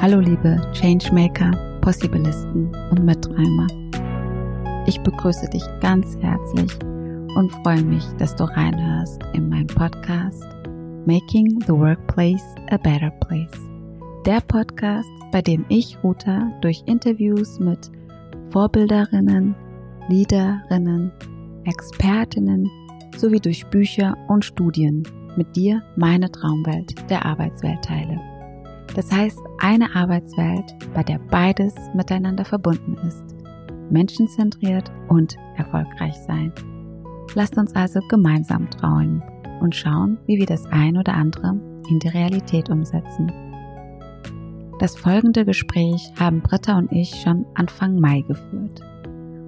Hallo 0.00 0.20
liebe 0.20 0.60
Changemaker, 0.74 1.50
Possibilisten 1.80 2.72
und 2.92 3.04
Mitträumer. 3.04 3.66
Ich 4.86 5.00
begrüße 5.00 5.50
dich 5.50 5.64
ganz 5.80 6.16
herzlich 6.20 6.72
und 7.34 7.50
freue 7.64 7.82
mich, 7.82 8.04
dass 8.16 8.36
du 8.36 8.44
reinhörst 8.44 9.20
in 9.32 9.48
meinen 9.48 9.66
Podcast 9.66 10.46
Making 11.04 11.60
the 11.62 11.72
Workplace 11.72 12.44
a 12.70 12.76
Better 12.76 13.10
Place. 13.10 13.58
Der 14.24 14.40
Podcast, 14.42 15.10
bei 15.32 15.42
dem 15.42 15.64
ich 15.68 15.98
Ruta 16.04 16.48
durch 16.60 16.80
Interviews 16.86 17.58
mit 17.58 17.90
Vorbilderinnen, 18.50 19.56
Leaderinnen, 20.08 21.10
Expertinnen 21.64 22.70
sowie 23.16 23.40
durch 23.40 23.66
Bücher 23.66 24.16
und 24.28 24.44
Studien 24.44 25.02
mit 25.36 25.56
dir 25.56 25.82
meine 25.96 26.30
Traumwelt 26.30 26.94
der 27.10 27.26
Arbeitswelt 27.26 27.82
teile. 27.82 28.37
Das 28.94 29.12
heißt, 29.12 29.38
eine 29.58 29.94
Arbeitswelt, 29.94 30.74
bei 30.94 31.02
der 31.02 31.18
beides 31.18 31.74
miteinander 31.94 32.44
verbunden 32.44 32.96
ist. 33.06 33.36
Menschenzentriert 33.90 34.90
und 35.08 35.36
erfolgreich 35.56 36.14
sein. 36.26 36.52
Lasst 37.34 37.56
uns 37.58 37.74
also 37.74 38.00
gemeinsam 38.08 38.68
trauen 38.70 39.22
und 39.60 39.74
schauen, 39.74 40.18
wie 40.26 40.38
wir 40.38 40.46
das 40.46 40.64
ein 40.66 40.96
oder 40.96 41.14
andere 41.14 41.60
in 41.88 41.98
die 41.98 42.08
Realität 42.08 42.70
umsetzen. 42.70 43.32
Das 44.78 44.96
folgende 44.96 45.44
Gespräch 45.44 46.12
haben 46.18 46.40
Britta 46.40 46.78
und 46.78 46.92
ich 46.92 47.14
schon 47.22 47.44
Anfang 47.54 47.98
Mai 47.98 48.20
geführt. 48.22 48.80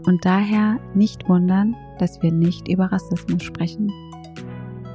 Und 0.06 0.24
daher 0.24 0.78
nicht 0.94 1.28
wundern, 1.28 1.76
dass 1.98 2.20
wir 2.22 2.32
nicht 2.32 2.68
über 2.68 2.86
Rassismus 2.86 3.42
sprechen. 3.42 3.92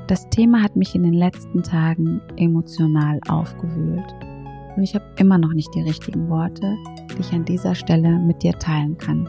Das 0.08 0.30
Thema 0.30 0.62
hat 0.62 0.76
mich 0.76 0.94
in 0.96 1.04
den 1.04 1.14
letzten 1.14 1.64
Tagen 1.64 2.22
emotional 2.38 3.20
aufgewühlt 3.28 4.25
und 4.76 4.84
ich 4.84 4.96
habe 4.96 5.06
immer 5.18 5.38
noch 5.38 5.54
nicht 5.54 5.74
die 5.74 5.82
richtigen 5.82 6.30
Worte, 6.30 6.76
die 7.12 7.22
ich 7.22 7.34
an 7.34 7.46
dieser 7.46 7.76
Stelle 7.76 8.20
mit 8.20 8.44
dir 8.44 8.54
teilen 8.54 8.98
kann. 8.98 9.28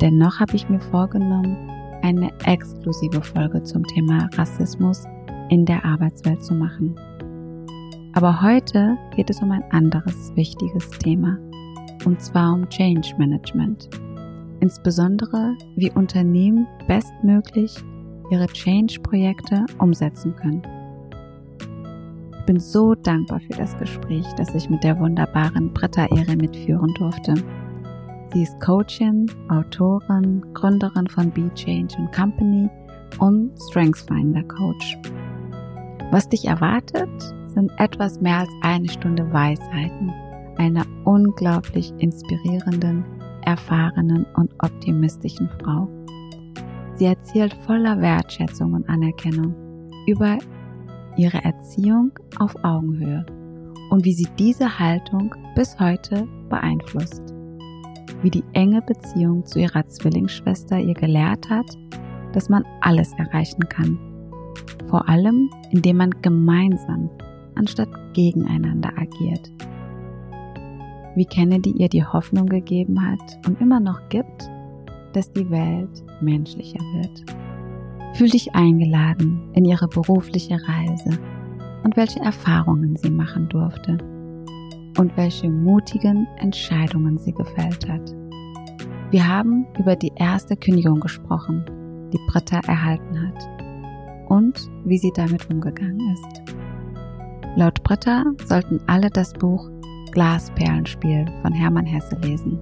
Dennoch 0.00 0.40
habe 0.40 0.56
ich 0.56 0.68
mir 0.68 0.80
vorgenommen, 0.80 1.56
eine 2.02 2.30
exklusive 2.44 3.20
Folge 3.20 3.62
zum 3.62 3.84
Thema 3.84 4.28
Rassismus 4.34 5.04
in 5.50 5.64
der 5.66 5.84
Arbeitswelt 5.84 6.42
zu 6.42 6.54
machen. 6.54 6.94
Aber 8.14 8.40
heute 8.40 8.96
geht 9.14 9.30
es 9.30 9.40
um 9.42 9.50
ein 9.50 9.64
anderes 9.70 10.34
wichtiges 10.34 10.88
Thema, 10.90 11.38
und 12.04 12.20
zwar 12.20 12.54
um 12.54 12.68
Change 12.68 13.14
Management. 13.18 13.90
Insbesondere, 14.60 15.56
wie 15.76 15.90
Unternehmen 15.90 16.66
bestmöglich 16.86 17.74
ihre 18.30 18.46
Change-Projekte 18.46 19.66
umsetzen 19.78 20.34
können 20.34 20.62
bin 22.50 22.58
so 22.58 22.96
dankbar 22.96 23.38
für 23.38 23.56
das 23.56 23.78
Gespräch, 23.78 24.26
das 24.36 24.52
ich 24.56 24.68
mit 24.68 24.82
der 24.82 24.98
wunderbaren 24.98 25.72
Britta 25.72 26.06
Ehre 26.06 26.34
mitführen 26.34 26.92
durfte. 26.94 27.34
Sie 28.32 28.42
ist 28.42 28.58
Coachin, 28.58 29.30
Autorin, 29.48 30.44
Gründerin 30.52 31.06
von 31.06 31.30
Be 31.30 31.48
Change 31.54 31.94
Company 32.12 32.68
und 33.20 33.52
Strengthsfinder 33.68 34.42
Coach. 34.48 34.98
Was 36.10 36.28
dich 36.28 36.46
erwartet, 36.46 37.08
sind 37.54 37.70
etwas 37.78 38.20
mehr 38.20 38.38
als 38.38 38.50
eine 38.62 38.88
Stunde 38.88 39.32
Weisheiten 39.32 40.12
einer 40.56 40.84
unglaublich 41.04 41.94
inspirierenden, 41.98 43.04
erfahrenen 43.42 44.26
und 44.34 44.52
optimistischen 44.58 45.48
Frau. 45.60 45.88
Sie 46.94 47.04
erzählt 47.04 47.54
voller 47.64 48.00
Wertschätzung 48.00 48.72
und 48.72 48.88
Anerkennung 48.88 49.54
über 50.08 50.36
ihre 51.16 51.44
Erziehung 51.44 52.12
auf 52.38 52.54
Augenhöhe 52.64 53.24
und 53.90 54.04
wie 54.04 54.12
sie 54.12 54.28
diese 54.38 54.78
Haltung 54.78 55.34
bis 55.54 55.78
heute 55.78 56.26
beeinflusst. 56.48 57.22
Wie 58.22 58.30
die 58.30 58.44
enge 58.52 58.82
Beziehung 58.82 59.44
zu 59.46 59.58
ihrer 59.58 59.86
Zwillingsschwester 59.86 60.78
ihr 60.78 60.94
gelehrt 60.94 61.48
hat, 61.48 61.66
dass 62.32 62.48
man 62.48 62.64
alles 62.80 63.12
erreichen 63.14 63.68
kann. 63.68 63.98
Vor 64.88 65.08
allem, 65.08 65.50
indem 65.70 65.98
man 65.98 66.10
gemeinsam 66.22 67.10
anstatt 67.54 67.88
gegeneinander 68.14 68.90
agiert. 68.96 69.50
Wie 71.14 71.24
Kennedy 71.24 71.70
ihr 71.72 71.88
die 71.88 72.04
Hoffnung 72.04 72.46
gegeben 72.46 73.04
hat 73.04 73.46
und 73.46 73.60
immer 73.60 73.80
noch 73.80 74.08
gibt, 74.08 74.50
dass 75.12 75.32
die 75.32 75.50
Welt 75.50 76.04
menschlicher 76.20 76.78
wird. 76.94 77.39
Fühl 78.14 78.28
dich 78.28 78.54
eingeladen 78.54 79.50
in 79.54 79.64
ihre 79.64 79.88
berufliche 79.88 80.54
Reise 80.54 81.18
und 81.84 81.96
welche 81.96 82.20
Erfahrungen 82.20 82.96
sie 82.96 83.10
machen 83.10 83.48
durfte 83.48 83.98
und 84.98 85.16
welche 85.16 85.48
mutigen 85.48 86.26
Entscheidungen 86.38 87.18
sie 87.18 87.32
gefällt 87.32 87.88
hat. 87.88 88.14
Wir 89.10 89.26
haben 89.26 89.66
über 89.78 89.96
die 89.96 90.12
erste 90.16 90.56
Kündigung 90.56 91.00
gesprochen, 91.00 91.64
die 92.12 92.20
Britta 92.28 92.60
erhalten 92.66 93.28
hat 93.28 93.48
und 94.28 94.70
wie 94.84 94.98
sie 94.98 95.12
damit 95.14 95.48
umgegangen 95.50 96.00
ist. 96.12 96.42
Laut 97.56 97.82
Britta 97.82 98.24
sollten 98.46 98.80
alle 98.86 99.10
das 99.10 99.32
Buch 99.32 99.68
Glasperlenspiel 100.12 101.26
von 101.42 101.52
Hermann 101.52 101.86
Hesse 101.86 102.16
lesen. 102.16 102.58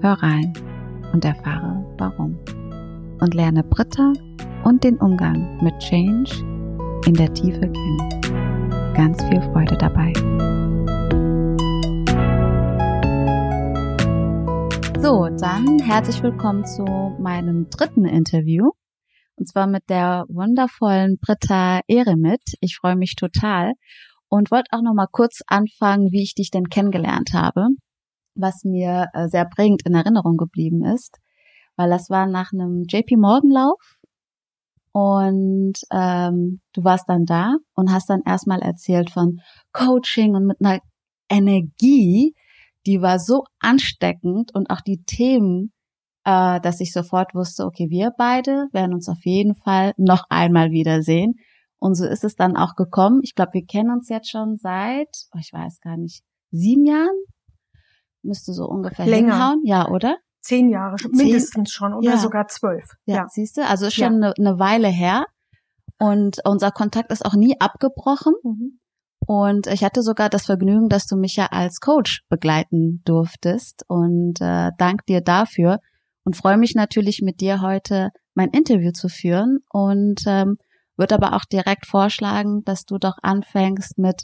Hör 0.00 0.14
rein 0.22 0.52
und 1.12 1.24
erfahre 1.24 1.84
warum. 1.98 2.38
Und 3.20 3.34
lerne 3.34 3.62
Britta 3.62 4.14
und 4.64 4.82
den 4.82 4.96
Umgang 4.96 5.62
mit 5.62 5.78
Change 5.78 6.30
in 7.06 7.12
der 7.12 7.32
Tiefe 7.34 7.60
kennen. 7.60 8.94
Ganz 8.94 9.22
viel 9.24 9.42
Freude 9.42 9.76
dabei. 9.76 10.12
So, 15.02 15.28
dann 15.38 15.78
herzlich 15.80 16.22
willkommen 16.22 16.64
zu 16.64 16.84
meinem 17.18 17.68
dritten 17.68 18.06
Interview. 18.06 18.70
Und 19.36 19.48
zwar 19.48 19.66
mit 19.66 19.90
der 19.90 20.24
wundervollen 20.28 21.18
Britta 21.20 21.80
Eremit. 21.88 22.42
Ich 22.60 22.76
freue 22.76 22.96
mich 22.96 23.16
total 23.16 23.72
und 24.28 24.50
wollte 24.50 24.68
auch 24.70 24.82
noch 24.82 24.94
mal 24.94 25.08
kurz 25.10 25.40
anfangen, 25.46 26.10
wie 26.10 26.22
ich 26.22 26.34
dich 26.34 26.50
denn 26.50 26.70
kennengelernt 26.70 27.30
habe, 27.34 27.66
was 28.34 28.64
mir 28.64 29.08
äh, 29.12 29.28
sehr 29.28 29.44
prägend 29.44 29.82
in 29.84 29.94
Erinnerung 29.94 30.38
geblieben 30.38 30.84
ist, 30.84 31.18
weil 31.80 31.88
das 31.88 32.10
war 32.10 32.26
nach 32.26 32.52
einem 32.52 32.84
JP 32.86 33.16
Morgan 33.16 33.50
Lauf 33.50 33.96
und 34.92 35.72
ähm, 35.90 36.60
du 36.74 36.84
warst 36.84 37.08
dann 37.08 37.24
da 37.24 37.54
und 37.74 37.90
hast 37.90 38.10
dann 38.10 38.20
erstmal 38.26 38.60
erzählt 38.60 39.08
von 39.08 39.38
Coaching 39.72 40.34
und 40.34 40.46
mit 40.46 40.58
einer 40.60 40.80
Energie, 41.30 42.34
die 42.84 43.00
war 43.00 43.18
so 43.18 43.44
ansteckend 43.60 44.54
und 44.54 44.68
auch 44.68 44.82
die 44.82 45.02
Themen, 45.04 45.72
äh, 46.24 46.60
dass 46.60 46.80
ich 46.80 46.92
sofort 46.92 47.34
wusste, 47.34 47.64
okay, 47.64 47.86
wir 47.88 48.10
beide 48.18 48.66
werden 48.72 48.92
uns 48.92 49.08
auf 49.08 49.24
jeden 49.24 49.54
Fall 49.54 49.94
noch 49.96 50.24
einmal 50.28 50.70
wiedersehen. 50.72 51.36
Und 51.78 51.94
so 51.94 52.04
ist 52.04 52.24
es 52.24 52.34
dann 52.34 52.58
auch 52.58 52.74
gekommen. 52.74 53.20
Ich 53.22 53.34
glaube, 53.34 53.54
wir 53.54 53.64
kennen 53.64 53.90
uns 53.90 54.10
jetzt 54.10 54.30
schon 54.30 54.58
seit, 54.58 55.08
oh, 55.34 55.38
ich 55.40 55.50
weiß 55.50 55.80
gar 55.80 55.96
nicht, 55.96 56.22
sieben 56.50 56.84
Jahren? 56.84 57.16
Müsste 58.22 58.52
so 58.52 58.66
ungefähr 58.66 59.06
Länger. 59.06 59.32
hinhauen, 59.32 59.60
ja, 59.64 59.88
oder? 59.88 60.18
Zehn 60.40 60.70
Jahre, 60.70 60.96
Zehn- 60.96 61.10
mindestens 61.12 61.70
schon 61.72 61.92
oder 61.94 62.12
Ja. 62.12 62.16
sogar 62.18 62.48
zwölf. 62.48 62.84
Ja, 63.04 63.16
Ja. 63.16 63.26
siehst 63.28 63.56
du, 63.56 63.66
also 63.66 63.86
ist 63.86 63.94
schon 63.94 64.14
eine, 64.14 64.34
eine 64.38 64.58
Weile 64.58 64.88
her. 64.88 65.26
Und 65.98 66.38
unser 66.44 66.70
Kontakt 66.70 67.12
ist 67.12 67.24
auch 67.24 67.34
nie 67.34 67.56
abgebrochen. 67.60 68.32
Mhm. 68.42 68.78
Und 69.26 69.66
ich 69.66 69.84
hatte 69.84 70.02
sogar 70.02 70.30
das 70.30 70.46
Vergnügen, 70.46 70.88
dass 70.88 71.06
du 71.06 71.16
mich 71.16 71.36
ja 71.36 71.46
als 71.50 71.80
Coach 71.80 72.22
begleiten 72.30 73.02
durftest. 73.04 73.84
Und 73.86 74.40
äh, 74.40 74.70
dank 74.78 75.04
dir 75.06 75.20
dafür. 75.20 75.78
Und 76.24 76.36
freue 76.36 76.56
mich 76.56 76.74
natürlich 76.74 77.20
mit 77.22 77.40
dir 77.40 77.60
heute 77.60 78.08
mein 78.34 78.48
Interview 78.50 78.92
zu 78.92 79.08
führen. 79.08 79.58
Und 79.70 80.22
ähm, 80.26 80.56
würde 80.96 81.14
aber 81.14 81.34
auch 81.34 81.44
direkt 81.44 81.86
vorschlagen, 81.86 82.62
dass 82.64 82.84
du 82.84 82.98
doch 82.98 83.16
anfängst 83.22 83.98
mit 83.98 84.22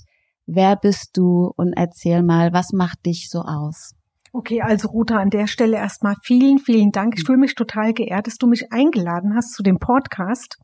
Wer 0.49 0.77
bist 0.77 1.11
du 1.17 1.53
und 1.57 1.73
erzähl 1.77 2.23
mal, 2.23 2.53
was 2.53 2.73
macht 2.73 3.05
dich 3.05 3.29
so 3.31 3.41
aus? 3.41 3.93
Okay, 4.37 4.61
also 4.61 4.89
Ruta, 4.89 5.17
an 5.17 5.31
der 5.31 5.47
Stelle 5.47 5.79
erstmal 5.79 6.15
vielen, 6.23 6.59
vielen 6.59 6.91
Dank. 6.91 7.15
Ich 7.17 7.25
fühle 7.25 7.39
mich 7.39 7.55
total 7.55 7.95
geehrt, 7.95 8.27
dass 8.27 8.37
du 8.37 8.47
mich 8.47 8.71
eingeladen 8.71 9.35
hast 9.35 9.55
zu 9.55 9.63
dem 9.63 9.79
Podcast 9.79 10.59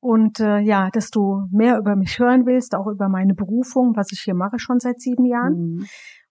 und 0.00 0.38
äh, 0.38 0.58
ja, 0.58 0.90
dass 0.90 1.10
du 1.10 1.46
mehr 1.50 1.78
über 1.78 1.96
mich 1.96 2.18
hören 2.18 2.44
willst, 2.44 2.74
auch 2.74 2.86
über 2.88 3.08
meine 3.08 3.32
Berufung, 3.32 3.96
was 3.96 4.12
ich 4.12 4.20
hier 4.20 4.34
mache 4.34 4.58
schon 4.58 4.80
seit 4.80 5.00
sieben 5.00 5.24
Jahren. 5.24 5.54
Mhm. 5.54 5.86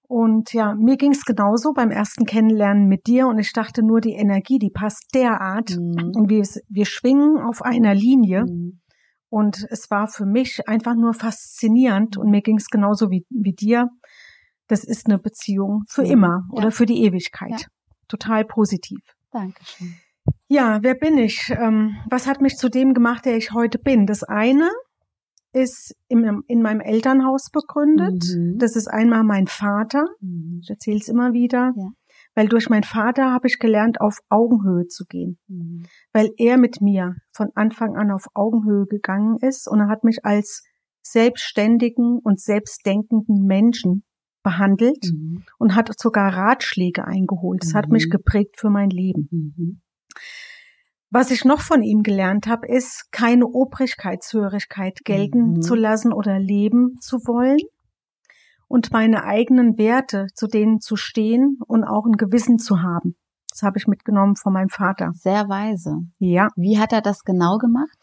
Und 0.08 0.54
ja, 0.54 0.76
mir 0.76 0.98
ging 0.98 1.14
es 1.14 1.26
genauso 1.26 1.74
beim 1.74 1.90
ersten 1.90 2.26
Kennenlernen 2.26 2.88
mit 2.88 3.08
dir 3.08 3.26
und 3.26 3.40
ich 3.40 3.52
dachte 3.52 3.82
nur, 3.82 4.00
die 4.00 4.14
Energie, 4.14 4.60
die 4.60 4.70
passt 4.70 5.10
derart 5.16 5.76
Mhm. 5.76 6.12
und 6.14 6.30
wir, 6.30 6.48
wir 6.70 6.86
schwingen 6.86 7.40
auf 7.40 7.64
einer 7.64 7.96
Linie. 7.96 8.44
Mhm. 8.44 8.82
Und 9.30 9.66
es 9.72 9.90
war 9.90 10.08
für 10.08 10.28
mich 10.28 10.68
einfach 10.68 10.94
nur 10.94 11.16
faszinierend 11.16 12.16
und 12.16 12.30
mir 12.30 12.42
ging 12.42 12.58
es 12.58 12.68
genauso 12.68 13.10
wie, 13.10 13.26
wie 13.32 13.54
dir. 13.54 13.90
Das 14.68 14.84
ist 14.84 15.08
eine 15.08 15.20
Beziehung 15.20 15.84
für 15.90 16.04
Mhm. 16.04 16.12
immer 16.12 16.44
Ja. 16.52 16.58
oder 16.58 16.72
für 16.72 16.86
die 16.86 17.04
Ewigkeit. 17.04 17.52
Ja. 17.52 17.68
Total 18.08 18.46
positiv. 18.46 19.00
Dankeschön. 19.32 19.96
Ja, 20.48 20.80
wer 20.82 20.96
bin 20.96 21.18
ich? 21.18 21.52
Ähm, 21.56 21.96
was 22.10 22.28
hat 22.28 22.42
mich 22.42 22.56
zu 22.58 22.70
dem 22.70 22.94
gemacht, 22.94 23.26
der 23.26 23.38
ich 23.38 23.52
heute 23.52 23.78
bin? 23.80 24.06
Das 24.06 24.24
eine 24.24 24.70
ist 25.54 25.96
im, 26.08 26.44
in 26.48 26.62
meinem 26.62 26.82
Elternhaus 26.82 27.50
begründet. 27.52 28.24
Mhm. 28.36 28.58
Das 28.58 28.76
ist 28.76 28.88
einmal 28.88 29.24
mein 29.24 29.48
Vater. 29.48 30.06
Mhm. 30.20 30.60
Ich 30.62 30.70
erzähle 30.70 30.98
es 30.98 31.08
immer 31.08 31.34
wieder. 31.34 31.74
Ja. 31.76 31.90
Weil 32.34 32.48
durch 32.50 32.70
meinen 32.70 32.84
Vater 32.84 33.32
habe 33.32 33.48
ich 33.48 33.60
gelernt, 33.60 34.02
auf 34.02 34.18
Augenhöhe 34.30 34.88
zu 34.88 35.06
gehen. 35.06 35.38
Mhm. 35.48 35.86
Weil 36.12 36.32
er 36.38 36.58
mit 36.58 36.82
mir 36.82 37.16
von 37.32 37.48
Anfang 37.56 37.96
an 37.96 38.12
auf 38.12 38.26
Augenhöhe 38.34 38.86
gegangen 38.86 39.38
ist 39.42 39.68
und 39.70 39.80
er 39.80 39.88
hat 39.88 40.04
mich 40.04 40.26
als 40.26 40.64
selbstständigen 41.02 42.20
und 42.24 42.40
selbstdenkenden 42.40 43.46
Menschen 43.46 44.04
behandelt 44.46 45.12
Mhm. 45.12 45.44
und 45.58 45.76
hat 45.76 45.92
sogar 46.00 46.32
Ratschläge 46.34 47.04
eingeholt. 47.06 47.64
Das 47.64 47.74
hat 47.74 47.88
Mhm. 47.88 47.94
mich 47.94 48.10
geprägt 48.10 48.58
für 48.60 48.70
mein 48.70 48.90
Leben. 48.92 49.28
Mhm. 49.32 49.82
Was 51.10 51.32
ich 51.32 51.44
noch 51.46 51.62
von 51.62 51.82
ihm 51.82 52.04
gelernt 52.04 52.48
habe, 52.48 52.68
ist, 52.68 53.12
keine 53.12 53.46
Obrigkeitshörigkeit 53.48 55.00
gelten 55.04 55.56
Mhm. 55.56 55.62
zu 55.62 55.76
lassen 55.76 56.14
oder 56.14 56.40
leben 56.40 56.98
zu 57.02 57.18
wollen 57.26 57.58
und 58.68 58.92
meine 58.94 59.24
eigenen 59.24 59.78
Werte, 59.78 60.28
zu 60.34 60.48
denen 60.48 60.80
zu 60.80 60.96
stehen 60.96 61.58
und 61.68 61.84
auch 61.84 62.06
ein 62.06 62.18
Gewissen 62.18 62.60
zu 62.60 62.82
haben. 62.82 63.16
Das 63.50 63.64
habe 63.64 63.78
ich 63.78 63.88
mitgenommen 63.88 64.36
von 64.36 64.54
meinem 64.54 64.70
Vater. 64.70 65.12
Sehr 65.14 65.48
weise. 65.50 65.96
Ja. 66.20 66.50
Wie 66.56 66.78
hat 66.78 66.92
er 66.94 67.02
das 67.02 67.24
genau 67.24 67.58
gemacht? 67.58 67.98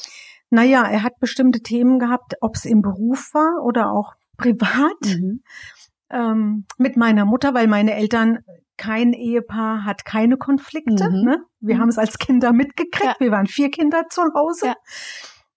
Naja, 0.50 0.82
er 0.82 1.02
hat 1.02 1.18
bestimmte 1.20 1.60
Themen 1.60 1.98
gehabt, 1.98 2.34
ob 2.40 2.56
es 2.56 2.64
im 2.64 2.80
Beruf 2.82 3.30
war 3.34 3.62
oder 3.64 3.90
auch 3.92 4.14
privat. 4.38 5.00
Mhm. 5.04 5.42
Ähm, 6.12 6.66
mit 6.78 6.96
meiner 6.96 7.24
Mutter, 7.24 7.54
weil 7.54 7.66
meine 7.66 7.94
Eltern 7.94 8.38
kein 8.76 9.12
Ehepaar 9.12 9.84
hat 9.84 10.04
keine 10.04 10.36
Konflikte. 10.36 11.08
Mhm. 11.10 11.24
Ne? 11.24 11.38
Wir 11.60 11.76
Mhm. 11.76 11.80
haben 11.80 11.88
es 11.88 11.98
als 11.98 12.18
Kinder 12.18 12.52
mitgekriegt. 12.52 13.04
Ja. 13.04 13.14
Wir 13.18 13.30
waren 13.30 13.46
vier 13.46 13.70
Kinder 13.70 14.04
zu 14.08 14.22
Hause. 14.34 14.66
Ja. 14.68 14.74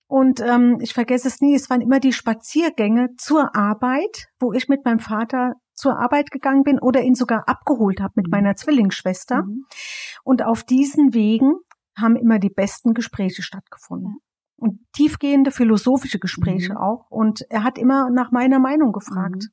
Und 0.08 0.40
ähm, 0.42 0.78
ich 0.82 0.94
vergesse 0.94 1.28
es 1.28 1.42
nie, 1.42 1.56
es 1.56 1.70
waren 1.70 1.82
immer 1.82 2.00
die 2.00 2.14
Spaziergänge 2.14 3.10
zur 3.18 3.56
Arbeit, 3.56 4.28
wo 4.40 4.54
ich 4.54 4.68
mit 4.70 4.86
meinem 4.86 5.00
Vater 5.00 5.54
zur 5.74 6.00
Arbeit 6.00 6.30
gegangen 6.32 6.64
bin 6.64 6.80
oder 6.80 7.02
ihn 7.02 7.16
sogar 7.16 7.48
abgeholt 7.50 8.00
habe 8.02 8.14
mit 8.16 8.28
Mhm. 8.28 8.32
meiner 8.32 8.56
Zwillingsschwester. 8.56 9.44
Mhm. 9.44 9.66
Und 10.24 10.44
auf 10.44 10.64
diesen 10.64 11.14
Wegen 11.14 11.56
haben 11.98 12.16
immer 12.16 12.40
die 12.40 12.50
besten 12.50 12.94
Gespräche 12.94 13.42
stattgefunden. 13.42 14.18
Und 14.58 14.80
tiefgehende 14.94 15.52
philosophische 15.52 16.20
Gespräche 16.20 16.74
Mhm. 16.74 16.78
auch. 16.78 17.10
Und 17.10 17.42
er 17.50 17.64
hat 17.64 17.78
immer 17.78 18.10
nach 18.12 18.32
meiner 18.32 18.60
Meinung 18.60 18.92
gefragt. 18.92 19.48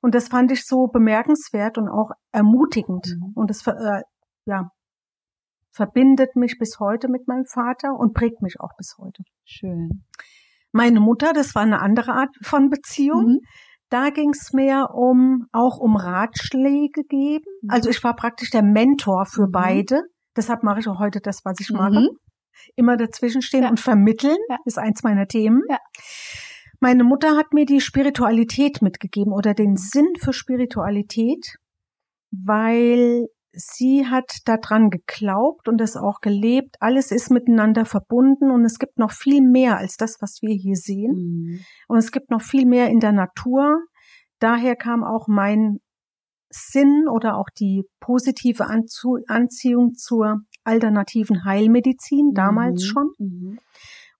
Mhm. 0.00 0.06
Und 0.06 0.14
das 0.14 0.28
fand 0.28 0.50
ich 0.52 0.66
so 0.66 0.86
bemerkenswert 0.86 1.78
und 1.78 1.88
auch 1.88 2.10
ermutigend. 2.32 3.06
Mhm. 3.06 3.32
Und 3.34 3.50
das 3.50 3.66
äh, 3.66 4.02
ja, 4.46 4.70
verbindet 5.72 6.34
mich 6.36 6.58
bis 6.58 6.78
heute 6.80 7.08
mit 7.08 7.28
meinem 7.28 7.44
Vater 7.44 7.94
und 7.98 8.14
prägt 8.14 8.42
mich 8.42 8.60
auch 8.60 8.74
bis 8.76 8.96
heute. 8.98 9.22
Schön. 9.44 10.04
Meine 10.72 11.00
Mutter, 11.00 11.32
das 11.32 11.54
war 11.54 11.62
eine 11.62 11.80
andere 11.80 12.12
Art 12.12 12.34
von 12.42 12.68
Beziehung. 12.68 13.24
Mhm. 13.26 13.40
Da 13.90 14.10
ging 14.10 14.30
es 14.30 14.52
mehr 14.52 14.90
um 14.94 15.46
auch 15.52 15.78
um 15.78 15.96
Ratschläge 15.96 17.04
geben. 17.08 17.44
Mhm. 17.62 17.70
Also 17.70 17.88
ich 17.88 18.02
war 18.04 18.14
praktisch 18.16 18.50
der 18.50 18.62
Mentor 18.62 19.24
für 19.26 19.46
Mhm. 19.46 19.52
beide. 19.52 20.02
Deshalb 20.36 20.62
mache 20.62 20.80
ich 20.80 20.88
auch 20.88 20.98
heute 20.98 21.20
das, 21.20 21.40
was 21.44 21.58
ich 21.60 21.70
Mhm. 21.70 21.76
mache. 21.76 22.08
Immer 22.76 22.96
dazwischenstehen 22.96 23.64
Ja. 23.64 23.70
und 23.70 23.80
vermitteln 23.80 24.36
Ja. 24.50 24.56
ist 24.64 24.78
eins 24.78 25.02
meiner 25.02 25.26
Themen. 25.26 25.62
Ja. 25.70 25.78
Meine 26.80 27.04
Mutter 27.04 27.36
hat 27.36 27.52
mir 27.52 27.66
die 27.66 27.80
Spiritualität 27.80 28.82
mitgegeben 28.82 29.32
oder 29.32 29.54
den 29.54 29.76
Sinn 29.76 30.12
für 30.18 30.32
Spiritualität, 30.32 31.56
weil 32.30 33.26
sie 33.52 34.06
hat 34.06 34.30
daran 34.44 34.90
geglaubt 34.90 35.68
und 35.68 35.80
es 35.80 35.96
auch 35.96 36.20
gelebt. 36.20 36.76
Alles 36.80 37.10
ist 37.10 37.30
miteinander 37.30 37.84
verbunden 37.84 38.50
und 38.50 38.64
es 38.64 38.78
gibt 38.78 38.98
noch 38.98 39.10
viel 39.10 39.40
mehr 39.42 39.78
als 39.78 39.96
das, 39.96 40.18
was 40.20 40.38
wir 40.42 40.54
hier 40.54 40.76
sehen. 40.76 41.12
Mhm. 41.12 41.60
Und 41.88 41.98
es 41.98 42.12
gibt 42.12 42.30
noch 42.30 42.42
viel 42.42 42.66
mehr 42.66 42.88
in 42.88 43.00
der 43.00 43.12
Natur. 43.12 43.80
Daher 44.38 44.76
kam 44.76 45.02
auch 45.02 45.26
mein 45.26 45.78
Sinn 46.50 47.06
oder 47.10 47.36
auch 47.36 47.48
die 47.58 47.84
positive 48.00 48.66
Anzu 48.66 49.18
Anziehung 49.26 49.94
zur 49.94 50.42
alternativen 50.64 51.44
Heilmedizin 51.44 52.32
damals 52.34 52.82
Mhm. 52.82 52.86
schon. 52.86 53.10
Mhm. 53.18 53.58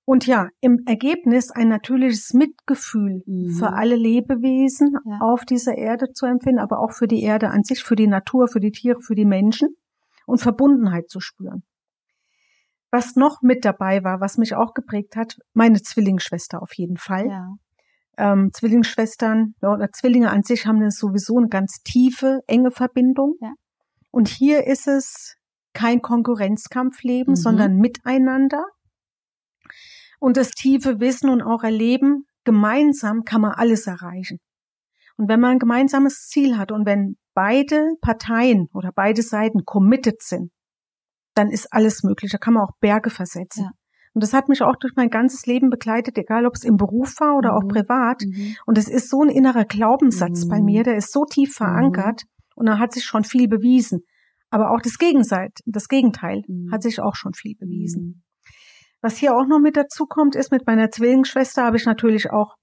Und 0.08 0.26
ja, 0.26 0.48
im 0.62 0.84
Ergebnis 0.86 1.50
ein 1.50 1.68
natürliches 1.68 2.32
Mitgefühl 2.32 3.22
Mhm. 3.26 3.50
für 3.50 3.74
alle 3.74 3.94
Lebewesen 3.94 4.96
Ja. 5.04 5.18
auf 5.20 5.44
dieser 5.44 5.76
Erde 5.76 6.12
zu 6.14 6.24
empfinden, 6.24 6.60
aber 6.60 6.78
auch 6.78 6.92
für 6.92 7.06
die 7.06 7.22
Erde 7.22 7.50
an 7.50 7.62
sich, 7.62 7.84
für 7.84 7.94
die 7.94 8.06
Natur, 8.06 8.48
für 8.48 8.58
die 8.58 8.70
Tiere, 8.72 9.00
für 9.00 9.14
die 9.14 9.26
Menschen 9.26 9.76
und 10.24 10.40
Verbundenheit 10.40 11.10
zu 11.10 11.20
spüren. 11.20 11.62
Was 12.90 13.16
noch 13.16 13.42
mit 13.42 13.66
dabei 13.66 14.02
war, 14.02 14.18
was 14.22 14.38
mich 14.38 14.54
auch 14.54 14.72
geprägt 14.72 15.14
hat, 15.14 15.36
meine 15.52 15.82
Zwillingsschwester 15.82 16.62
auf 16.62 16.72
jeden 16.72 16.96
Fall. 16.96 17.26
Ja. 17.26 17.54
Ähm, 18.16 18.50
Zwillingsschwestern 18.54 19.56
ja, 19.60 19.74
oder 19.74 19.92
Zwillinge 19.92 20.30
an 20.30 20.42
sich 20.42 20.66
haben 20.66 20.90
sowieso 20.90 21.36
eine 21.36 21.48
ganz 21.48 21.82
tiefe, 21.84 22.40
enge 22.46 22.70
Verbindung. 22.70 23.34
Ja. 23.42 23.52
Und 24.10 24.28
hier 24.28 24.66
ist 24.66 24.88
es 24.88 25.36
kein 25.74 26.00
Konkurrenzkampfleben, 26.00 27.32
Mhm. 27.32 27.36
sondern 27.36 27.76
Miteinander. 27.76 28.64
Und 30.18 30.36
das 30.36 30.50
tiefe 30.50 31.00
Wissen 31.00 31.30
und 31.30 31.42
auch 31.42 31.62
Erleben, 31.62 32.24
gemeinsam 32.44 33.24
kann 33.24 33.40
man 33.40 33.52
alles 33.52 33.86
erreichen. 33.86 34.38
Und 35.16 35.28
wenn 35.28 35.40
man 35.40 35.52
ein 35.52 35.58
gemeinsames 35.58 36.26
Ziel 36.28 36.56
hat 36.58 36.72
und 36.72 36.86
wenn 36.86 37.16
beide 37.34 37.94
Parteien 38.00 38.68
oder 38.72 38.90
beide 38.94 39.22
Seiten 39.22 39.64
committed 39.64 40.22
sind, 40.22 40.50
dann 41.34 41.50
ist 41.50 41.72
alles 41.72 42.02
möglich. 42.02 42.32
Da 42.32 42.38
kann 42.38 42.54
man 42.54 42.64
auch 42.64 42.72
Berge 42.80 43.10
versetzen. 43.10 43.64
Ja. 43.64 43.70
Und 44.14 44.22
das 44.24 44.32
hat 44.32 44.48
mich 44.48 44.62
auch 44.62 44.74
durch 44.76 44.94
mein 44.96 45.10
ganzes 45.10 45.46
Leben 45.46 45.70
begleitet, 45.70 46.18
egal 46.18 46.46
ob 46.46 46.54
es 46.56 46.64
im 46.64 46.76
Beruf 46.76 47.14
war 47.20 47.36
oder 47.36 47.54
auch 47.54 47.62
Mhm. 47.62 47.68
privat. 47.68 48.22
Mhm. 48.26 48.56
Und 48.66 48.78
es 48.78 48.88
ist 48.88 49.10
so 49.10 49.22
ein 49.22 49.28
innerer 49.28 49.64
Glaubenssatz 49.64 50.44
Mhm. 50.44 50.48
bei 50.48 50.60
mir, 50.60 50.82
der 50.82 50.96
ist 50.96 51.12
so 51.12 51.24
tief 51.24 51.54
verankert 51.54 52.22
und 52.56 52.66
da 52.66 52.78
hat 52.78 52.92
sich 52.92 53.04
schon 53.04 53.22
viel 53.24 53.46
bewiesen. 53.46 54.00
Aber 54.50 54.70
auch 54.72 54.80
das 54.80 54.98
Gegenteil, 54.98 55.50
das 55.66 55.88
Gegenteil 55.88 56.42
Mhm. 56.48 56.70
hat 56.72 56.82
sich 56.82 57.00
auch 57.00 57.14
schon 57.14 57.34
viel 57.34 57.54
bewiesen. 57.56 58.24
Was 59.00 59.16
hier 59.16 59.36
auch 59.36 59.46
noch 59.46 59.60
mit 59.60 59.76
dazu 59.76 60.06
kommt, 60.06 60.34
ist, 60.34 60.50
mit 60.50 60.66
meiner 60.66 60.90
Zwillingsschwester 60.90 61.64
habe 61.64 61.76
ich 61.76 61.84
natürlich 61.86 62.30
auch 62.30 62.54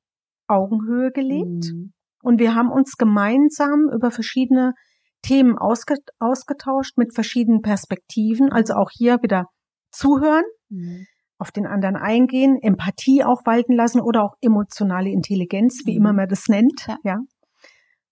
Augenhöhe 0.48 1.12
gelebt. 1.12 1.72
Mhm. 1.74 1.94
Und 2.22 2.40
wir 2.40 2.56
haben 2.56 2.72
uns 2.72 2.98
gemeinsam 2.98 3.90
über 3.94 4.12
verschiedene 4.12 4.74
Themen 5.22 5.58
ausge 5.58 5.96
ausgetauscht 6.20 6.98
mit 6.98 7.14
verschiedenen 7.14 7.62
Perspektiven. 7.62 8.52
Also 8.52 8.74
auch 8.74 8.90
hier 8.92 9.18
wieder 9.22 9.46
zuhören, 9.92 10.44
Mhm. 10.70 11.06
auf 11.38 11.52
den 11.52 11.66
anderen 11.68 11.96
eingehen, 11.96 12.58
Empathie 12.62 13.24
auch 13.24 13.46
walten 13.46 13.74
lassen 13.74 14.01
oder 14.01 14.24
auch 14.24 14.36
emotionale 14.42 15.10
Intelligenz, 15.10 15.84
wie 15.86 15.92
Mhm. 15.92 15.98
immer 15.98 16.13
man 16.13 16.27
das 16.27 16.48
nennt. 16.48 16.86
Ja. 16.88 16.98
ja. 17.04 17.18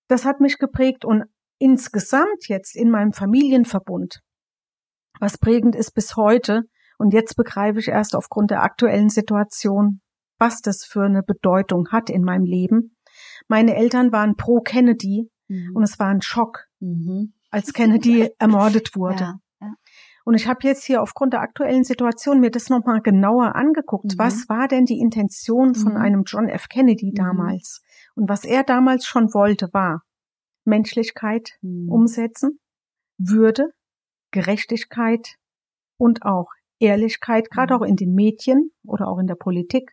Das 0.08 0.25
hat 0.25 0.39
mich 0.39 0.58
geprägt 0.60 1.06
und 1.06 1.24
insgesamt 1.60 2.48
jetzt 2.48 2.75
in 2.75 2.89
meinem 2.89 3.13
Familienverbund, 3.13 4.20
was 5.20 5.38
prägend 5.38 5.75
ist 5.75 5.92
bis 5.94 6.15
heute, 6.15 6.63
und 7.03 7.13
jetzt 7.13 7.36
begreife 7.36 7.79
ich 7.79 7.89
erst 7.89 8.15
aufgrund 8.15 8.50
der 8.50 8.63
aktuellen 8.63 9.10
Situation, 9.10 10.00
was 10.39 10.62
das 10.62 10.86
für 10.86 11.03
eine 11.03 11.22
Bedeutung 11.22 11.89
hat 11.91 12.10
in 12.10 12.24
meinem 12.24 12.45
Leben. 12.45 12.95
Meine 13.50 13.75
Eltern 13.75 14.13
waren 14.13 14.36
pro 14.38 14.62
Kennedy 14.62 15.29
Mhm. 15.50 15.72
und 15.75 15.83
es 15.83 16.00
war 16.00 16.07
ein 16.07 16.22
Schock, 16.22 16.65
Mhm. 16.79 17.33
als 17.51 17.74
Kennedy 17.74 18.29
ermordet 18.39 18.95
wurde. 18.95 19.24
Ja. 19.24 19.39
Ja. 19.60 19.74
Und 20.24 20.36
ich 20.36 20.48
habe 20.48 20.60
jetzt 20.63 20.86
hier 20.86 21.01
aufgrund 21.01 21.33
der 21.33 21.41
aktuellen 21.41 21.83
Situation 21.83 22.39
mir 22.39 22.51
das 22.51 22.69
nochmal 22.69 23.01
genauer 23.01 23.55
angeguckt. 23.55 24.13
Mhm. 24.13 24.17
Was 24.17 24.48
war 24.48 24.69
denn 24.69 24.86
die 24.86 25.00
Intention 25.00 25.75
von 25.75 25.93
Mhm. 25.95 26.00
einem 26.01 26.24
John 26.25 26.48
F. 26.48 26.69
Kennedy 26.69 27.12
Mhm. 27.12 27.15
damals? 27.15 27.81
Und 28.15 28.29
was 28.29 28.45
er 28.45 28.63
damals 28.63 29.05
schon 29.05 29.33
wollte, 29.33 29.67
war 29.74 30.03
Menschlichkeit 30.63 31.57
Mhm. 31.62 31.89
umsetzen, 31.91 32.60
Würde, 33.17 33.72
Gerechtigkeit 34.31 35.36
und 35.98 36.24
auch 36.24 36.48
Ehrlichkeit, 36.84 37.50
gerade 37.50 37.74
Mhm. 37.74 37.80
auch 37.82 37.86
in 37.86 37.96
den 37.96 38.13
Medien 38.13 38.72
oder 38.86 39.08
auch 39.08 39.20
in 39.20 39.28
der 39.28 39.36
Politik. 39.36 39.92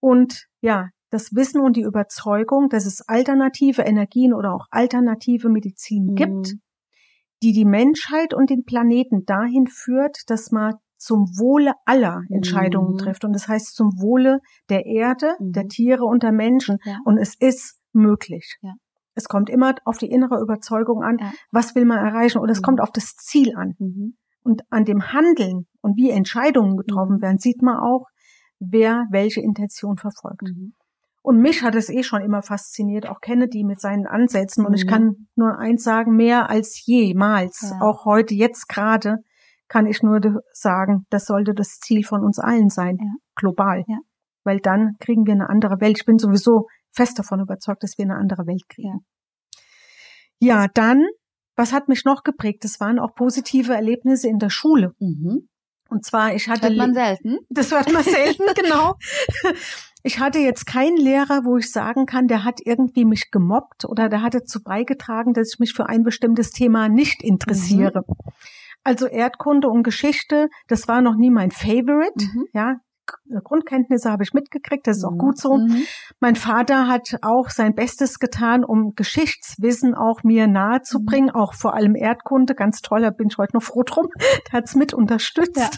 Und 0.00 0.46
ja, 0.60 0.88
das 1.10 1.34
Wissen 1.34 1.60
und 1.60 1.76
die 1.76 1.82
Überzeugung, 1.82 2.68
dass 2.68 2.84
es 2.86 3.00
alternative 3.08 3.82
Energien 3.82 4.34
oder 4.34 4.52
auch 4.54 4.66
alternative 4.70 5.48
Medizin 5.48 6.14
gibt, 6.14 6.52
Mhm. 6.52 6.60
die 7.42 7.52
die 7.52 7.64
Menschheit 7.64 8.34
und 8.34 8.50
den 8.50 8.64
Planeten 8.64 9.24
dahin 9.24 9.66
führt, 9.66 10.18
dass 10.28 10.50
man 10.50 10.74
zum 10.98 11.26
Wohle 11.38 11.72
aller 11.84 12.22
Entscheidungen 12.30 12.92
Mhm. 12.94 12.98
trifft. 12.98 13.24
Und 13.24 13.32
das 13.34 13.48
heißt 13.48 13.74
zum 13.74 13.88
Wohle 14.00 14.40
der 14.68 14.86
Erde, 14.86 15.34
Mhm. 15.38 15.52
der 15.52 15.68
Tiere 15.68 16.04
und 16.04 16.22
der 16.22 16.32
Menschen. 16.32 16.78
Ja. 16.84 16.98
Und 17.04 17.18
es 17.18 17.34
ist 17.38 17.78
möglich. 17.92 18.56
Ja. 18.62 18.72
Es 19.14 19.28
kommt 19.28 19.48
immer 19.50 19.74
auf 19.84 19.98
die 19.98 20.10
innere 20.10 20.40
Überzeugung 20.40 21.02
an, 21.02 21.18
Ja. 21.20 21.32
was 21.50 21.74
will 21.74 21.84
man 21.84 21.98
erreichen. 21.98 22.38
Und 22.38 22.48
es 22.50 22.60
Mhm. 22.60 22.64
kommt 22.64 22.80
auf 22.80 22.90
das 22.92 23.14
Ziel 23.16 23.54
an. 23.56 23.74
Und 24.46 24.62
an 24.70 24.84
dem 24.84 25.12
Handeln 25.12 25.66
und 25.80 25.96
wie 25.96 26.10
Entscheidungen 26.10 26.76
getroffen 26.76 27.16
Mhm. 27.16 27.22
werden, 27.22 27.38
sieht 27.38 27.62
man 27.62 27.78
auch, 27.78 28.06
wer 28.60 29.06
welche 29.10 29.40
Intention 29.40 29.96
verfolgt. 29.98 30.42
Mhm. 30.42 30.72
Und 31.22 31.38
mich 31.40 31.62
hat 31.64 31.74
es 31.74 31.88
eh 31.90 32.04
schon 32.04 32.22
immer 32.22 32.42
fasziniert, 32.42 33.06
auch 33.08 33.20
Kennedy 33.20 33.64
mit 33.64 33.80
seinen 33.80 34.06
Ansätzen. 34.06 34.64
Und 34.64 34.74
ich 34.74 34.84
Mhm. 34.84 34.88
kann 34.88 35.28
nur 35.34 35.58
eins 35.58 35.82
sagen, 35.82 36.14
mehr 36.14 36.48
als 36.48 36.86
jemals, 36.86 37.72
Ja. 37.72 37.80
auch 37.80 38.04
heute, 38.04 38.34
jetzt 38.34 38.68
gerade, 38.68 39.16
kann 39.66 39.86
ich 39.86 40.02
nur 40.04 40.20
sagen, 40.52 41.06
das 41.10 41.26
sollte 41.26 41.52
das 41.52 41.80
Ziel 41.80 42.04
von 42.04 42.22
uns 42.24 42.38
allen 42.38 42.70
sein, 42.70 42.98
Ja. 43.00 43.10
global. 43.34 43.82
Ja. 43.88 43.98
weil 44.44 44.60
dann 44.60 44.94
kriegen 45.00 45.26
wir 45.26 45.32
eine 45.34 45.48
andere 45.50 45.80
Welt. 45.80 45.98
Ich 45.98 46.06
bin 46.06 46.20
sowieso 46.20 46.68
fest 46.92 47.18
davon 47.18 47.40
überzeugt, 47.40 47.82
dass 47.82 47.98
wir 47.98 48.04
eine 48.04 48.14
andere 48.14 48.46
Welt 48.46 48.62
kriegen. 48.68 49.04
Ja 50.38 50.68
dann, 50.72 51.04
was 51.56 51.72
hat 51.72 51.88
mich 51.88 52.04
noch 52.04 52.22
geprägt? 52.22 52.64
Das 52.64 52.80
waren 52.80 52.98
auch 52.98 53.14
positive 53.14 53.74
Erlebnisse 53.74 54.28
in 54.28 54.38
der 54.38 54.50
Schule. 54.50 54.94
Mhm. 54.98 55.48
Und 55.88 56.04
zwar, 56.04 56.34
ich 56.34 56.48
hatte. 56.48 56.62
Das 56.62 56.70
hört 56.70 56.78
man 56.78 56.94
selten. 56.94 57.38
Das 57.48 57.70
hört 57.72 57.92
man 57.92 58.02
selten, 58.02 58.44
genau. 58.54 58.94
Ich 60.02 60.20
hatte 60.20 60.38
jetzt 60.38 60.66
keinen 60.66 60.96
Lehrer, 60.96 61.44
wo 61.44 61.56
ich 61.56 61.72
sagen 61.72 62.06
kann, 62.06 62.28
der 62.28 62.44
hat 62.44 62.60
irgendwie 62.64 63.04
mich 63.04 63.30
gemobbt 63.30 63.84
oder 63.84 64.08
der 64.08 64.22
hat 64.22 64.34
dazu 64.34 64.62
beigetragen, 64.62 65.32
dass 65.32 65.54
ich 65.54 65.58
mich 65.58 65.72
für 65.72 65.88
ein 65.88 66.04
bestimmtes 66.04 66.52
Thema 66.52 66.88
nicht 66.88 67.22
interessiere. 67.22 68.04
Mhm. 68.06 68.32
Also 68.84 69.06
Erdkunde 69.06 69.68
und 69.68 69.82
Geschichte, 69.82 70.48
das 70.68 70.86
war 70.86 71.00
noch 71.00 71.16
nie 71.16 71.30
mein 71.30 71.50
Favorite. 71.50 72.24
Mhm. 72.24 72.44
Ja, 72.52 72.76
Grundkenntnisse 73.44 74.10
habe 74.10 74.22
ich 74.22 74.32
mitgekriegt, 74.32 74.86
das 74.86 74.98
ist 74.98 75.04
auch 75.04 75.12
mhm. 75.12 75.18
gut 75.18 75.38
so. 75.38 75.56
Mhm. 75.56 75.84
Mein 76.20 76.36
Vater 76.36 76.88
hat 76.88 77.16
auch 77.22 77.50
sein 77.50 77.74
Bestes 77.74 78.18
getan, 78.18 78.64
um 78.64 78.94
Geschichtswissen 78.94 79.94
auch 79.94 80.22
mir 80.22 80.46
nahe 80.46 80.82
zu 80.82 81.00
mhm. 81.00 81.04
bringen, 81.04 81.30
auch 81.30 81.54
vor 81.54 81.74
allem 81.74 81.94
Erdkunde. 81.94 82.54
Ganz 82.54 82.80
toll, 82.80 83.02
da 83.02 83.10
bin 83.10 83.28
ich 83.30 83.38
heute 83.38 83.56
noch 83.56 83.62
froh 83.62 83.82
drum. 83.82 84.08
Der 84.46 84.58
hat 84.58 84.64
es 84.64 84.74
mit 84.74 84.94
unterstützt. 84.94 85.56
Ja. 85.56 85.70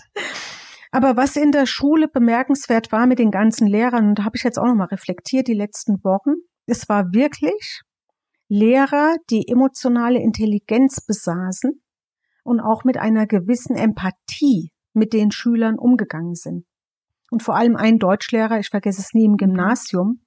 Aber 0.91 1.17
was 1.17 1.37
in 1.37 1.53
der 1.53 1.67
Schule 1.67 2.09
bemerkenswert 2.09 2.93
war 2.93 3.07
mit 3.07 3.19
den 3.19 3.31
ganzen 3.31 3.67
Lehrern, 3.67 4.09
und 4.09 4.19
da 4.19 4.25
habe 4.25 4.37
ich 4.37 4.43
jetzt 4.43 4.59
auch 4.59 4.67
nochmal 4.67 4.89
reflektiert 4.89 5.49
die 5.49 5.55
letzten 5.55 6.03
Wochen, 6.03 6.37
es 6.67 6.89
war 6.89 7.13
wirklich 7.13 7.83
Lehrer, 8.49 9.17
die 9.29 9.47
emotionale 9.49 10.21
Intelligenz 10.21 11.05
besaßen 11.05 11.83
und 12.45 12.61
auch 12.61 12.85
mit 12.85 12.97
einer 12.97 13.27
gewissen 13.27 13.77
Empathie 13.77 14.71
mit 14.95 15.13
den 15.13 15.31
Schülern 15.31 15.79
umgegangen 15.79 16.35
sind. 16.35 16.65
Und 17.31 17.43
vor 17.43 17.57
allem 17.57 17.77
ein 17.77 17.99
Deutschlehrer, 17.99 18.59
ich 18.59 18.69
vergesse 18.69 19.01
es 19.01 19.13
nie 19.13 19.25
im 19.25 19.37
Gymnasium, 19.37 20.21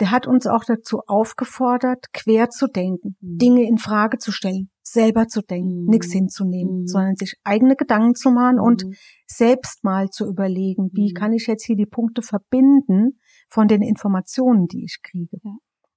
der 0.00 0.10
hat 0.10 0.26
uns 0.26 0.46
auch 0.46 0.64
dazu 0.64 1.00
aufgefordert, 1.06 2.12
quer 2.12 2.50
zu 2.50 2.66
denken, 2.66 3.16
mhm. 3.20 3.38
Dinge 3.38 3.62
in 3.68 3.78
Frage 3.78 4.18
zu 4.18 4.32
stellen, 4.32 4.70
selber 4.82 5.28
zu 5.28 5.40
denken, 5.42 5.84
mhm. 5.84 5.86
nichts 5.86 6.12
hinzunehmen, 6.12 6.80
mhm. 6.80 6.86
sondern 6.86 7.16
sich 7.16 7.34
eigene 7.44 7.76
Gedanken 7.76 8.14
zu 8.14 8.30
machen 8.30 8.58
und 8.58 8.84
mhm. 8.84 8.94
selbst 9.26 9.84
mal 9.84 10.08
zu 10.10 10.26
überlegen, 10.26 10.90
wie 10.92 11.10
mhm. 11.10 11.14
kann 11.14 11.32
ich 11.32 11.46
jetzt 11.46 11.64
hier 11.64 11.76
die 11.76 11.86
Punkte 11.86 12.22
verbinden 12.22 13.20
von 13.48 13.68
den 13.68 13.82
Informationen, 13.82 14.66
die 14.66 14.84
ich 14.84 14.98
kriege. 15.02 15.38
Ja. 15.44 15.52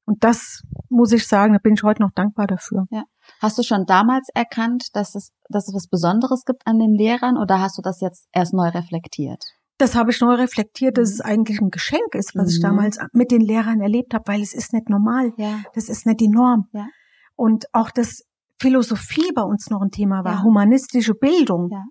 Und 0.06 0.24
das 0.24 0.64
muss 0.90 1.12
ich 1.12 1.28
sagen, 1.28 1.54
da 1.54 1.60
bin 1.60 1.74
ich 1.74 1.84
heute 1.84 2.02
noch 2.02 2.12
dankbar 2.16 2.48
dafür. 2.48 2.86
Ja. 2.92 3.04
Hast 3.42 3.58
du 3.58 3.64
schon 3.64 3.86
damals 3.86 4.30
erkannt, 4.34 4.90
dass 4.94 5.16
es, 5.16 5.34
dass 5.50 5.68
es 5.68 5.76
was 5.76 5.88
Besonderes 5.88 6.46
gibt 6.46 6.66
an 6.66 6.80
den 6.80 6.94
Lehrern 6.94 7.38
oder 7.38 7.60
hast 7.60 7.78
du 7.78 7.82
das 7.82 8.00
jetzt 8.00 8.28
erst 8.32 8.54
neu 8.54 8.70
reflektiert? 8.70 9.44
Das 9.78 9.96
habe 9.96 10.12
ich 10.12 10.22
neu 10.22 10.34
reflektiert, 10.34 10.98
dass 10.98 11.12
es 11.12 11.22
eigentlich 11.22 11.62
ein 11.62 11.70
Geschenk 11.70 12.16
ist, 12.16 12.36
was 12.36 12.46
mhm. 12.46 12.50
ich 12.50 12.60
damals 12.62 13.00
mit 13.14 13.32
den 13.32 13.42
Lehrern 13.42 13.80
erlebt 13.80 14.14
habe, 14.14 14.24
weil 14.28 14.42
es 14.42 14.54
ist 14.54 14.74
nicht 14.74 14.90
normal. 14.90 15.34
Ja. 15.38 15.62
Das 15.74 15.90
ist 15.90 16.06
nicht 16.06 16.20
die 16.20 16.30
Norm. 16.30 16.68
Ja. 16.74 16.88
Und 17.36 17.66
auch 17.74 17.92
das 17.92 18.24
Philosophie 18.60 19.32
bei 19.36 19.44
uns 19.44 19.70
noch 19.70 19.82
ein 19.82 19.92
Thema 19.92 20.24
war, 20.24 20.34
ja. 20.34 20.44
humanistische 20.44 21.14
Bildung. 21.14 21.70
Ja. 21.72 21.84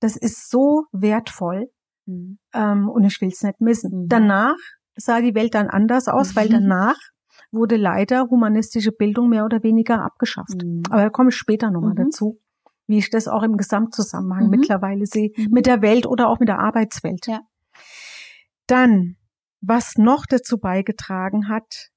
Das 0.00 0.16
ist 0.16 0.50
so 0.50 0.84
wertvoll 0.92 1.66
mhm. 2.06 2.38
ähm, 2.54 2.88
und 2.88 3.04
ich 3.04 3.20
will 3.20 3.28
es 3.28 3.42
nicht 3.42 3.60
missen. 3.60 4.04
Mhm. 4.04 4.08
Danach 4.08 4.56
sah 4.96 5.20
die 5.20 5.34
Welt 5.34 5.54
dann 5.54 5.68
anders 5.68 6.08
aus, 6.08 6.30
mhm. 6.30 6.36
weil 6.36 6.48
danach 6.48 6.96
wurde 7.52 7.76
leider 7.76 8.24
humanistische 8.30 8.92
Bildung 8.92 9.28
mehr 9.28 9.44
oder 9.44 9.62
weniger 9.62 10.02
abgeschafft. 10.02 10.62
Mhm. 10.62 10.82
Aber 10.90 11.02
da 11.02 11.10
komme 11.10 11.28
ich 11.28 11.36
später 11.36 11.70
nochmal 11.70 11.92
mhm. 11.92 12.04
dazu, 12.04 12.40
wie 12.86 12.98
ich 12.98 13.10
das 13.10 13.28
auch 13.28 13.42
im 13.42 13.56
Gesamtzusammenhang 13.56 14.44
mhm. 14.44 14.50
mittlerweile 14.50 15.06
sehe, 15.06 15.30
mit 15.50 15.66
der 15.66 15.82
Welt 15.82 16.06
oder 16.06 16.28
auch 16.28 16.38
mit 16.40 16.48
der 16.48 16.58
Arbeitswelt. 16.58 17.26
Ja. 17.26 17.40
Dann, 18.66 19.16
was 19.60 19.96
noch 19.96 20.26
dazu 20.26 20.58
beigetragen 20.58 21.48
hat, 21.48 21.90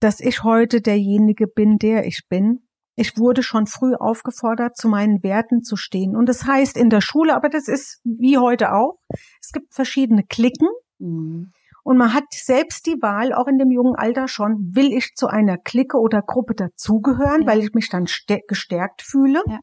dass 0.00 0.20
ich 0.20 0.42
heute 0.42 0.80
derjenige 0.80 1.46
bin, 1.46 1.78
der 1.78 2.06
ich 2.06 2.22
bin, 2.28 2.66
ich 2.96 3.18
wurde 3.18 3.42
schon 3.42 3.66
früh 3.66 3.94
aufgefordert, 3.94 4.76
zu 4.76 4.88
meinen 4.88 5.22
Werten 5.22 5.62
zu 5.62 5.76
stehen. 5.76 6.16
Und 6.16 6.28
das 6.28 6.46
heißt 6.46 6.78
in 6.78 6.88
der 6.88 7.02
Schule, 7.02 7.36
aber 7.36 7.50
das 7.50 7.68
ist 7.68 8.00
wie 8.04 8.38
heute 8.38 8.72
auch, 8.72 8.98
es 9.40 9.52
gibt 9.52 9.74
verschiedene 9.74 10.24
Klicken. 10.24 10.68
Mhm. 10.98 11.50
Und 11.82 11.98
man 11.98 12.14
hat 12.14 12.24
selbst 12.32 12.86
die 12.86 13.00
Wahl, 13.00 13.32
auch 13.32 13.46
in 13.46 13.58
dem 13.58 13.70
jungen 13.70 13.94
Alter 13.94 14.26
schon, 14.26 14.74
will 14.74 14.92
ich 14.92 15.12
zu 15.14 15.28
einer 15.28 15.56
Clique 15.56 15.98
oder 15.98 16.20
Gruppe 16.20 16.54
dazugehören, 16.54 17.42
ja. 17.42 17.46
weil 17.46 17.60
ich 17.62 17.74
mich 17.74 17.88
dann 17.90 18.06
gestärkt 18.48 19.02
fühle? 19.02 19.42
Ja. 19.46 19.60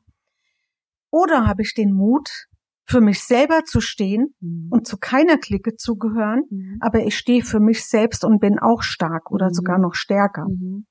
Oder 1.14 1.46
habe 1.46 1.62
ich 1.62 1.76
den 1.76 1.94
Mut, 1.94 2.48
für 2.86 3.00
mich 3.00 3.24
selber 3.24 3.64
zu 3.66 3.82
stehen 3.82 4.34
mhm. 4.42 4.68
und 4.72 4.88
zu 4.88 4.98
keiner 4.98 5.38
Clique 5.38 5.76
zu 5.76 5.96
gehören, 5.96 6.42
mhm. 6.50 6.78
aber 6.82 7.06
ich 7.06 7.16
stehe 7.16 7.44
für 7.44 7.60
mich 7.60 7.86
selbst 7.86 8.26
und 8.26 8.40
bin 8.40 8.58
auch 8.58 8.82
stark 8.82 9.30
oder 9.30 9.50
mhm. 9.50 9.54
sogar 9.54 9.78
noch 9.78 9.94
stärker. 9.94 10.48
Mhm. 10.50 10.88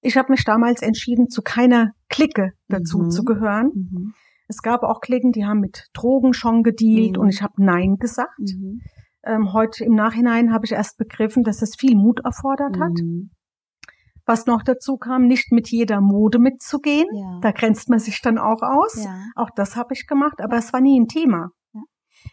Ich 0.00 0.16
habe 0.16 0.30
mich 0.30 0.44
damals 0.44 0.80
entschieden, 0.80 1.28
zu 1.28 1.42
keiner 1.42 1.90
Clique 2.08 2.52
dazu 2.68 2.98
mhm. 2.98 3.10
zu 3.10 3.24
gehören. 3.24 3.72
Mhm. 3.74 4.14
Es 4.46 4.62
gab 4.62 4.84
auch 4.84 5.00
Klicken, 5.00 5.32
die 5.32 5.44
haben 5.44 5.58
mit 5.58 5.88
Drogen 5.92 6.34
schon 6.34 6.62
gedealt 6.62 7.18
und 7.18 7.28
ich 7.28 7.42
habe 7.42 7.54
Nein 7.56 7.96
gesagt. 7.98 8.38
Ähm, 9.24 9.52
heute 9.52 9.84
im 9.84 9.94
Nachhinein 9.94 10.52
habe 10.52 10.66
ich 10.66 10.72
erst 10.72 10.98
begriffen, 10.98 11.42
dass 11.42 11.62
es 11.62 11.74
viel 11.76 11.96
Mut 11.96 12.20
erfordert 12.24 12.78
hat. 12.78 12.96
Was 14.28 14.44
noch 14.44 14.62
dazu 14.62 14.98
kam, 14.98 15.26
nicht 15.26 15.52
mit 15.52 15.70
jeder 15.70 16.02
Mode 16.02 16.38
mitzugehen. 16.38 17.06
Ja. 17.14 17.40
Da 17.40 17.50
grenzt 17.50 17.88
man 17.88 17.98
sich 17.98 18.20
dann 18.20 18.36
auch 18.36 18.60
aus. 18.60 19.02
Ja. 19.02 19.24
Auch 19.36 19.48
das 19.56 19.74
habe 19.74 19.94
ich 19.94 20.06
gemacht, 20.06 20.40
aber 20.42 20.52
ja. 20.52 20.58
es 20.58 20.72
war 20.74 20.82
nie 20.82 21.00
ein 21.00 21.08
Thema. 21.08 21.48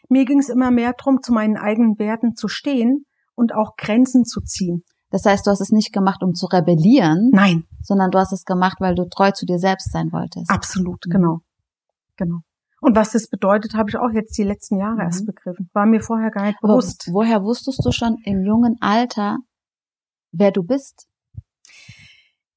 Mir 0.09 0.25
ging 0.25 0.39
es 0.39 0.49
immer 0.49 0.71
mehr 0.71 0.93
darum, 0.93 1.21
zu 1.21 1.31
meinen 1.31 1.57
eigenen 1.57 1.97
Werten 1.97 2.35
zu 2.35 2.47
stehen 2.47 3.05
und 3.33 3.53
auch 3.53 3.75
Grenzen 3.77 4.25
zu 4.25 4.41
ziehen. 4.41 4.83
Das 5.09 5.25
heißt, 5.25 5.47
du 5.47 5.51
hast 5.51 5.61
es 5.61 5.71
nicht 5.71 5.93
gemacht, 5.93 6.21
um 6.21 6.33
zu 6.33 6.47
rebellieren. 6.47 7.29
Nein. 7.31 7.63
Sondern 7.81 8.11
du 8.11 8.19
hast 8.19 8.33
es 8.33 8.43
gemacht, 8.43 8.77
weil 8.81 8.95
du 8.95 9.07
treu 9.07 9.31
zu 9.31 9.45
dir 9.45 9.59
selbst 9.59 9.91
sein 9.91 10.11
wolltest. 10.11 10.49
Absolut, 10.49 11.05
mhm. 11.07 11.11
genau. 11.11 11.39
Genau. 12.17 12.39
Und 12.81 12.95
was 12.95 13.11
das 13.11 13.29
bedeutet, 13.29 13.73
habe 13.73 13.89
ich 13.89 13.97
auch 13.97 14.11
jetzt 14.13 14.37
die 14.37 14.43
letzten 14.43 14.77
Jahre 14.77 14.95
mhm. 14.95 15.01
erst 15.01 15.25
begriffen. 15.25 15.69
War 15.73 15.85
mir 15.85 16.01
vorher 16.01 16.31
gar 16.31 16.47
nicht 16.47 16.59
bewusst. 16.59 17.05
Aber 17.07 17.19
woher 17.19 17.41
wusstest 17.43 17.79
du 17.85 17.91
schon 17.91 18.17
im 18.25 18.43
jungen 18.45 18.75
Alter, 18.81 19.37
wer 20.31 20.51
du 20.51 20.63
bist? 20.63 21.07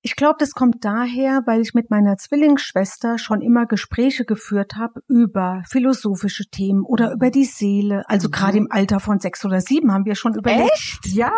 Ich 0.01 0.15
glaube, 0.15 0.37
das 0.39 0.53
kommt 0.53 0.85
daher, 0.85 1.43
weil 1.47 1.61
ich 1.61 1.75
mit 1.75 1.91
meiner 1.91 2.17
Zwillingsschwester 2.17 3.19
schon 3.19 3.43
immer 3.43 3.67
Gespräche 3.67 4.25
geführt 4.25 4.77
habe 4.77 5.03
über 5.09 5.63
philosophische 5.69 6.45
Themen 6.51 6.85
oder 6.85 7.13
über 7.13 7.31
die 7.31 7.45
Seele. 7.45 8.05
Also 8.09 8.29
mhm. 8.29 8.33
gerade 8.33 8.59
im 8.59 8.69
Alter 8.71 9.01
von 9.01 9.19
sechs 9.19 9.45
oder 9.45 9.61
sieben 9.61 9.93
haben 9.93 10.05
wir 10.05 10.15
schon 10.15 10.35
überlegt. 10.35 10.71
Echt? 10.73 11.07
Ja, 11.09 11.33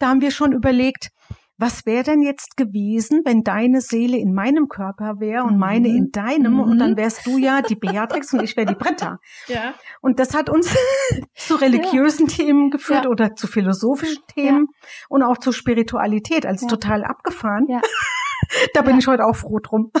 da 0.00 0.08
haben 0.08 0.20
wir 0.20 0.32
schon 0.32 0.52
überlegt, 0.52 1.12
was 1.60 1.84
wäre 1.84 2.04
denn 2.04 2.22
jetzt 2.22 2.56
gewesen, 2.56 3.20
wenn 3.24 3.42
deine 3.42 3.82
Seele 3.82 4.16
in 4.16 4.32
meinem 4.32 4.68
Körper 4.68 5.20
wäre 5.20 5.44
und 5.44 5.58
meine 5.58 5.90
mhm. 5.90 5.96
in 5.96 6.10
deinem 6.10 6.54
mhm. 6.54 6.60
und 6.60 6.78
dann 6.78 6.96
wärst 6.96 7.26
du 7.26 7.36
ja 7.36 7.60
die 7.60 7.76
Beatrix 7.76 8.32
und 8.32 8.42
ich 8.42 8.56
wäre 8.56 8.66
die 8.66 8.74
Britta. 8.74 9.18
Ja. 9.46 9.74
Und 10.00 10.18
das 10.18 10.34
hat 10.34 10.48
uns 10.48 10.74
zu 11.34 11.56
religiösen 11.56 12.26
ja. 12.28 12.36
Themen 12.36 12.70
geführt 12.70 13.04
ja. 13.04 13.10
oder 13.10 13.34
zu 13.34 13.46
philosophischen 13.46 14.22
Themen 14.26 14.68
ja. 14.70 14.86
und 15.10 15.22
auch 15.22 15.36
zu 15.36 15.52
Spiritualität, 15.52 16.46
als 16.46 16.66
total 16.66 17.04
abgefahren. 17.04 17.66
Ja. 17.68 17.80
da 18.74 18.80
bin 18.82 18.98
ich 18.98 19.06
heute 19.06 19.24
auch 19.24 19.36
froh 19.36 19.58
drum. 19.58 19.92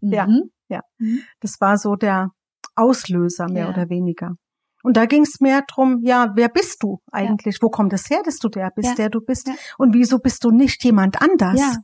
Mhm. 0.00 0.12
Ja, 0.12 0.28
ja. 0.68 0.80
Mhm. 0.98 1.22
Das 1.40 1.60
war 1.60 1.76
so 1.76 1.96
der 1.96 2.28
Auslöser 2.76 3.48
mehr 3.48 3.68
oder 3.68 3.88
weniger. 3.88 4.36
Und 4.82 4.96
da 4.96 5.06
ging 5.06 5.22
es 5.22 5.40
mehr 5.40 5.62
drum, 5.62 6.00
ja, 6.02 6.32
wer 6.34 6.48
bist 6.48 6.82
du 6.82 7.00
eigentlich? 7.10 7.56
Ja. 7.56 7.62
Wo 7.62 7.68
kommt 7.68 7.92
es 7.92 8.08
her, 8.10 8.22
dass 8.24 8.38
du 8.38 8.48
der 8.48 8.70
bist, 8.70 8.90
ja. 8.90 8.94
der 8.94 9.10
du 9.10 9.20
bist? 9.20 9.48
Ja. 9.48 9.54
Und 9.76 9.94
wieso 9.94 10.18
bist 10.18 10.44
du 10.44 10.50
nicht 10.50 10.84
jemand 10.84 11.20
anders? 11.20 11.58
Ja. 11.58 11.76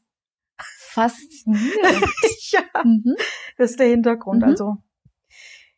Faszinierend. 0.90 1.74
ja, 2.50 2.62
mhm. 2.84 3.16
das 3.56 3.72
ist 3.72 3.80
der 3.80 3.88
Hintergrund. 3.88 4.42
Mhm. 4.42 4.48
Also 4.48 4.76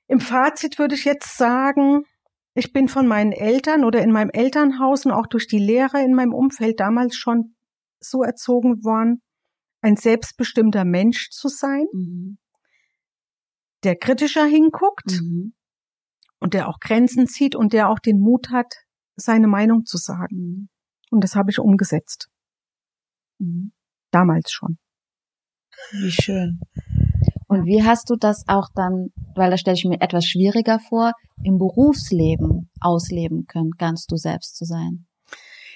im 0.08 0.20
Fazit 0.20 0.78
würde 0.78 0.94
ich 0.94 1.04
jetzt 1.04 1.36
sagen, 1.36 2.04
ich 2.54 2.72
bin 2.72 2.88
von 2.88 3.06
meinen 3.06 3.32
Eltern 3.32 3.84
oder 3.84 4.02
in 4.02 4.12
meinem 4.12 4.30
Elternhaus 4.30 5.06
und 5.06 5.12
auch 5.12 5.26
durch 5.26 5.46
die 5.46 5.58
Lehrer 5.58 6.02
in 6.02 6.14
meinem 6.14 6.34
Umfeld 6.34 6.80
damals 6.80 7.16
schon 7.16 7.56
so 7.98 8.22
erzogen 8.22 8.84
worden, 8.84 9.22
ein 9.80 9.96
selbstbestimmter 9.96 10.84
Mensch 10.84 11.30
zu 11.30 11.48
sein, 11.48 11.86
mhm. 11.92 12.38
der 13.84 13.96
kritischer 13.96 14.44
hinguckt, 14.44 15.20
mhm 15.22 15.54
und 16.38 16.54
der 16.54 16.68
auch 16.68 16.78
Grenzen 16.80 17.26
zieht 17.26 17.54
und 17.54 17.72
der 17.72 17.88
auch 17.88 17.98
den 17.98 18.20
Mut 18.20 18.50
hat, 18.50 18.74
seine 19.16 19.48
Meinung 19.48 19.84
zu 19.84 19.96
sagen. 19.96 20.68
Und 21.10 21.24
das 21.24 21.34
habe 21.34 21.50
ich 21.50 21.58
umgesetzt. 21.58 22.28
Mhm. 23.38 23.72
Damals 24.10 24.50
schon. 24.50 24.78
Wie 25.92 26.10
schön. 26.10 26.60
Und 27.48 27.64
wie 27.64 27.84
hast 27.84 28.10
du 28.10 28.16
das 28.16 28.44
auch 28.48 28.68
dann, 28.74 29.10
weil 29.34 29.50
da 29.50 29.56
stelle 29.56 29.76
ich 29.76 29.84
mir 29.84 30.00
etwas 30.00 30.26
schwieriger 30.26 30.80
vor, 30.80 31.12
im 31.42 31.58
Berufsleben 31.58 32.70
ausleben 32.80 33.46
können, 33.46 33.70
ganz 33.78 34.06
du 34.06 34.16
selbst 34.16 34.56
zu 34.56 34.64
sein? 34.64 35.06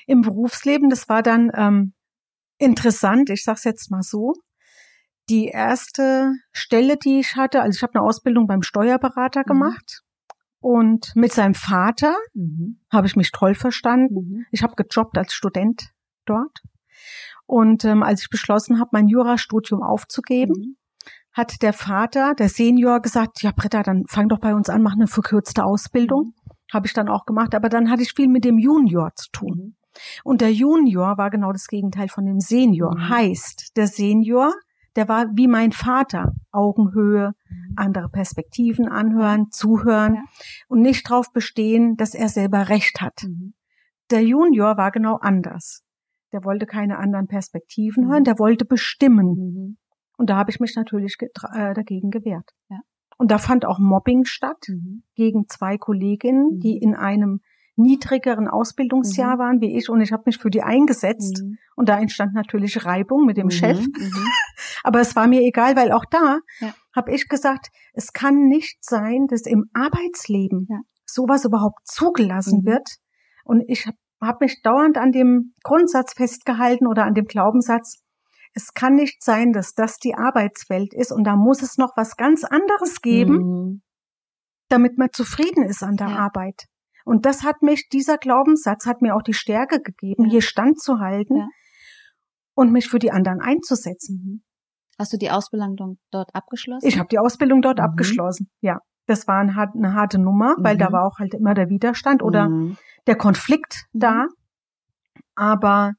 Im 0.07 0.23
Berufsleben, 0.23 0.89
das 0.89 1.09
war 1.09 1.23
dann 1.23 1.51
ähm, 1.55 1.93
interessant, 2.59 3.31
ich 3.31 3.45
sag's 3.45 3.65
jetzt 3.65 3.91
mal 3.91 4.03
so. 4.03 4.35
Die 5.29 5.47
erste 5.47 6.33
Stelle, 6.53 6.97
die 6.97 7.21
ich 7.21 7.37
hatte, 7.37 7.63
also 7.63 7.77
ich 7.77 7.83
habe 7.83 7.95
eine 7.95 8.03
Ausbildung 8.03 8.49
beim 8.49 8.63
Steuerberater 8.63 9.43
mhm. 9.43 9.49
gemacht 9.49 10.03
Und 10.61 11.13
mit 11.15 11.33
seinem 11.33 11.55
Vater 11.55 12.15
mhm. 12.35 12.81
habe 12.91 13.07
ich 13.07 13.17
mich 13.17 13.33
toll 13.33 13.55
verstanden. 13.55 14.15
Mhm. 14.15 14.47
Ich 14.51 14.63
habe 14.63 14.75
gejobbt 14.77 15.17
als 15.17 15.33
Student 15.33 15.91
dort. 16.27 16.63
Und 17.47 17.85
ähm, 17.85 18.03
als 18.03 18.23
ich 18.23 18.31
beschlossen 18.31 18.79
habe, 18.79 18.91
mein 18.93 19.09
Jurastudium 19.09 19.83
aufzugeben, 19.83 20.55
mhm. 20.55 20.77
hat 21.33 21.63
der 21.63 21.73
Vater, 21.73 22.35
der 22.35 22.51
Senior, 22.51 23.01
gesagt, 23.01 23.43
ja 23.43 23.53
Britta, 23.57 23.83
dann 23.83 24.05
fang 24.07 24.29
doch 24.29 24.39
bei 24.39 24.55
uns 24.55 24.69
an, 24.69 24.83
mach 24.83 24.93
eine 24.93 25.07
verkürzte 25.07 25.65
Ausbildung. 25.65 26.35
Mhm. 26.35 26.53
Habe 26.73 26.87
ich 26.87 26.93
dann 26.93 27.09
auch 27.09 27.25
gemacht. 27.25 27.55
Aber 27.55 27.69
dann 27.69 27.91
hatte 27.91 28.03
ich 28.03 28.13
viel 28.13 28.29
mit 28.29 28.45
dem 28.45 28.59
Junior 28.59 29.13
zu 29.17 29.31
tun. 29.33 29.57
Mhm. 29.57 29.77
Und 30.25 30.41
der 30.43 30.53
Junior 30.53 31.17
war 31.17 31.31
genau 31.31 31.53
das 31.53 31.67
Gegenteil 31.67 32.09
von 32.09 32.27
dem 32.27 32.41
Senior. 32.41 32.95
Mhm. 32.95 33.09
Heißt, 33.09 33.77
der 33.77 33.87
Senior 33.87 34.53
der 34.97 35.09
war 35.09 35.27
wie 35.35 35.47
mein 35.47 35.73
Vater. 35.73 36.33
Augenhöhe, 36.53 37.33
mhm. 37.49 37.75
andere 37.77 38.09
Perspektiven 38.09 38.89
anhören, 38.89 39.51
zuhören 39.51 40.17
ja. 40.17 40.23
und 40.69 40.81
nicht 40.81 41.09
darauf 41.09 41.33
bestehen, 41.33 41.97
dass 41.97 42.15
er 42.15 42.29
selber 42.29 42.69
Recht 42.69 43.01
hat. 43.01 43.23
Mhm. 43.25 43.55
Der 44.11 44.25
Junior 44.25 44.77
war 44.77 44.91
genau 44.91 45.17
anders. 45.17 45.85
Der 46.33 46.45
wollte 46.45 46.67
keine 46.67 46.99
anderen 46.99 47.29
Perspektiven 47.29 48.05
mhm. 48.05 48.11
hören, 48.11 48.25
der 48.25 48.39
wollte 48.39 48.65
bestimmen. 48.65 49.27
Mhm. 49.27 49.77
Und 50.17 50.29
da 50.29 50.37
habe 50.37 50.51
ich 50.51 50.61
mich 50.61 50.75
natürlich 50.77 51.17
äh, 51.21 51.73
dagegen 51.75 52.11
gewehrt. 52.11 52.51
Ja. 52.69 52.81
Und 53.17 53.31
da 53.31 53.39
fand 53.39 53.65
auch 53.65 53.79
Mobbing 53.79 54.25
statt 54.25 54.65
mhm. 54.69 55.03
gegen 55.15 55.47
zwei 55.49 55.79
Kolleginnen, 55.79 56.59
die 56.59 56.75
mhm. 56.75 56.83
in 56.83 56.95
einem 56.95 57.41
niedrigeren 57.77 58.49
Ausbildungsjahr 58.49 59.39
waren 59.39 59.61
wie 59.61 59.77
ich 59.77 59.89
und 59.89 60.01
ich 60.01 60.13
habe 60.13 60.25
mich 60.27 60.39
für 60.39 60.51
die 60.51 60.63
eingesetzt 60.63 61.43
und 61.77 61.89
da 61.89 61.99
entstand 61.99 62.35
natürlich 62.35 62.85
Reibung 62.85 63.25
mit 63.25 63.37
dem. 63.37 63.51
Chef. 63.51 63.79
Mhm. 64.61 64.81
Aber 64.85 65.01
es 65.01 65.17
war 65.17 65.27
mir 65.27 65.43
egal, 65.43 65.77
weil 65.77 65.93
auch 65.93 66.05
da 66.11 66.39
ja. 66.61 66.75
habe 66.95 67.13
ich 67.13 67.29
gesagt, 67.29 67.69
es 67.93 68.13
kann 68.13 68.49
nicht 68.49 68.85
sein, 68.85 69.27
dass 69.29 69.43
im 69.43 69.71
Arbeitsleben 69.75 70.67
ja. 70.69 70.81
sowas 71.07 71.45
überhaupt 71.45 71.87
zugelassen 71.87 72.63
mhm. 72.63 72.71
wird. 72.71 72.89
Und 73.45 73.65
ich 73.69 73.87
habe 73.87 73.97
hab 74.21 74.41
mich 74.41 74.63
dauernd 74.63 74.99
an 74.99 75.13
dem 75.13 75.55
Grundsatz 75.63 76.13
festgehalten 76.15 76.87
oder 76.87 77.05
an 77.05 77.15
dem 77.15 77.25
Glaubenssatz, 77.25 78.03
es 78.53 78.75
kann 78.75 78.95
nicht 78.95 79.23
sein, 79.23 79.53
dass 79.53 79.75
das 79.75 79.99
die 79.99 80.15
Arbeitswelt 80.15 80.93
ist 80.93 81.13
und 81.13 81.25
da 81.25 81.37
muss 81.37 81.63
es 81.63 81.79
noch 81.79 81.97
was 81.97 82.17
ganz 82.17 82.45
anderes 82.45 83.01
geben, 83.01 83.37
mhm. 83.37 83.83
damit 84.69 84.99
man 84.99 85.09
zufrieden 85.13 85.65
ist 85.65 85.83
an 85.83 85.97
der 85.97 86.09
ja. 86.09 86.17
Arbeit. 86.17 86.65
Und 87.05 87.27
das 87.27 87.43
hat 87.43 87.63
mich, 87.63 87.89
dieser 87.89 88.19
Glaubenssatz 88.19 88.87
hat 88.87 89.03
mir 89.03 89.15
auch 89.15 89.23
die 89.23 89.35
Stärke 89.35 89.81
gegeben, 89.81 90.25
ja. 90.25 90.31
hier 90.31 90.43
standzuhalten 90.43 91.37
ja. 91.37 91.49
und 92.55 92.73
mich 92.73 92.89
für 92.89 92.99
die 92.99 93.13
anderen 93.13 93.41
einzusetzen. 93.41 94.45
Hast 95.01 95.13
du 95.13 95.17
die 95.17 95.31
Ausbildung 95.31 95.99
dort 96.11 96.35
abgeschlossen? 96.35 96.87
Ich 96.87 96.99
habe 96.99 97.09
die 97.09 97.19
Ausbildung 97.19 97.63
dort 97.63 97.79
mhm. 97.79 97.85
abgeschlossen, 97.85 98.51
ja. 98.61 98.81
Das 99.07 99.27
war 99.27 99.41
eine 99.41 99.95
harte 99.95 100.19
Nummer, 100.21 100.55
weil 100.59 100.75
mhm. 100.75 100.79
da 100.79 100.93
war 100.93 101.05
auch 101.05 101.19
halt 101.19 101.35
immer 101.35 101.55
der 101.55 101.69
Widerstand 101.69 102.23
oder 102.23 102.49
mhm. 102.49 102.77
der 103.07 103.17
Konflikt 103.17 103.87
mhm. 103.93 103.99
da. 103.99 104.27
Aber 105.35 105.95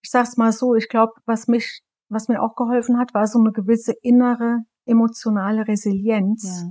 ich 0.00 0.10
sag's 0.10 0.36
mal 0.36 0.52
so, 0.52 0.74
ich 0.74 0.88
glaube, 0.88 1.12
was 1.26 1.46
mich, 1.46 1.82
was 2.08 2.28
mir 2.28 2.42
auch 2.42 2.56
geholfen 2.56 2.98
hat, 2.98 3.14
war 3.14 3.26
so 3.26 3.38
eine 3.38 3.52
gewisse 3.52 3.92
innere 4.02 4.60
emotionale 4.86 5.68
Resilienz. 5.68 6.62
Ja 6.62 6.70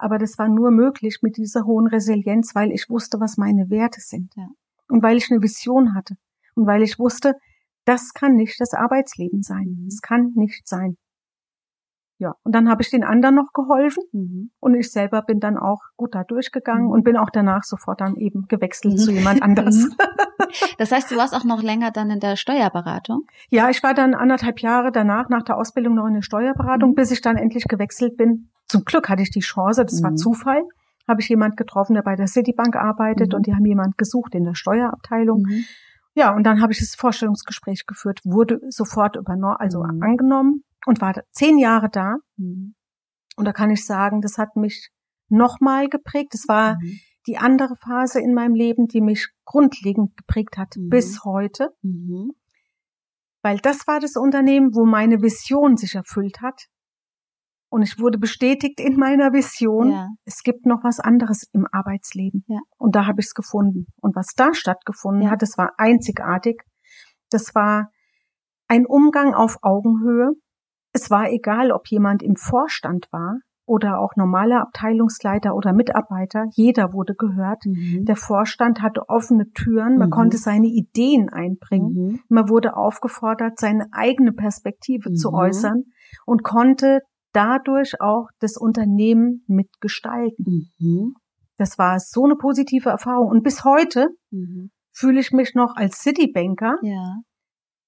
aber 0.00 0.18
das 0.18 0.38
war 0.38 0.48
nur 0.48 0.70
möglich 0.70 1.18
mit 1.20 1.36
dieser 1.36 1.64
hohen 1.66 1.86
Resilienz, 1.86 2.54
weil 2.54 2.72
ich 2.72 2.88
wusste, 2.88 3.20
was 3.20 3.36
meine 3.36 3.68
Werte 3.68 4.00
sind. 4.00 4.32
Ja. 4.34 4.48
Und 4.88 5.02
weil 5.02 5.18
ich 5.18 5.30
eine 5.30 5.42
Vision 5.42 5.94
hatte. 5.94 6.16
Und 6.54 6.66
weil 6.66 6.82
ich 6.82 6.98
wusste, 6.98 7.34
das 7.84 8.12
kann 8.14 8.34
nicht 8.34 8.58
das 8.60 8.72
Arbeitsleben 8.72 9.42
sein. 9.42 9.84
Es 9.86 9.96
mhm. 9.96 10.00
kann 10.02 10.32
nicht 10.34 10.66
sein. 10.66 10.96
Ja, 12.20 12.34
und 12.44 12.54
dann 12.54 12.68
habe 12.68 12.82
ich 12.82 12.90
den 12.90 13.02
anderen 13.02 13.34
noch 13.34 13.52
geholfen 13.52 14.04
mhm. 14.12 14.50
und 14.60 14.74
ich 14.74 14.92
selber 14.92 15.22
bin 15.22 15.40
dann 15.40 15.56
auch 15.56 15.80
gut 15.96 16.14
da 16.14 16.22
durchgegangen 16.22 16.84
mhm. 16.84 16.90
und 16.90 17.02
bin 17.02 17.16
auch 17.16 17.30
danach 17.30 17.64
sofort 17.64 18.00
dann 18.00 18.16
eben 18.16 18.46
gewechselt 18.46 18.94
mhm. 18.94 18.98
zu 18.98 19.10
jemand 19.10 19.42
anderes. 19.42 19.88
Mhm. 19.88 19.96
Das 20.78 20.90
heißt, 20.90 21.08
du 21.12 21.16
warst 21.16 21.32
auch 21.32 21.44
noch 21.44 21.62
länger 21.62 21.92
dann 21.92 22.10
in 22.10 22.18
der 22.18 22.34
Steuerberatung? 22.34 23.22
Ja, 23.50 23.70
ich 23.70 23.84
war 23.84 23.94
dann 23.94 24.14
anderthalb 24.14 24.58
Jahre 24.60 24.90
danach, 24.90 25.28
nach 25.28 25.44
der 25.44 25.56
Ausbildung 25.56 25.94
noch 25.94 26.06
in 26.06 26.14
der 26.14 26.22
Steuerberatung, 26.22 26.90
mhm. 26.90 26.94
bis 26.94 27.12
ich 27.12 27.20
dann 27.20 27.36
endlich 27.36 27.68
gewechselt 27.68 28.16
bin 28.16 28.48
zum 28.70 28.84
Glück 28.84 29.08
hatte 29.08 29.22
ich 29.22 29.30
die 29.30 29.40
Chance, 29.40 29.84
das 29.84 30.00
mhm. 30.00 30.04
war 30.04 30.14
Zufall, 30.14 30.62
habe 31.08 31.20
ich 31.20 31.28
jemand 31.28 31.56
getroffen, 31.56 31.94
der 31.94 32.02
bei 32.02 32.14
der 32.14 32.28
Citibank 32.28 32.76
arbeitet 32.76 33.32
mhm. 33.32 33.36
und 33.36 33.46
die 33.46 33.54
haben 33.54 33.66
jemand 33.66 33.98
gesucht 33.98 34.34
in 34.34 34.44
der 34.44 34.54
Steuerabteilung. 34.54 35.42
Mhm. 35.42 35.64
Ja, 36.14 36.34
und 36.34 36.44
dann 36.44 36.62
habe 36.62 36.72
ich 36.72 36.78
das 36.78 36.94
Vorstellungsgespräch 36.94 37.86
geführt, 37.86 38.20
wurde 38.24 38.60
sofort 38.68 39.16
übernommen, 39.16 39.56
also 39.58 39.82
mhm. 39.82 40.02
angenommen 40.02 40.64
und 40.86 41.00
war 41.00 41.14
zehn 41.32 41.58
Jahre 41.58 41.88
da. 41.90 42.16
Mhm. 42.36 42.74
Und 43.36 43.44
da 43.44 43.52
kann 43.52 43.70
ich 43.70 43.84
sagen, 43.84 44.20
das 44.20 44.38
hat 44.38 44.56
mich 44.56 44.90
nochmal 45.28 45.88
geprägt. 45.88 46.34
Das 46.34 46.44
war 46.48 46.74
mhm. 46.74 46.98
die 47.26 47.38
andere 47.38 47.76
Phase 47.76 48.20
in 48.20 48.34
meinem 48.34 48.54
Leben, 48.54 48.86
die 48.86 49.00
mich 49.00 49.28
grundlegend 49.44 50.16
geprägt 50.16 50.58
hat 50.58 50.74
bis 50.76 51.24
heute. 51.24 51.68
Weil 53.42 53.58
das 53.58 53.86
war 53.86 54.00
das 54.00 54.16
Unternehmen, 54.16 54.74
wo 54.74 54.84
meine 54.84 55.22
Vision 55.22 55.76
sich 55.76 55.94
erfüllt 55.94 56.42
hat. 56.42 56.66
Und 57.72 57.82
ich 57.82 58.00
wurde 58.00 58.18
bestätigt 58.18 58.80
in 58.80 58.96
meiner 58.96 59.32
Vision, 59.32 59.92
ja. 59.92 60.08
es 60.24 60.42
gibt 60.42 60.66
noch 60.66 60.82
was 60.82 60.98
anderes 60.98 61.48
im 61.52 61.66
Arbeitsleben. 61.70 62.44
Ja. 62.48 62.58
Und 62.78 62.96
da 62.96 63.06
habe 63.06 63.20
ich 63.20 63.26
es 63.26 63.34
gefunden. 63.34 63.86
Und 64.00 64.16
was 64.16 64.34
da 64.36 64.52
stattgefunden 64.52 65.22
ja. 65.22 65.30
hat, 65.30 65.42
das 65.42 65.56
war 65.56 65.70
einzigartig. 65.78 66.60
Das 67.30 67.54
war 67.54 67.90
ein 68.66 68.86
Umgang 68.86 69.34
auf 69.34 69.58
Augenhöhe. 69.62 70.32
Es 70.92 71.10
war 71.10 71.30
egal, 71.30 71.72
ob 71.72 71.88
jemand 71.88 72.22
im 72.22 72.36
Vorstand 72.36 73.08
war 73.12 73.38
oder 73.70 74.00
auch 74.00 74.16
normaler 74.16 74.62
Abteilungsleiter 74.62 75.54
oder 75.54 75.72
Mitarbeiter. 75.72 76.46
Jeder 76.54 76.92
wurde 76.92 77.14
gehört. 77.14 77.64
Mhm. 77.64 78.04
Der 78.04 78.16
Vorstand 78.16 78.82
hatte 78.82 79.08
offene 79.08 79.48
Türen. 79.52 79.96
Man 79.96 80.08
mhm. 80.08 80.12
konnte 80.12 80.38
seine 80.38 80.66
Ideen 80.66 81.28
einbringen. 81.28 81.92
Mhm. 81.92 82.20
Man 82.28 82.48
wurde 82.48 82.76
aufgefordert, 82.76 83.60
seine 83.60 83.86
eigene 83.92 84.32
Perspektive 84.32 85.12
zu 85.12 85.28
mhm. 85.30 85.34
äußern 85.36 85.84
und 86.26 86.42
konnte 86.42 87.02
dadurch 87.32 88.00
auch 88.00 88.26
das 88.40 88.56
Unternehmen 88.56 89.44
mitgestalten. 89.46 90.72
Mhm. 90.80 91.14
Das 91.56 91.78
war 91.78 92.00
so 92.00 92.24
eine 92.24 92.34
positive 92.34 92.88
Erfahrung. 92.88 93.28
Und 93.28 93.44
bis 93.44 93.64
heute 93.64 94.08
mhm. 94.32 94.70
fühle 94.90 95.20
ich 95.20 95.30
mich 95.30 95.54
noch 95.54 95.76
als 95.76 96.00
Citibanker, 96.00 96.76
ja. 96.82 97.18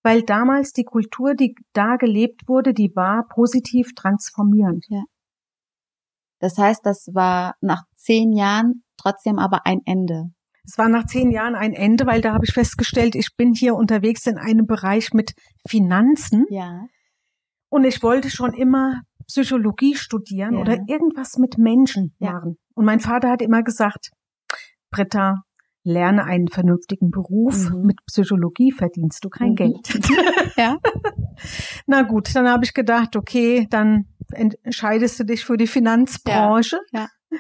Weil 0.03 0.23
damals 0.23 0.73
die 0.73 0.85
Kultur, 0.85 1.35
die 1.35 1.55
da 1.73 1.97
gelebt 1.97 2.49
wurde, 2.49 2.75
die 2.75 2.95
war 2.95 3.27
positiv 3.29 3.95
transformierend. 3.95 4.85
Ja. 4.89 5.03
Das 6.41 6.59
heißt, 6.59 6.85
das 6.85 7.09
war 7.13 7.55
nach 7.61 7.85
zehn 7.95 8.33
Jahren 8.33 8.83
trotzdem 8.97 9.39
aber 9.39 9.65
ein 9.65 9.81
Ende. 9.85 10.33
Es 10.65 10.79
war 10.79 10.89
nach 10.89 11.07
zehn 11.07 11.31
Jahren 11.31 11.55
ein 11.55 11.73
Ende, 11.73 12.07
weil 12.07 12.21
da 12.21 12.35
habe 12.35 12.45
ich 12.45 12.53
festgestellt, 12.53 13.15
ich 13.15 13.35
bin 13.37 13.53
hier 13.53 13.75
unterwegs 13.75 14.27
in 14.27 14.39
einem 14.39 14.67
Bereich 14.67 15.13
mit 15.13 15.35
Finanzen. 15.67 16.47
Ja. 16.51 16.87
Und 17.69 17.85
ich 17.85 18.03
wollte 18.03 18.31
schon 18.31 18.55
immer 18.55 19.03
Psychologie 19.27 19.95
studieren 19.95 20.55
ja. 20.55 20.61
oder 20.61 20.79
irgendwas 20.87 21.37
mit 21.39 21.59
Menschen 21.59 22.15
ja. 22.19 22.33
machen. 22.33 22.59
Und 22.75 22.85
mein 22.85 23.01
Vater 23.01 23.31
hat 23.31 23.43
immer 23.43 23.63
gesagt, 23.63 24.11
Britta, 24.91 25.43
lerne 25.85 26.25
einen 26.25 26.49
vernünftigen 26.49 27.11
Beruf. 27.11 27.71
Mhm. 27.71 27.83
Mit 27.83 27.97
Psychologie 28.07 28.73
verdienst 28.73 29.25
du 29.25 29.29
kein 29.29 29.51
mhm. 29.51 29.55
Geld. 29.57 30.01
ja. 30.57 30.79
Na 31.87 32.03
gut, 32.03 32.35
dann 32.35 32.49
habe 32.49 32.65
ich 32.65 32.75
gedacht, 32.75 33.17
okay, 33.17 33.67
dann 33.71 34.07
entscheidest 34.31 35.19
du 35.21 35.25
dich 35.25 35.45
für 35.45 35.57
die 35.57 35.67
Finanzbranche. 35.67 36.79
Ja. 36.93 37.09
ja. 37.31 37.39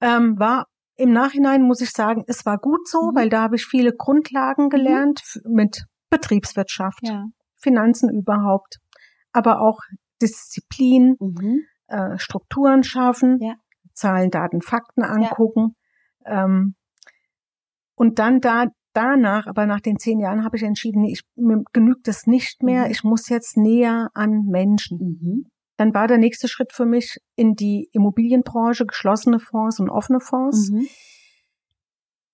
Ähm, 0.00 0.38
war 0.38 0.66
im 0.96 1.12
Nachhinein 1.12 1.62
muss 1.62 1.80
ich 1.80 1.90
sagen, 1.90 2.24
es 2.26 2.46
war 2.46 2.58
gut 2.58 2.86
so, 2.88 3.10
mhm. 3.10 3.16
weil 3.16 3.28
da 3.28 3.42
habe 3.42 3.56
ich 3.56 3.66
viele 3.66 3.92
Grundlagen 3.92 4.68
gelernt 4.68 5.20
mhm. 5.44 5.52
mit 5.52 5.84
Betriebswirtschaft, 6.10 7.00
ja. 7.02 7.26
Finanzen 7.56 8.10
überhaupt, 8.10 8.78
aber 9.32 9.60
auch 9.60 9.80
Disziplin, 10.22 11.16
mhm. 11.18 11.62
äh, 11.88 12.18
Strukturen 12.18 12.84
schaffen, 12.84 13.38
ja. 13.40 13.54
Zahlen, 13.94 14.30
Daten, 14.30 14.60
Fakten 14.60 15.02
angucken. 15.02 15.76
Ähm, 16.26 16.74
und 17.94 18.18
dann 18.18 18.40
da 18.40 18.66
danach, 18.94 19.46
aber 19.46 19.66
nach 19.66 19.80
den 19.80 19.98
zehn 19.98 20.20
Jahren 20.20 20.44
habe 20.44 20.56
ich 20.56 20.62
entschieden, 20.62 21.04
ich, 21.04 21.22
mir 21.36 21.62
genügt 21.72 22.08
das 22.08 22.26
nicht 22.26 22.62
mehr. 22.62 22.86
Mhm. 22.86 22.90
Ich 22.90 23.04
muss 23.04 23.28
jetzt 23.28 23.56
näher 23.56 24.10
an 24.14 24.44
Menschen. 24.46 24.98
Mhm. 24.98 25.46
Dann 25.76 25.92
war 25.92 26.06
der 26.06 26.18
nächste 26.18 26.48
Schritt 26.48 26.72
für 26.72 26.86
mich 26.86 27.18
in 27.36 27.54
die 27.54 27.88
Immobilienbranche, 27.92 28.86
geschlossene 28.86 29.40
Fonds 29.40 29.80
und 29.80 29.90
offene 29.90 30.20
Fonds. 30.20 30.70
Mhm. 30.70 30.86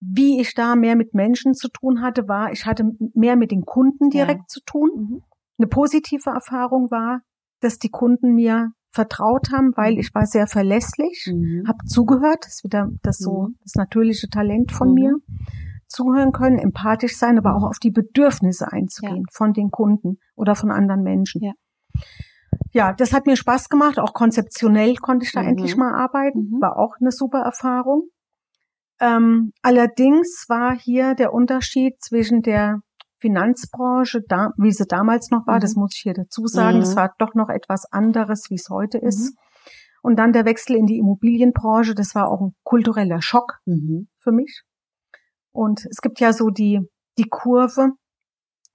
Wie 0.00 0.40
ich 0.40 0.54
da 0.54 0.76
mehr 0.76 0.96
mit 0.96 1.14
Menschen 1.14 1.54
zu 1.54 1.68
tun 1.68 2.02
hatte, 2.02 2.28
war, 2.28 2.52
ich 2.52 2.66
hatte 2.66 2.92
mehr 3.14 3.36
mit 3.36 3.50
den 3.50 3.64
Kunden 3.64 4.10
direkt 4.10 4.40
ja. 4.40 4.46
zu 4.48 4.60
tun. 4.64 4.90
Mhm. 4.94 5.22
Eine 5.58 5.68
positive 5.68 6.30
Erfahrung 6.30 6.90
war, 6.90 7.22
dass 7.60 7.78
die 7.78 7.90
Kunden 7.90 8.34
mir 8.34 8.72
vertraut 8.90 9.50
haben, 9.52 9.72
weil 9.76 9.98
ich 9.98 10.14
war 10.14 10.26
sehr 10.26 10.46
verlässlich, 10.46 11.30
mhm. 11.32 11.64
habe 11.66 11.84
zugehört, 11.86 12.44
das 12.44 12.56
ist 12.56 12.64
wieder 12.64 12.88
das 13.02 13.18
so 13.18 13.48
mhm. 13.48 13.56
das 13.62 13.74
natürliche 13.74 14.28
Talent 14.28 14.72
von 14.72 14.88
mhm. 14.88 14.94
mir, 14.94 15.14
zuhören 15.86 16.32
können, 16.32 16.58
empathisch 16.58 17.16
sein, 17.16 17.38
aber 17.38 17.56
auch 17.56 17.64
auf 17.64 17.78
die 17.78 17.90
Bedürfnisse 17.90 18.70
einzugehen 18.72 19.24
ja. 19.26 19.32
von 19.32 19.52
den 19.52 19.70
Kunden 19.70 20.18
oder 20.36 20.54
von 20.54 20.70
anderen 20.70 21.02
Menschen. 21.02 21.42
Ja. 21.42 21.52
ja. 22.72 22.92
das 22.92 23.12
hat 23.12 23.26
mir 23.26 23.36
Spaß 23.36 23.68
gemacht, 23.68 23.98
auch 23.98 24.12
konzeptionell 24.12 24.94
konnte 24.96 25.24
ich 25.24 25.32
da 25.32 25.42
mhm. 25.42 25.48
endlich 25.48 25.76
mal 25.76 25.94
arbeiten, 25.94 26.50
mhm. 26.50 26.60
war 26.60 26.76
auch 26.76 26.94
eine 27.00 27.12
super 27.12 27.40
Erfahrung. 27.40 28.08
Ähm, 29.00 29.52
allerdings 29.62 30.44
war 30.48 30.76
hier 30.78 31.14
der 31.14 31.32
Unterschied 31.32 32.02
zwischen 32.02 32.42
der 32.42 32.80
Finanzbranche, 33.20 34.22
da, 34.26 34.50
wie 34.56 34.72
sie 34.72 34.86
damals 34.86 35.30
noch 35.30 35.46
war, 35.46 35.56
mhm. 35.56 35.60
das 35.60 35.74
muss 35.76 35.94
ich 35.94 36.02
hier 36.02 36.14
dazu 36.14 36.46
sagen, 36.46 36.78
mhm. 36.78 36.80
das 36.80 36.96
war 36.96 37.14
doch 37.18 37.34
noch 37.34 37.48
etwas 37.48 37.90
anderes, 37.92 38.46
wie 38.50 38.54
es 38.54 38.68
heute 38.70 38.98
mhm. 38.98 39.08
ist. 39.08 39.36
Und 40.02 40.18
dann 40.18 40.32
der 40.32 40.46
Wechsel 40.46 40.76
in 40.76 40.86
die 40.86 40.98
Immobilienbranche, 40.98 41.94
das 41.94 42.14
war 42.14 42.28
auch 42.28 42.40
ein 42.40 42.54
kultureller 42.62 43.20
Schock 43.20 43.60
mhm. 43.66 44.08
für 44.18 44.32
mich. 44.32 44.62
Und 45.52 45.86
es 45.90 46.00
gibt 46.00 46.20
ja 46.20 46.32
so 46.32 46.48
die, 46.48 46.80
die 47.18 47.28
Kurve, 47.28 47.92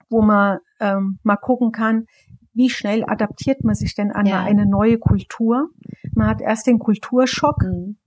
wo 0.10 0.21
man 0.21 0.60
ähm, 0.79 1.19
mal 1.23 1.38
gucken 1.38 1.71
kann, 1.71 2.05
wie 2.53 2.69
schnell 2.69 3.03
adaptiert 3.05 3.63
man 3.63 3.75
sich 3.75 3.95
denn 3.95 4.12
an 4.12 4.25
ja. 4.25 4.43
eine 4.43 4.65
neue 4.65 4.99
Kultur. 4.99 5.69
Man 6.13 6.27
hat 6.27 6.41
erst 6.41 6.67
den 6.67 6.79
Kulturschock 6.79 7.63
mhm. 7.63 7.97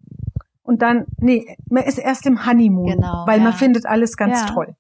und 0.63 0.81
dann, 0.81 1.07
nee, 1.19 1.57
man 1.69 1.83
ist 1.85 1.99
erst 1.99 2.25
im 2.27 2.47
Honeymoon, 2.47 2.93
genau, 2.93 3.25
weil 3.27 3.39
ja. 3.39 3.45
man 3.45 3.53
findet 3.53 3.85
alles 3.85 4.17
ganz 4.17 4.41
ja. 4.43 4.47
toll. 4.47 4.77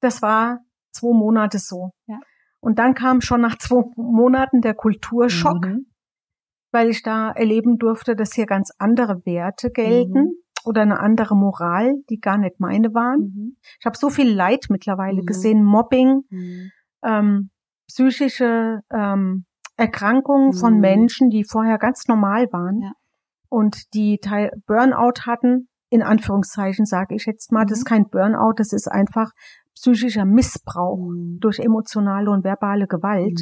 Das 0.00 0.22
war 0.22 0.60
zwei 0.92 1.12
Monate 1.12 1.58
so. 1.58 1.90
Und 2.60 2.78
dann 2.78 2.94
kam 2.94 3.20
schon 3.20 3.40
nach 3.40 3.56
zwei 3.58 3.82
Monaten 3.96 4.60
der 4.60 4.74
Kulturschock, 4.74 5.64
mhm. 5.64 5.86
weil 6.72 6.90
ich 6.90 7.02
da 7.02 7.30
erleben 7.30 7.78
durfte, 7.78 8.14
dass 8.16 8.34
hier 8.34 8.46
ganz 8.46 8.70
andere 8.78 9.24
Werte 9.24 9.70
gelten. 9.70 10.24
Mhm 10.24 10.40
oder 10.64 10.82
eine 10.82 11.00
andere 11.00 11.36
Moral, 11.36 11.94
die 12.08 12.20
gar 12.20 12.38
nicht 12.38 12.60
meine 12.60 12.94
waren. 12.94 13.20
Mhm. 13.20 13.56
Ich 13.78 13.86
habe 13.86 13.96
so 13.96 14.10
viel 14.10 14.30
Leid 14.30 14.66
mittlerweile 14.68 15.22
mhm. 15.22 15.26
gesehen, 15.26 15.64
Mobbing, 15.64 16.22
mhm. 16.28 16.70
ähm, 17.02 17.50
psychische 17.86 18.80
ähm, 18.92 19.46
Erkrankungen 19.76 20.52
von 20.52 20.74
mhm. 20.74 20.80
Menschen, 20.80 21.30
die 21.30 21.44
vorher 21.44 21.78
ganz 21.78 22.06
normal 22.08 22.46
waren 22.52 22.82
ja. 22.82 22.92
und 23.48 23.94
die 23.94 24.18
Teil 24.18 24.50
Burnout 24.66 25.22
hatten. 25.26 25.68
In 25.92 26.02
Anführungszeichen 26.02 26.86
sage 26.86 27.16
ich 27.16 27.26
jetzt 27.26 27.50
mal, 27.50 27.64
das 27.64 27.78
ist 27.78 27.84
kein 27.84 28.08
Burnout, 28.08 28.52
das 28.56 28.72
ist 28.72 28.86
einfach 28.86 29.32
psychischer 29.80 30.24
Missbrauch 30.24 30.98
mhm. 30.98 31.38
durch 31.40 31.58
emotionale 31.58 32.30
und 32.30 32.44
verbale 32.44 32.86
Gewalt. 32.86 33.40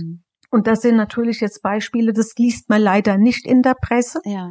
Und 0.50 0.66
das 0.66 0.80
sind 0.80 0.96
natürlich 0.96 1.40
jetzt 1.40 1.62
Beispiele, 1.62 2.12
das 2.12 2.32
liest 2.38 2.68
man 2.70 2.80
leider 2.80 3.18
nicht 3.18 3.46
in 3.46 3.62
der 3.62 3.74
Presse. 3.74 4.20
Ja. 4.24 4.50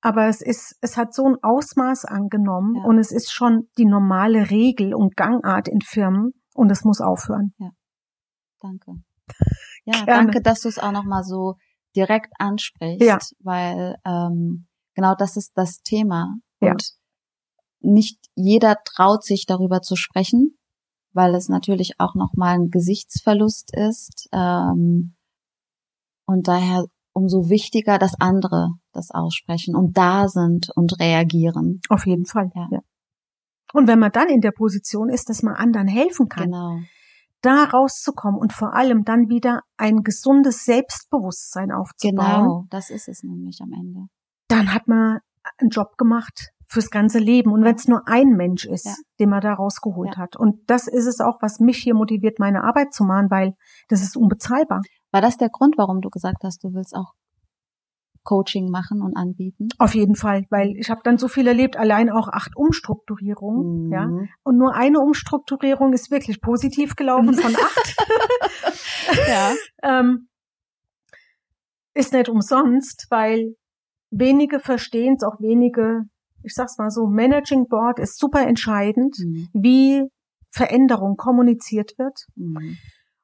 Aber 0.00 0.28
es 0.28 0.40
ist, 0.40 0.76
es 0.80 0.96
hat 0.96 1.14
so 1.14 1.26
ein 1.26 1.36
Ausmaß 1.42 2.06
angenommen 2.06 2.76
ja. 2.76 2.84
und 2.84 2.98
es 2.98 3.12
ist 3.12 3.32
schon 3.32 3.68
die 3.76 3.84
normale 3.84 4.50
Regel 4.50 4.94
und 4.94 5.14
Gangart 5.14 5.68
in 5.68 5.82
Firmen 5.82 6.32
und 6.54 6.70
es 6.72 6.84
muss 6.84 7.00
aufhören. 7.00 7.54
Ja. 7.58 7.70
Danke. 8.60 8.92
Ja, 9.86 10.04
Gerne. 10.04 10.24
danke, 10.24 10.42
dass 10.42 10.60
du 10.60 10.68
es 10.68 10.78
auch 10.78 10.92
nochmal 10.92 11.24
so 11.24 11.54
direkt 11.96 12.30
ansprichst, 12.38 13.00
ja. 13.00 13.18
weil 13.38 13.96
ähm, 14.04 14.66
genau 14.94 15.14
das 15.14 15.38
ist 15.38 15.52
das 15.54 15.80
Thema. 15.80 16.34
Ja. 16.60 16.72
Und 16.72 16.84
nicht 17.80 18.18
jeder 18.34 18.76
traut 18.84 19.24
sich 19.24 19.46
darüber 19.46 19.80
zu 19.80 19.96
sprechen, 19.96 20.58
weil 21.12 21.34
es 21.34 21.48
natürlich 21.48 21.98
auch 21.98 22.14
nochmal 22.14 22.54
ein 22.56 22.70
Gesichtsverlust 22.70 23.74
ist. 23.76 24.28
Ähm, 24.32 25.14
und 26.26 26.48
daher 26.48 26.84
umso 27.12 27.48
wichtiger, 27.48 27.98
dass 27.98 28.20
andere 28.20 28.70
das 28.92 29.10
aussprechen 29.10 29.74
und 29.74 29.96
da 29.96 30.28
sind 30.28 30.70
und 30.74 30.98
reagieren. 31.00 31.80
Auf 31.88 32.06
jeden 32.06 32.26
Fall. 32.26 32.50
Ja. 32.54 32.68
ja. 32.70 32.80
Und 33.72 33.88
wenn 33.88 33.98
man 33.98 34.12
dann 34.12 34.28
in 34.28 34.40
der 34.40 34.52
Position 34.52 35.08
ist, 35.08 35.28
dass 35.28 35.42
man 35.42 35.54
anderen 35.54 35.88
helfen 35.88 36.28
kann, 36.28 36.50
genau. 36.50 36.78
da 37.40 37.64
rauszukommen 37.64 38.38
und 38.40 38.52
vor 38.52 38.74
allem 38.74 39.04
dann 39.04 39.28
wieder 39.28 39.62
ein 39.76 40.02
gesundes 40.02 40.64
Selbstbewusstsein 40.64 41.72
aufzubauen. 41.72 42.42
Genau, 42.42 42.64
das 42.70 42.90
ist 42.90 43.08
es 43.08 43.22
nämlich 43.22 43.60
am 43.60 43.72
Ende. 43.72 44.06
Dann 44.48 44.72
hat 44.72 44.88
man 44.88 45.18
einen 45.58 45.70
Job 45.70 45.96
gemacht 45.96 46.50
fürs 46.70 46.90
ganze 46.90 47.18
Leben. 47.18 47.52
Und 47.52 47.64
wenn 47.64 47.74
es 47.74 47.88
nur 47.88 48.06
ein 48.06 48.36
Mensch 48.36 48.64
ist, 48.64 48.86
ja. 48.86 48.94
den 49.18 49.30
man 49.30 49.40
da 49.40 49.54
rausgeholt 49.54 50.14
ja. 50.14 50.22
hat. 50.22 50.36
Und 50.36 50.70
das 50.70 50.86
ist 50.86 51.06
es 51.06 51.20
auch, 51.20 51.38
was 51.40 51.58
mich 51.58 51.78
hier 51.78 51.94
motiviert, 51.94 52.38
meine 52.38 52.62
Arbeit 52.62 52.94
zu 52.94 53.04
machen, 53.04 53.30
weil 53.30 53.54
das 53.88 54.02
ist 54.02 54.16
unbezahlbar. 54.16 54.80
War 55.10 55.20
das 55.20 55.36
der 55.36 55.48
Grund, 55.48 55.76
warum 55.76 56.00
du 56.00 56.10
gesagt 56.10 56.44
hast, 56.44 56.62
du 56.62 56.72
willst 56.72 56.94
auch 56.94 57.12
Coaching 58.22 58.70
machen 58.70 59.02
und 59.02 59.16
anbieten? 59.16 59.68
Auf 59.78 59.96
jeden 59.96 60.14
Fall, 60.14 60.44
weil 60.50 60.76
ich 60.76 60.90
habe 60.90 61.00
dann 61.02 61.18
so 61.18 61.26
viel 61.26 61.48
erlebt, 61.48 61.76
allein 61.76 62.08
auch 62.08 62.28
acht 62.28 62.56
Umstrukturierungen, 62.56 63.86
mhm. 63.86 63.92
ja. 63.92 64.08
Und 64.44 64.56
nur 64.56 64.74
eine 64.74 65.00
Umstrukturierung 65.00 65.92
ist 65.92 66.12
wirklich 66.12 66.40
positiv 66.40 66.94
gelaufen 66.94 67.34
von 67.34 67.56
acht. 67.56 67.96
ja. 69.28 69.54
ähm, 69.82 70.28
ist 71.94 72.12
nicht 72.12 72.28
umsonst, 72.28 73.08
weil 73.10 73.56
wenige 74.10 74.60
verstehen 74.60 75.16
es, 75.16 75.24
auch 75.24 75.40
wenige, 75.40 76.02
ich 76.42 76.54
sag's 76.54 76.78
mal 76.78 76.90
so, 76.90 77.06
Managing 77.06 77.68
Board 77.68 77.98
ist 77.98 78.18
super 78.18 78.46
entscheidend, 78.46 79.16
mhm. 79.18 79.48
wie 79.52 80.02
Veränderung 80.50 81.16
kommuniziert 81.16 81.92
wird. 81.98 82.26
Mhm. 82.34 82.76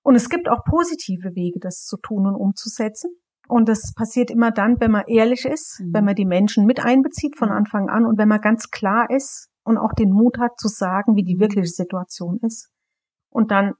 Und 0.03 0.15
es 0.15 0.29
gibt 0.29 0.49
auch 0.49 0.63
positive 0.65 1.35
Wege, 1.35 1.59
das 1.61 1.85
zu 1.85 1.97
tun 1.97 2.27
und 2.27 2.37
umzusetzen. 2.37 3.11
Und 3.49 3.69
das 3.69 3.93
passiert 3.95 4.31
immer 4.31 4.51
dann, 4.51 4.81
wenn 4.81 4.91
man 4.91 5.05
ehrlich 5.07 5.45
ist, 5.45 5.81
mhm. 5.81 5.95
wenn 5.95 6.05
man 6.05 6.15
die 6.15 6.27
Menschen 6.27 6.67
mit 6.67 6.81
einbezieht 6.81 7.37
von 7.37 7.51
Anfang 7.51 7.89
an 7.89 8.05
und 8.05 8.19
wenn 8.19 8.29
man 8.29 8.41
ganz 8.41 8.71
klar 8.71 9.09
ist 9.11 9.49
und 9.65 9.79
auch 9.79 9.93
den 9.93 10.11
Mut 10.11 10.39
hat 10.39 10.59
zu 10.59 10.69
sagen, 10.69 11.17
wie 11.17 11.25
die 11.25 11.37
mhm. 11.37 11.41
wirkliche 11.41 11.69
Situation 11.69 12.39
ist. 12.43 12.71
Und 13.31 13.51
dann 13.51 13.75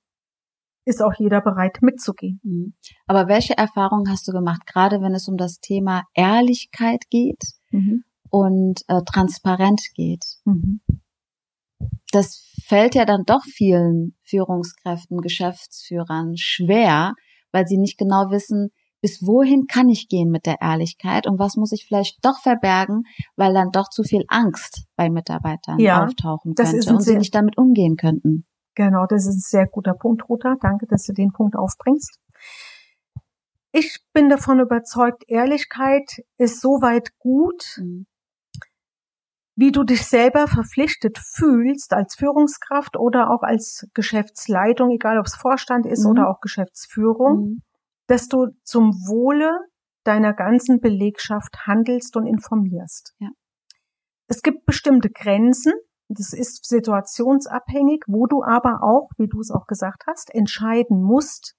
ist 0.85 1.03
auch 1.03 1.15
jeder 1.19 1.41
bereit 1.41 1.79
mitzugehen. 1.83 2.41
Mhm. 2.43 2.75
Aber 3.07 3.29
welche 3.29 3.57
Erfahrungen 3.59 4.09
hast 4.11 4.27
du 4.29 4.33
gemacht, 4.33 4.67
gerade 4.67 5.01
wenn 5.01 5.15
es 5.15 5.29
um 5.29 5.37
das 5.37 5.59
Thema 5.59 6.05
Ehrlichkeit 6.15 7.05
geht 7.11 7.43
mhm. 7.71 8.05
Und 8.31 8.83
äh, 8.89 9.03
transparent 9.05 9.81
geht? 9.95 10.25
Mhm 10.45 10.81
das 12.13 12.43
fällt 12.65 12.95
ja 12.95 13.05
dann 13.05 13.25
doch 13.25 13.43
vielen 13.45 14.17
Führungskräften, 14.25 15.21
Geschäftsführern 15.21 16.37
schwer, 16.37 17.15
weil 17.53 17.67
sie 17.67 17.79
nicht 17.79 17.99
genau 17.99 18.31
wissen, 18.31 18.71
bis 19.03 19.27
wohin 19.27 19.67
kann 19.67 19.89
ich 19.89 20.09
gehen 20.09 20.31
mit 20.31 20.47
der 20.47 20.61
Ehrlichkeit 20.61 21.27
und 21.27 21.39
was 21.39 21.57
muss 21.57 21.73
ich 21.73 21.85
vielleicht 21.87 22.25
doch 22.25 22.41
verbergen, 22.41 23.03
weil 23.37 23.53
dann 23.53 23.71
doch 23.71 23.89
zu 23.91 24.03
viel 24.03 24.25
Angst 24.29 24.87
bei 24.97 25.11
Mitarbeitern 25.11 25.79
ja, 25.79 26.05
auftauchen 26.05 26.55
könnte 26.55 26.91
und 26.93 27.03
sie 27.03 27.17
nicht 27.17 27.35
damit 27.35 27.59
umgehen 27.59 27.97
könnten. 27.97 28.47
Genau, 28.75 29.07
das 29.07 29.27
ist 29.27 29.37
ein 29.37 29.41
sehr 29.41 29.67
guter 29.67 29.95
Punkt, 29.95 30.29
Ruta. 30.29 30.57
Danke, 30.61 30.87
dass 30.87 31.05
du 31.05 31.13
den 31.13 31.33
Punkt 31.33 31.57
aufbringst. 31.57 32.19
Ich 33.73 33.99
bin 34.15 34.29
davon 34.29 34.61
überzeugt, 34.61 35.25
Ehrlichkeit 35.29 36.25
ist 36.39 36.61
soweit 36.61 37.11
gut, 37.19 37.79
mhm 37.79 38.07
wie 39.57 39.73
du 39.73 39.85
dich 39.85 40.07
selber 40.07 40.47
verpflichtet 40.47 41.19
fühlst 41.19 41.95
als 41.95 42.15
Führungskraft 42.15 42.97
oder 42.97 43.31
auch 43.31 43.43
als 43.43 43.89
Geschäftsleitung, 43.95 44.91
egal 44.91 45.19
ob 45.19 45.27
es 45.27 45.35
Vorstand 45.35 45.87
ist 45.87 46.05
mhm. 46.05 46.11
oder 46.11 46.29
auch 46.29 46.41
Geschäftsführung, 46.41 47.39
mhm. 47.39 47.63
dass 48.07 48.29
du 48.29 48.49
zum 48.63 48.93
Wohle 49.09 49.51
deiner 50.05 50.35
ganzen 50.35 50.81
Belegschaft 50.81 51.67
handelst 51.67 52.17
und 52.17 52.27
informierst. 52.27 53.15
Ja. 53.19 53.31
Es 54.29 54.43
gibt 54.43 54.67
bestimmte 54.67 55.09
Grenzen, 55.11 55.73
das 56.09 56.33
ist 56.35 56.67
situationsabhängig, 56.67 58.05
wo 58.07 58.27
du 58.27 58.45
aber 58.45 58.83
auch, 58.83 59.11
wie 59.17 59.27
du 59.27 59.41
es 59.41 59.51
auch 59.51 59.67
gesagt 59.67 60.05
hast, 60.07 60.33
entscheiden 60.33 61.03
musst, 61.03 61.57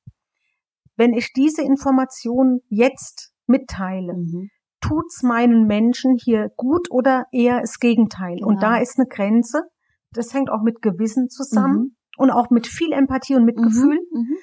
wenn 0.96 1.14
ich 1.14 1.34
diese 1.34 1.64
Information 1.64 2.62
jetzt 2.70 3.34
mitteile, 3.48 4.14
mhm 4.14 4.50
tut's 4.88 5.24
meinen 5.24 5.68
Menschen 5.68 6.18
hier 6.18 6.50
gut 6.56 6.90
oder 6.92 7.26
eher 7.32 7.62
das 7.62 7.80
Gegenteil? 7.80 8.38
Genau. 8.38 8.48
Und 8.48 8.64
da 8.64 8.78
ist 8.78 8.98
eine 8.98 9.08
Grenze. 9.08 9.64
Das 10.12 10.34
hängt 10.34 10.50
auch 10.50 10.62
mit 10.62 10.82
Gewissen 10.82 11.30
zusammen 11.30 11.78
mhm. 11.78 11.96
und 12.18 12.32
auch 12.32 12.50
mit 12.50 12.68
viel 12.68 12.92
Empathie 12.94 13.36
und 13.36 13.46
Mitgefühl, 13.46 14.00
mhm. 14.12 14.20
mhm. 14.20 14.38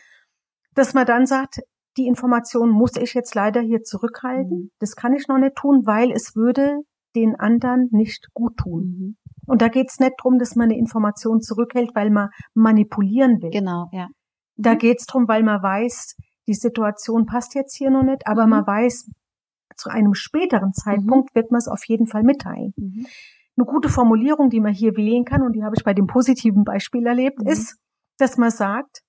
dass 0.75 0.95
man 0.95 1.07
dann 1.07 1.27
sagt, 1.27 1.61
die 1.97 2.07
Information 2.07 2.71
muss 2.71 2.97
ich 2.97 3.15
jetzt 3.15 3.35
leider 3.35 3.61
hier 3.61 3.83
zurückhalten. 3.83 4.65
Mhm. 4.65 4.71
Das 4.79 4.97
kann 4.97 5.15
ich 5.15 5.29
noch 5.29 5.39
nicht 5.39 5.55
tun, 5.57 5.83
weil 5.87 6.11
es 6.11 6.35
würde 6.35 6.81
den 7.15 7.37
anderen 7.37 7.89
nicht 7.93 8.29
gut 8.35 8.57
tun. 8.57 8.83
Mhm. 8.83 9.17
Und 9.47 9.63
da 9.63 9.69
geht's 9.69 10.01
nicht 10.01 10.15
drum, 10.19 10.39
dass 10.39 10.57
man 10.57 10.71
eine 10.71 10.79
Information 10.79 11.41
zurückhält, 11.41 11.91
weil 11.95 12.11
man 12.11 12.31
manipulieren 12.55 13.41
will. 13.43 13.51
Genau, 13.51 13.89
ja. 13.93 14.09
Da 14.57 14.75
geht's 14.75 15.07
drum, 15.07 15.29
weil 15.29 15.43
man 15.43 15.63
weiß, 15.63 16.17
die 16.47 16.55
Situation 16.55 17.27
passt 17.27 17.55
jetzt 17.55 17.77
hier 17.77 17.91
noch 17.91 18.03
nicht, 18.03 18.27
aber 18.27 18.47
man 18.47 18.67
weiß, 18.67 19.11
zu 19.77 19.91
einem 19.91 20.15
späteren 20.15 20.73
Zeitpunkt 20.73 21.35
mhm. 21.35 21.39
wird 21.39 21.51
man 21.51 21.59
es 21.59 21.69
auf 21.69 21.85
jeden 21.87 22.07
Fall 22.07 22.23
mitteilen. 22.23 22.73
Mhm. 22.77 23.07
Eine 23.57 23.67
gute 23.67 23.89
Formulierung, 23.89 24.51
die 24.51 24.61
man 24.61 24.73
hier 24.73 24.97
wählen 24.97 25.25
kann, 25.25 25.43
und 25.43 25.53
die 25.53 25.63
habe 25.63 25.77
ich 25.77 25.85
bei 25.85 25.95
dem 25.95 26.07
positiven 26.07 26.65
Beispiel 26.65 27.07
erlebt, 27.07 27.41
mhm. 27.41 27.49
ist, 27.49 27.79
dass 28.19 28.37
man 28.37 28.51
sagt, 28.51 29.03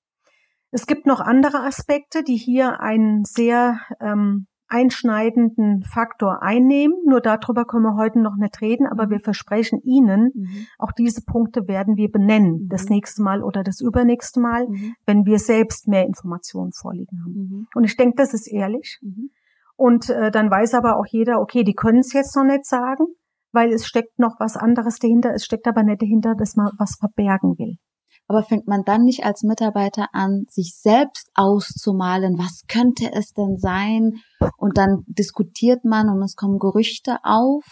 es 0.71 0.87
gibt 0.87 1.05
noch 1.05 1.19
andere 1.19 1.61
Aspekte, 1.63 2.23
die 2.23 2.35
hier 2.35 2.81
einen 2.81 3.23
sehr 3.23 3.79
ähm, 3.99 4.47
einschneidenden 4.67 5.83
Faktor 5.83 6.41
einnehmen. 6.41 6.97
Nur 7.05 7.21
darüber 7.21 7.65
können 7.65 7.83
wir 7.83 7.95
heute 7.95 8.19
noch 8.19 8.35
nicht 8.35 8.61
reden, 8.61 8.87
aber 8.87 9.09
wir 9.09 9.19
versprechen 9.19 9.79
Ihnen, 9.83 10.31
mhm. 10.33 10.67
auch 10.79 10.91
diese 10.91 11.21
Punkte 11.23 11.67
werden 11.67 11.97
wir 11.97 12.11
benennen, 12.11 12.63
mhm. 12.63 12.69
das 12.69 12.89
nächste 12.89 13.21
Mal 13.21 13.43
oder 13.43 13.63
das 13.63 13.79
übernächste 13.79 14.39
Mal, 14.39 14.67
mhm. 14.67 14.95
wenn 15.05 15.25
wir 15.25 15.39
selbst 15.39 15.87
mehr 15.87 16.05
Informationen 16.05 16.71
vorliegen 16.71 17.21
haben. 17.23 17.33
Mhm. 17.33 17.67
Und 17.75 17.83
ich 17.83 17.95
denke, 17.95 18.15
das 18.17 18.33
ist 18.33 18.47
ehrlich. 18.47 18.99
Und 19.77 20.09
äh, 20.09 20.31
dann 20.31 20.49
weiß 20.49 20.73
aber 20.73 20.97
auch 20.97 21.05
jeder, 21.07 21.39
okay, 21.41 21.63
die 21.63 21.73
können 21.73 21.99
es 21.99 22.13
jetzt 22.13 22.35
noch 22.35 22.45
nicht 22.45 22.65
sagen, 22.65 23.05
weil 23.51 23.71
es 23.71 23.85
steckt 23.85 24.19
noch 24.19 24.35
was 24.39 24.55
anderes 24.55 24.99
dahinter, 24.99 25.31
es 25.33 25.45
steckt 25.45 25.67
aber 25.67 25.83
nicht 25.83 26.01
dahinter, 26.01 26.33
dass 26.35 26.55
man 26.55 26.71
was 26.77 26.97
verbergen 26.99 27.57
will. 27.57 27.77
Aber 28.27 28.41
fängt 28.41 28.67
man 28.67 28.83
dann 28.83 29.03
nicht 29.03 29.23
als 29.23 29.43
Mitarbeiter 29.43 30.07
an, 30.13 30.45
sich 30.49 30.75
selbst 30.75 31.29
auszumalen, 31.35 32.37
was 32.37 32.63
könnte 32.67 33.11
es 33.13 33.33
denn 33.33 33.57
sein? 33.57 34.13
Und 34.57 34.77
dann 34.77 35.03
diskutiert 35.07 35.85
man 35.85 36.09
und 36.09 36.23
es 36.23 36.35
kommen 36.35 36.57
Gerüchte 36.57 37.17
auf. 37.23 37.63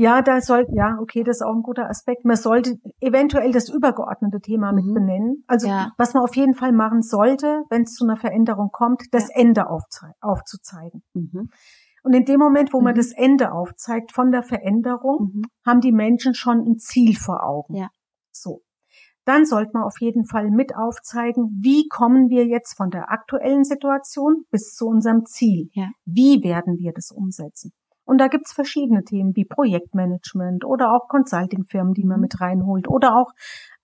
Ja, 0.00 0.22
da 0.22 0.40
soll, 0.40 0.66
ja, 0.72 0.96
okay, 0.98 1.24
das 1.24 1.36
ist 1.36 1.42
auch 1.42 1.54
ein 1.54 1.60
guter 1.60 1.90
Aspekt. 1.90 2.24
Man 2.24 2.36
sollte 2.36 2.78
eventuell 3.00 3.52
das 3.52 3.68
übergeordnete 3.68 4.40
Thema 4.40 4.72
mhm. 4.72 4.76
mit 4.76 4.94
benennen. 4.94 5.44
Also, 5.46 5.68
ja. 5.68 5.92
was 5.98 6.14
man 6.14 6.22
auf 6.22 6.34
jeden 6.36 6.54
Fall 6.54 6.72
machen 6.72 7.02
sollte, 7.02 7.64
wenn 7.68 7.82
es 7.82 7.92
zu 7.92 8.06
einer 8.06 8.16
Veränderung 8.16 8.70
kommt, 8.72 9.02
das 9.12 9.28
ja. 9.28 9.42
Ende 9.42 9.66
aufzuzeigen. 9.68 11.02
Mhm. 11.12 11.50
Und 12.02 12.14
in 12.14 12.24
dem 12.24 12.40
Moment, 12.40 12.72
wo 12.72 12.78
mhm. 12.78 12.84
man 12.84 12.94
das 12.94 13.12
Ende 13.12 13.52
aufzeigt 13.52 14.12
von 14.12 14.30
der 14.30 14.42
Veränderung, 14.42 15.32
mhm. 15.34 15.42
haben 15.66 15.82
die 15.82 15.92
Menschen 15.92 16.32
schon 16.32 16.60
ein 16.60 16.78
Ziel 16.78 17.14
vor 17.14 17.44
Augen. 17.44 17.74
Ja. 17.74 17.90
So 18.32 18.62
dann 19.26 19.44
sollte 19.44 19.72
man 19.74 19.84
auf 19.84 20.00
jeden 20.00 20.24
Fall 20.24 20.50
mit 20.50 20.74
aufzeigen, 20.74 21.60
wie 21.62 21.86
kommen 21.88 22.30
wir 22.30 22.46
jetzt 22.46 22.74
von 22.76 22.90
der 22.90 23.12
aktuellen 23.12 23.62
Situation 23.62 24.44
bis 24.50 24.74
zu 24.74 24.86
unserem 24.86 25.24
Ziel. 25.24 25.68
Ja. 25.72 25.90
Wie 26.04 26.42
werden 26.42 26.78
wir 26.78 26.92
das 26.92 27.12
umsetzen? 27.12 27.70
Und 28.10 28.18
da 28.18 28.26
gibt's 28.26 28.52
verschiedene 28.52 29.04
Themen 29.04 29.36
wie 29.36 29.44
Projektmanagement 29.44 30.64
oder 30.64 30.90
auch 30.90 31.06
Consultingfirmen, 31.06 31.94
die 31.94 32.02
man 32.02 32.16
mhm. 32.16 32.22
mit 32.22 32.40
reinholt 32.40 32.88
oder 32.88 33.14
auch 33.14 33.30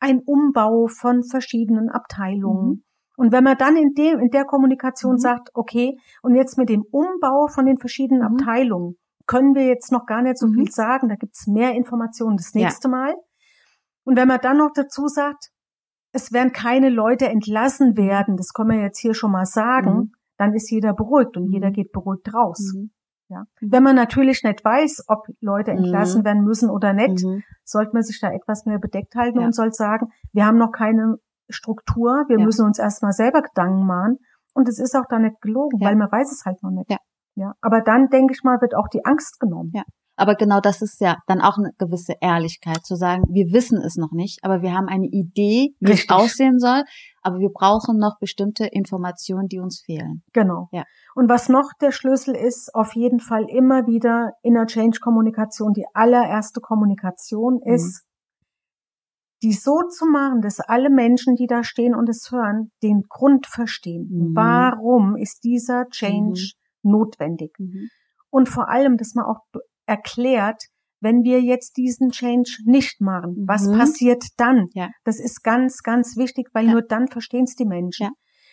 ein 0.00 0.18
Umbau 0.18 0.88
von 0.88 1.22
verschiedenen 1.22 1.90
Abteilungen. 1.90 2.68
Mhm. 2.68 2.82
Und 3.16 3.30
wenn 3.30 3.44
man 3.44 3.56
dann 3.56 3.76
in, 3.76 3.94
dem, 3.94 4.18
in 4.18 4.30
der 4.30 4.44
Kommunikation 4.44 5.12
mhm. 5.12 5.18
sagt, 5.18 5.50
okay, 5.54 5.96
und 6.22 6.34
jetzt 6.34 6.58
mit 6.58 6.70
dem 6.70 6.82
Umbau 6.90 7.46
von 7.46 7.66
den 7.66 7.78
verschiedenen 7.78 8.22
mhm. 8.22 8.34
Abteilungen 8.34 8.96
können 9.28 9.54
wir 9.54 9.64
jetzt 9.64 9.92
noch 9.92 10.06
gar 10.06 10.22
nicht 10.22 10.38
so 10.38 10.48
mhm. 10.48 10.54
viel 10.54 10.72
sagen, 10.72 11.08
da 11.08 11.14
gibt's 11.14 11.46
mehr 11.46 11.74
Informationen 11.74 12.36
das 12.36 12.52
nächste 12.52 12.88
ja. 12.88 12.96
Mal. 12.96 13.14
Und 14.02 14.16
wenn 14.16 14.26
man 14.26 14.40
dann 14.42 14.56
noch 14.56 14.72
dazu 14.74 15.06
sagt, 15.06 15.50
es 16.10 16.32
werden 16.32 16.50
keine 16.50 16.88
Leute 16.88 17.28
entlassen 17.28 17.96
werden, 17.96 18.36
das 18.36 18.52
kann 18.52 18.66
man 18.66 18.80
jetzt 18.80 18.98
hier 18.98 19.14
schon 19.14 19.30
mal 19.30 19.46
sagen, 19.46 19.94
mhm. 19.94 20.12
dann 20.36 20.52
ist 20.52 20.68
jeder 20.68 20.94
beruhigt 20.94 21.36
und 21.36 21.52
jeder 21.52 21.68
mhm. 21.68 21.74
geht 21.74 21.92
beruhigt 21.92 22.34
raus. 22.34 22.74
Mhm. 23.28 23.34
Ja. 23.34 23.44
Wenn 23.60 23.82
man 23.82 23.96
natürlich 23.96 24.42
nicht 24.42 24.64
weiß, 24.64 25.04
ob 25.08 25.26
Leute 25.40 25.72
mhm. 25.72 25.78
entlassen 25.84 26.24
werden 26.24 26.44
müssen 26.44 26.70
oder 26.70 26.92
nicht, 26.92 27.24
mhm. 27.24 27.42
sollte 27.64 27.92
man 27.92 28.02
sich 28.02 28.20
da 28.20 28.30
etwas 28.32 28.66
mehr 28.66 28.78
bedeckt 28.78 29.14
halten 29.14 29.40
ja. 29.40 29.46
und 29.46 29.54
soll 29.54 29.72
sagen, 29.72 30.08
wir 30.32 30.46
haben 30.46 30.58
noch 30.58 30.72
keine 30.72 31.16
Struktur, 31.48 32.24
wir 32.28 32.38
ja. 32.38 32.44
müssen 32.44 32.64
uns 32.64 32.78
erstmal 32.78 33.12
selber 33.12 33.42
Gedanken 33.42 33.86
machen. 33.86 34.18
Und 34.54 34.68
es 34.68 34.78
ist 34.78 34.96
auch 34.96 35.06
da 35.08 35.18
nicht 35.18 35.40
gelogen, 35.40 35.78
ja. 35.80 35.88
weil 35.88 35.96
man 35.96 36.10
weiß 36.10 36.32
es 36.32 36.44
halt 36.44 36.62
noch 36.62 36.70
nicht. 36.70 36.90
Ja. 36.90 36.98
ja. 37.34 37.54
Aber 37.60 37.82
dann, 37.82 38.08
denke 38.08 38.32
ich 38.32 38.42
mal, 38.42 38.60
wird 38.60 38.74
auch 38.74 38.88
die 38.88 39.04
Angst 39.04 39.38
genommen. 39.38 39.70
Ja. 39.74 39.82
Aber 40.16 40.34
genau 40.34 40.60
das 40.60 40.82
ist 40.82 41.00
ja 41.00 41.18
dann 41.26 41.40
auch 41.40 41.58
eine 41.58 41.72
gewisse 41.78 42.14
Ehrlichkeit, 42.20 42.84
zu 42.84 42.96
sagen, 42.96 43.24
wir 43.28 43.52
wissen 43.52 43.80
es 43.82 43.96
noch 43.96 44.12
nicht, 44.12 44.40
aber 44.42 44.62
wir 44.62 44.72
haben 44.72 44.88
eine 44.88 45.06
Idee, 45.06 45.74
wie 45.78 45.92
Richtig. 45.92 46.10
es 46.10 46.16
aussehen 46.16 46.58
soll, 46.58 46.84
aber 47.22 47.38
wir 47.38 47.50
brauchen 47.50 47.98
noch 47.98 48.18
bestimmte 48.18 48.66
Informationen, 48.66 49.48
die 49.48 49.60
uns 49.60 49.82
fehlen. 49.84 50.22
Genau. 50.32 50.68
Ja. 50.72 50.84
Und 51.14 51.28
was 51.28 51.48
noch 51.48 51.70
der 51.80 51.92
Schlüssel 51.92 52.34
ist, 52.34 52.74
auf 52.74 52.94
jeden 52.94 53.20
Fall 53.20 53.46
immer 53.48 53.86
wieder 53.86 54.32
in 54.42 54.54
der 54.54 54.66
Change-Kommunikation, 54.66 55.74
die 55.74 55.86
allererste 55.92 56.60
Kommunikation 56.60 57.60
mhm. 57.62 57.74
ist, 57.74 58.06
die 59.42 59.52
so 59.52 59.82
zu 59.82 60.06
machen, 60.06 60.40
dass 60.40 60.60
alle 60.60 60.88
Menschen, 60.88 61.36
die 61.36 61.46
da 61.46 61.62
stehen 61.62 61.94
und 61.94 62.08
es 62.08 62.30
hören, 62.30 62.70
den 62.82 63.02
Grund 63.08 63.46
verstehen. 63.46 64.08
Mhm. 64.10 64.34
Warum 64.34 65.16
ist 65.16 65.44
dieser 65.44 65.88
Change 65.90 66.52
mhm. 66.82 66.90
notwendig? 66.90 67.52
Mhm. 67.58 67.88
Und 68.30 68.48
vor 68.48 68.68
allem, 68.68 68.96
dass 68.96 69.14
man 69.14 69.26
auch 69.26 69.40
erklärt, 69.86 70.62
wenn 71.00 71.22
wir 71.22 71.40
jetzt 71.40 71.76
diesen 71.76 72.10
Change 72.10 72.58
nicht 72.64 73.00
machen, 73.00 73.36
mhm. 73.38 73.48
was 73.48 73.70
passiert 73.70 74.24
dann? 74.36 74.68
Ja. 74.72 74.90
Das 75.04 75.20
ist 75.20 75.42
ganz, 75.42 75.82
ganz 75.82 76.16
wichtig, 76.16 76.48
weil 76.52 76.66
ja. 76.66 76.72
nur 76.72 76.82
dann 76.82 77.08
verstehen 77.08 77.44
es 77.44 77.54
die 77.54 77.66
Menschen. 77.66 78.04
Ja. 78.04 78.10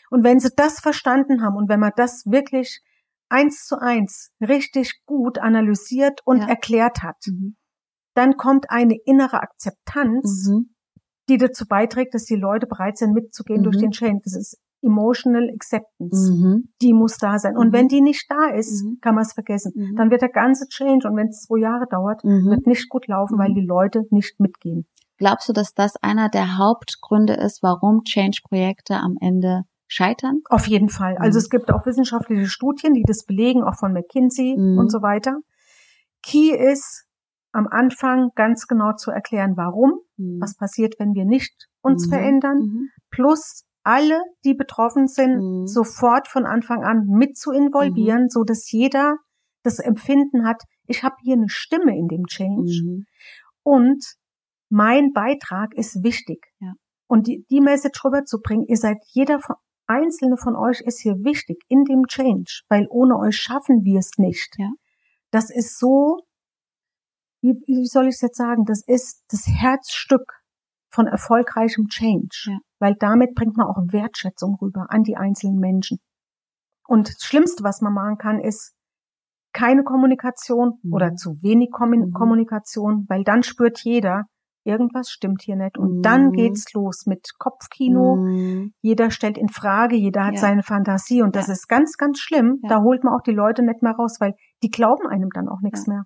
Und 0.10 0.24
wenn 0.24 0.40
sie 0.40 0.52
das 0.56 0.80
verstanden 0.80 1.42
haben 1.42 1.56
und 1.56 1.70
wenn 1.70 1.80
man 1.80 1.94
das 1.96 2.24
wirklich 2.26 2.82
eins 3.30 3.66
zu 3.66 3.80
eins 3.80 4.32
richtig 4.40 5.02
gut 5.06 5.40
analysiert 5.40 6.20
und 6.26 6.42
erklärt 6.42 7.02
hat, 7.02 7.18
mhm. 7.26 7.56
dann 8.14 8.38
kommt 8.38 8.70
eine 8.70 8.96
innere 9.06 9.42
Akzeptanz, 9.42 10.50
mhm. 10.50 10.76
die 11.30 11.38
dazu 11.38 11.66
beiträgt, 11.66 12.14
dass 12.14 12.26
die 12.26 12.36
Leute 12.36 12.68
bereit 12.68 12.98
sind, 12.98 13.14
mitzugehen 13.14 13.64
durch 13.64 13.78
mhm. 13.78 13.82
den 13.82 13.92
Change. 13.92 14.22
Das 14.24 14.36
ist 14.36 14.60
Emotional 14.84 15.50
Acceptance. 15.54 16.32
Mhm. 16.32 16.70
Die 16.82 16.94
muss 16.94 17.18
da 17.18 17.40
sein. 17.40 17.58
Und 17.58 17.70
mhm. 17.70 17.74
wenn 17.74 17.88
die 17.88 18.02
nicht 18.02 18.26
da 18.30 18.54
ist, 18.54 18.84
mhm. 18.84 19.00
kann 19.02 19.16
man 19.16 19.24
es 19.24 19.34
vergessen. 19.34 19.72
Mhm. 19.76 19.96
Dann 19.96 20.12
wird 20.12 20.22
der 20.22 20.30
ganze 20.30 20.68
Change, 20.68 21.08
und 21.08 21.16
wenn 21.16 21.30
es 21.30 21.44
zwei 21.44 21.60
Jahre 21.60 21.86
dauert, 21.90 22.24
mhm. 22.24 22.50
wird 22.50 22.68
nicht 22.68 22.90
gut 22.90 23.08
laufen, 23.08 23.38
weil 23.38 23.52
mhm. 23.52 23.56
die 23.56 23.66
Leute 23.66 24.04
nicht 24.10 24.40
mitgehen. 24.40 24.86
Glaubst 25.18 25.48
du, 25.48 25.54
dass 25.54 25.74
das 25.74 25.96
einer 26.02 26.30
der 26.30 26.58
Hauptgründe 26.58 27.34
ist, 27.34 27.64
warum 27.64 28.04
Change-Projekte 28.04 28.96
am 28.96 29.16
Ende 29.22 29.64
scheitern? 29.88 30.42
Auf 30.50 30.68
jeden 30.68 30.90
Fall. 30.90 31.18
Also 31.18 31.38
es 31.38 31.50
gibt 31.50 31.72
auch 31.72 31.86
wissenschaftliche 31.86 32.48
Studien, 32.48 32.94
die 32.94 33.04
das 33.06 33.24
belegen, 33.26 33.64
auch 33.64 33.76
von 33.76 33.94
McKinsey 33.94 34.56
und 34.58 34.92
so 34.92 35.02
weiter. 35.02 35.38
Key 36.24 36.52
ist, 36.52 37.06
am 37.52 37.68
Anfang 37.68 38.32
ganz 38.36 38.68
genau 38.68 38.94
zu 38.94 39.12
erklären, 39.12 39.54
warum, 39.56 40.00
was 40.18 40.56
passiert, 40.56 40.96
wenn 40.98 41.14
wir 41.14 41.26
nicht 41.26 41.70
uns 41.82 42.08
verändern, 42.08 42.90
plus 43.12 43.64
alle, 43.84 44.22
die 44.46 44.54
betroffen 44.54 45.08
sind, 45.08 45.36
mhm. 45.36 45.68
sofort 45.68 46.28
von 46.28 46.46
Anfang 46.46 46.84
an 46.84 47.06
mit 47.08 47.38
zu 47.38 47.52
involvieren, 47.52 48.24
mhm. 48.24 48.30
so 48.30 48.44
dass 48.44 48.72
jeder 48.72 49.18
das 49.62 49.80
Empfinden 49.80 50.46
hat, 50.46 50.64
ich 50.88 51.04
habe 51.04 51.16
hier 51.22 51.36
eine 51.36 51.50
Stimme 51.50 51.98
in 51.98 52.08
dem 52.08 52.26
Change 52.26 52.82
mhm. 52.84 53.06
und 53.64 54.04
mein 54.70 55.12
Beitrag 55.14 55.74
ist 55.76 56.04
wichtig. 56.04 56.46
Ja. 56.60 56.74
Und 57.08 57.28
die, 57.28 57.46
die 57.50 57.62
Message 57.62 58.04
rüberzubringen, 58.04 58.66
ihr 58.68 58.78
seid 58.78 58.98
jeder 59.08 59.40
von, 59.40 59.56
einzelne 59.86 60.38
von 60.38 60.56
euch 60.56 60.82
ist 60.82 61.02
hier 61.02 61.16
wichtig 61.24 61.62
in 61.68 61.84
dem 61.84 62.08
Change, 62.08 62.62
weil 62.70 62.88
ohne 62.90 63.18
euch 63.18 63.38
schaffen 63.38 63.84
wir 63.84 64.00
es 64.00 64.12
nicht. 64.18 64.56
Ja. 64.58 64.72
Das 65.32 65.50
ist 65.50 65.78
so, 65.78 66.20
wie, 67.42 67.54
wie 67.66 67.86
soll 67.86 68.08
ich 68.08 68.16
es 68.16 68.22
jetzt 68.22 68.38
sagen, 68.38 68.66
das 68.66 68.84
ist 68.86 69.24
das 69.30 69.46
Herzstück 69.48 70.42
von 70.90 71.08
erfolgreichem 71.08 71.88
Change. 71.88 72.46
Ja 72.48 72.58
weil 72.84 72.96
damit 73.00 73.34
bringt 73.34 73.56
man 73.56 73.68
auch 73.68 73.78
Wertschätzung 73.78 74.58
rüber 74.62 74.88
an 74.90 75.04
die 75.04 75.16
einzelnen 75.16 75.58
Menschen. 75.58 76.00
Und 76.86 77.08
das 77.08 77.22
Schlimmste, 77.22 77.64
was 77.64 77.80
man 77.80 77.94
machen 77.94 78.18
kann, 78.18 78.42
ist 78.42 78.74
keine 79.54 79.84
Kommunikation 79.84 80.80
mhm. 80.84 80.94
oder 80.94 81.16
zu 81.16 81.38
wenig 81.42 81.70
mhm. 81.70 82.12
Kommunikation, 82.12 83.06
weil 83.08 83.24
dann 83.24 83.42
spürt 83.42 83.80
jeder, 83.86 84.24
irgendwas 84.66 85.10
stimmt 85.10 85.44
hier 85.44 85.56
nicht. 85.56 85.78
Und 85.78 86.00
mhm. 86.00 86.02
dann 86.02 86.32
geht's 86.34 86.74
los 86.74 87.06
mit 87.06 87.30
Kopfkino. 87.40 88.18
Mhm. 88.18 88.74
Jeder 88.82 89.12
stellt 89.12 89.38
in 89.38 89.48
Frage, 89.48 89.96
jeder 89.96 90.26
hat 90.26 90.34
ja. 90.34 90.42
seine 90.42 90.64
Fantasie 90.64 91.22
und 91.22 91.38
das 91.38 91.48
ja. 91.48 91.54
ist 91.54 91.70
ganz, 91.70 91.96
ganz 91.96 92.20
schlimm. 92.20 92.60
Ja. 92.64 92.70
Da 92.70 92.82
holt 92.82 93.06
man 93.06 93.14
auch 93.14 93.24
die 93.24 93.32
Leute 93.32 93.64
nicht 93.64 93.82
mehr 93.82 93.94
raus, 93.94 94.18
weil 94.20 94.34
die 94.62 94.70
glauben 94.70 95.08
einem 95.08 95.30
dann 95.34 95.48
auch 95.48 95.62
nichts 95.62 95.88
mehr. 95.88 96.04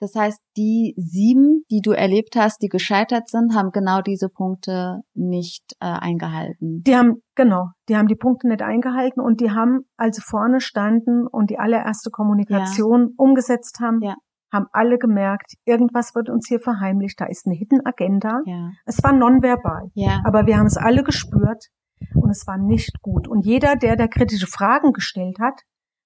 Das 0.00 0.14
heißt, 0.14 0.40
die 0.56 0.94
sieben, 0.96 1.64
die 1.70 1.80
du 1.80 1.92
erlebt 1.92 2.36
hast, 2.36 2.62
die 2.62 2.68
gescheitert 2.68 3.28
sind, 3.28 3.54
haben 3.54 3.70
genau 3.70 4.00
diese 4.00 4.28
Punkte 4.28 5.00
nicht 5.14 5.76
äh, 5.80 5.86
eingehalten. 5.86 6.82
Die 6.82 6.96
haben, 6.96 7.22
genau, 7.34 7.68
die 7.88 7.96
haben 7.96 8.08
die 8.08 8.16
Punkte 8.16 8.48
nicht 8.48 8.62
eingehalten 8.62 9.20
und 9.20 9.40
die 9.40 9.50
haben, 9.50 9.86
als 9.96 10.16
sie 10.16 10.22
vorne 10.22 10.60
standen 10.60 11.26
und 11.26 11.50
die 11.50 11.58
allererste 11.58 12.10
Kommunikation 12.10 13.00
ja. 13.00 13.14
umgesetzt 13.16 13.78
haben, 13.80 14.00
ja. 14.02 14.14
haben 14.52 14.66
alle 14.72 14.98
gemerkt, 14.98 15.54
irgendwas 15.64 16.14
wird 16.14 16.28
uns 16.28 16.48
hier 16.48 16.60
verheimlicht, 16.60 17.20
da 17.20 17.26
ist 17.26 17.46
eine 17.46 17.54
Hidden 17.54 17.86
Agenda. 17.86 18.40
Ja. 18.46 18.70
Es 18.84 19.02
war 19.02 19.12
nonverbal, 19.12 19.90
aber 20.24 20.46
wir 20.46 20.58
haben 20.58 20.66
es 20.66 20.76
alle 20.76 21.02
gespürt 21.02 21.68
und 22.14 22.30
es 22.30 22.46
war 22.46 22.58
nicht 22.58 23.00
gut. 23.00 23.28
Und 23.28 23.46
jeder, 23.46 23.76
der 23.76 23.96
da 23.96 24.06
kritische 24.06 24.46
Fragen 24.46 24.92
gestellt 24.92 25.38
hat, 25.40 25.62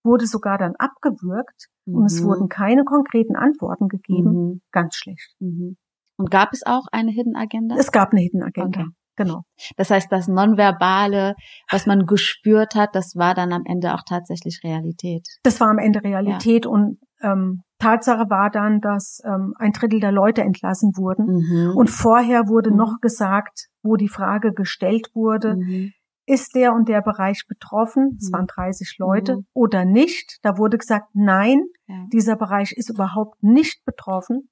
wurde 0.08 0.26
sogar 0.26 0.58
dann 0.58 0.74
abgewürgt 0.78 1.68
mhm. 1.84 1.96
und 1.96 2.04
es 2.06 2.20
mhm. 2.20 2.26
wurden 2.26 2.48
keine 2.48 2.84
konkreten 2.84 3.36
Antworten 3.36 3.88
gegeben. 3.88 4.30
Mhm. 4.30 4.60
Ganz 4.72 4.96
schlecht. 4.96 5.34
Mhm. 5.38 5.76
Und 6.16 6.30
gab 6.30 6.52
es 6.52 6.66
auch 6.66 6.86
eine 6.90 7.12
Hidden 7.12 7.36
Agenda? 7.36 7.76
Es 7.78 7.92
gab 7.92 8.10
eine 8.10 8.22
Hidden 8.22 8.42
Agenda. 8.42 8.80
Okay. 8.80 8.88
Genau. 9.16 9.42
Das 9.76 9.90
heißt, 9.90 10.12
das 10.12 10.28
Nonverbale, 10.28 11.34
was 11.70 11.86
man 11.86 12.06
gespürt 12.06 12.76
hat, 12.76 12.90
das 12.94 13.16
war 13.16 13.34
dann 13.34 13.52
am 13.52 13.62
Ende 13.64 13.92
auch 13.94 14.02
tatsächlich 14.08 14.60
Realität. 14.62 15.26
Das 15.42 15.60
war 15.60 15.68
am 15.68 15.78
Ende 15.78 16.04
Realität 16.04 16.66
ja. 16.66 16.70
und 16.70 16.98
ähm, 17.20 17.62
Tatsache 17.80 18.30
war 18.30 18.48
dann, 18.48 18.80
dass 18.80 19.20
ähm, 19.24 19.54
ein 19.58 19.72
Drittel 19.72 19.98
der 19.98 20.12
Leute 20.12 20.42
entlassen 20.42 20.92
wurden. 20.96 21.26
Mhm. 21.26 21.76
Und 21.76 21.90
vorher 21.90 22.46
wurde 22.46 22.70
mhm. 22.70 22.76
noch 22.76 23.00
gesagt, 23.00 23.66
wo 23.82 23.96
die 23.96 24.08
Frage 24.08 24.52
gestellt 24.52 25.08
wurde, 25.14 25.56
mhm 25.56 25.92
ist 26.28 26.54
der 26.54 26.74
und 26.74 26.88
der 26.88 27.00
Bereich 27.00 27.46
betroffen, 27.48 28.18
es 28.20 28.30
waren 28.32 28.46
30 28.46 28.96
mhm. 28.98 29.04
Leute, 29.04 29.36
mhm. 29.36 29.46
oder 29.54 29.84
nicht. 29.84 30.38
Da 30.42 30.58
wurde 30.58 30.78
gesagt, 30.78 31.08
nein, 31.14 31.58
ja. 31.86 32.06
dieser 32.12 32.36
Bereich 32.36 32.72
ist 32.72 32.90
überhaupt 32.90 33.42
nicht 33.42 33.84
betroffen. 33.84 34.50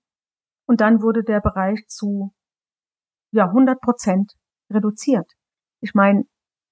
Und 0.67 0.81
dann 0.81 1.03
wurde 1.03 1.23
der 1.23 1.41
Bereich 1.41 1.87
zu 1.87 2.33
ja, 3.31 3.47
100 3.47 3.81
Prozent 3.81 4.33
reduziert. 4.71 5.31
Ich 5.81 5.95
meine, 5.95 6.25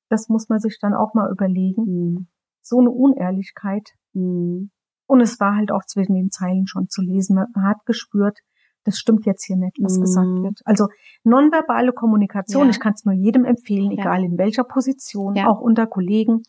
das 0.08 0.28
muss 0.28 0.48
man 0.48 0.58
sich 0.58 0.78
dann 0.80 0.94
auch 0.94 1.14
mal 1.14 1.30
überlegen. 1.30 1.84
Mhm. 1.84 2.28
So 2.62 2.80
eine 2.80 2.90
Unehrlichkeit. 2.90 3.90
Mhm. 4.14 4.70
Und 5.06 5.20
es 5.20 5.38
war 5.38 5.56
halt 5.56 5.70
auch 5.70 5.84
zwischen 5.86 6.14
den 6.14 6.30
Zeilen 6.30 6.66
schon 6.66 6.88
zu 6.88 7.02
lesen. 7.02 7.36
Man 7.36 7.68
hat 7.68 7.84
gespürt, 7.84 8.38
das 8.84 8.98
stimmt 8.98 9.26
jetzt 9.26 9.44
hier 9.44 9.56
nicht, 9.56 9.78
was 9.80 9.98
mm. 9.98 10.00
gesagt 10.00 10.42
wird. 10.42 10.60
Also 10.64 10.88
nonverbale 11.24 11.92
Kommunikation, 11.92 12.64
ja. 12.64 12.70
ich 12.70 12.80
kann 12.80 12.92
es 12.94 13.04
nur 13.04 13.14
jedem 13.14 13.44
empfehlen, 13.44 13.90
ja. 13.90 14.02
egal 14.02 14.24
in 14.24 14.38
welcher 14.38 14.64
Position, 14.64 15.34
ja. 15.34 15.48
auch 15.48 15.60
unter 15.60 15.86
Kollegen. 15.86 16.42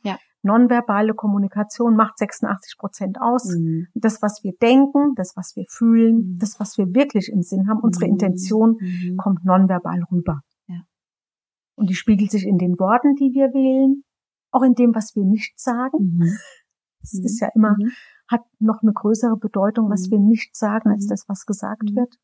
Nonverbale 0.43 1.15
Kommunikation 1.15 1.95
macht 1.95 2.19
86 2.19 2.77
Prozent 2.77 3.17
aus. 3.19 3.45
Mm. 3.45 3.85
Das, 3.95 4.21
was 4.21 4.43
wir 4.43 4.53
denken, 4.61 5.13
das, 5.15 5.33
was 5.35 5.55
wir 5.55 5.65
fühlen, 5.67 6.35
mm. 6.35 6.37
das, 6.37 6.59
was 6.59 6.77
wir 6.77 6.93
wirklich 6.93 7.31
im 7.31 7.41
Sinn 7.41 7.67
haben, 7.67 7.79
unsere 7.79 8.05
Intention 8.05 8.77
-hmm. 8.77 9.15
kommt 9.17 9.43
nonverbal 9.43 10.03
rüber. 10.11 10.41
Und 11.75 11.89
die 11.89 11.95
spiegelt 11.95 12.31
sich 12.31 12.45
in 12.45 12.57
den 12.57 12.79
Worten, 12.79 13.15
die 13.15 13.33
wir 13.33 13.53
wählen, 13.53 14.03
auch 14.51 14.63
in 14.63 14.73
dem, 14.73 14.95
was 14.95 15.15
wir 15.15 15.25
nicht 15.25 15.59
sagen. 15.59 16.17
Mhm. 16.17 16.37
Es 17.01 17.13
ist 17.13 17.39
ja 17.39 17.49
immer, 17.53 17.75
mhm. 17.77 17.91
Hat 18.27 18.41
noch 18.59 18.81
eine 18.81 18.93
größere 18.93 19.37
Bedeutung, 19.37 19.89
was 19.89 20.07
mhm. 20.07 20.11
wir 20.11 20.19
nicht 20.19 20.55
sagen, 20.55 20.89
als 20.89 21.05
mhm. 21.05 21.09
das, 21.09 21.25
was 21.27 21.45
gesagt 21.45 21.83
mhm. 21.91 21.95
wird. 21.95 22.15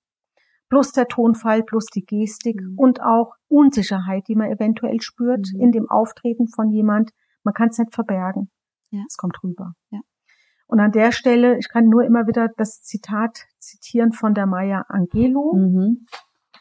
Plus 0.70 0.94
der 0.94 1.08
Tonfall, 1.08 1.64
plus 1.64 1.86
die 1.88 2.06
Gestik 2.06 2.62
und 2.78 3.02
auch 3.02 3.36
Unsicherheit, 3.50 4.28
die 4.28 4.36
man 4.36 4.50
eventuell 4.50 5.02
spürt 5.02 5.48
in 5.54 5.72
dem 5.72 5.90
Auftreten 5.90 6.48
von 6.48 6.70
jemand. 6.70 7.12
Man 7.44 7.54
kann 7.54 7.70
es 7.70 7.78
nicht 7.78 7.94
verbergen. 7.94 8.50
Ja. 8.90 9.04
Es 9.08 9.18
kommt 9.18 9.44
rüber. 9.44 9.74
Ja. 9.90 10.00
Und 10.68 10.80
an 10.80 10.94
der 10.94 11.12
Stelle, 11.12 11.58
ich 11.58 11.68
kann 11.68 11.90
nur 11.90 12.06
immer 12.06 12.28
wieder 12.28 12.48
das 12.56 12.82
Zitat 12.82 13.46
zitieren 13.60 14.14
von 14.14 14.34
der 14.34 14.46
Maya 14.46 14.86
Angelou. 14.88 15.54
Mhm. 15.54 16.06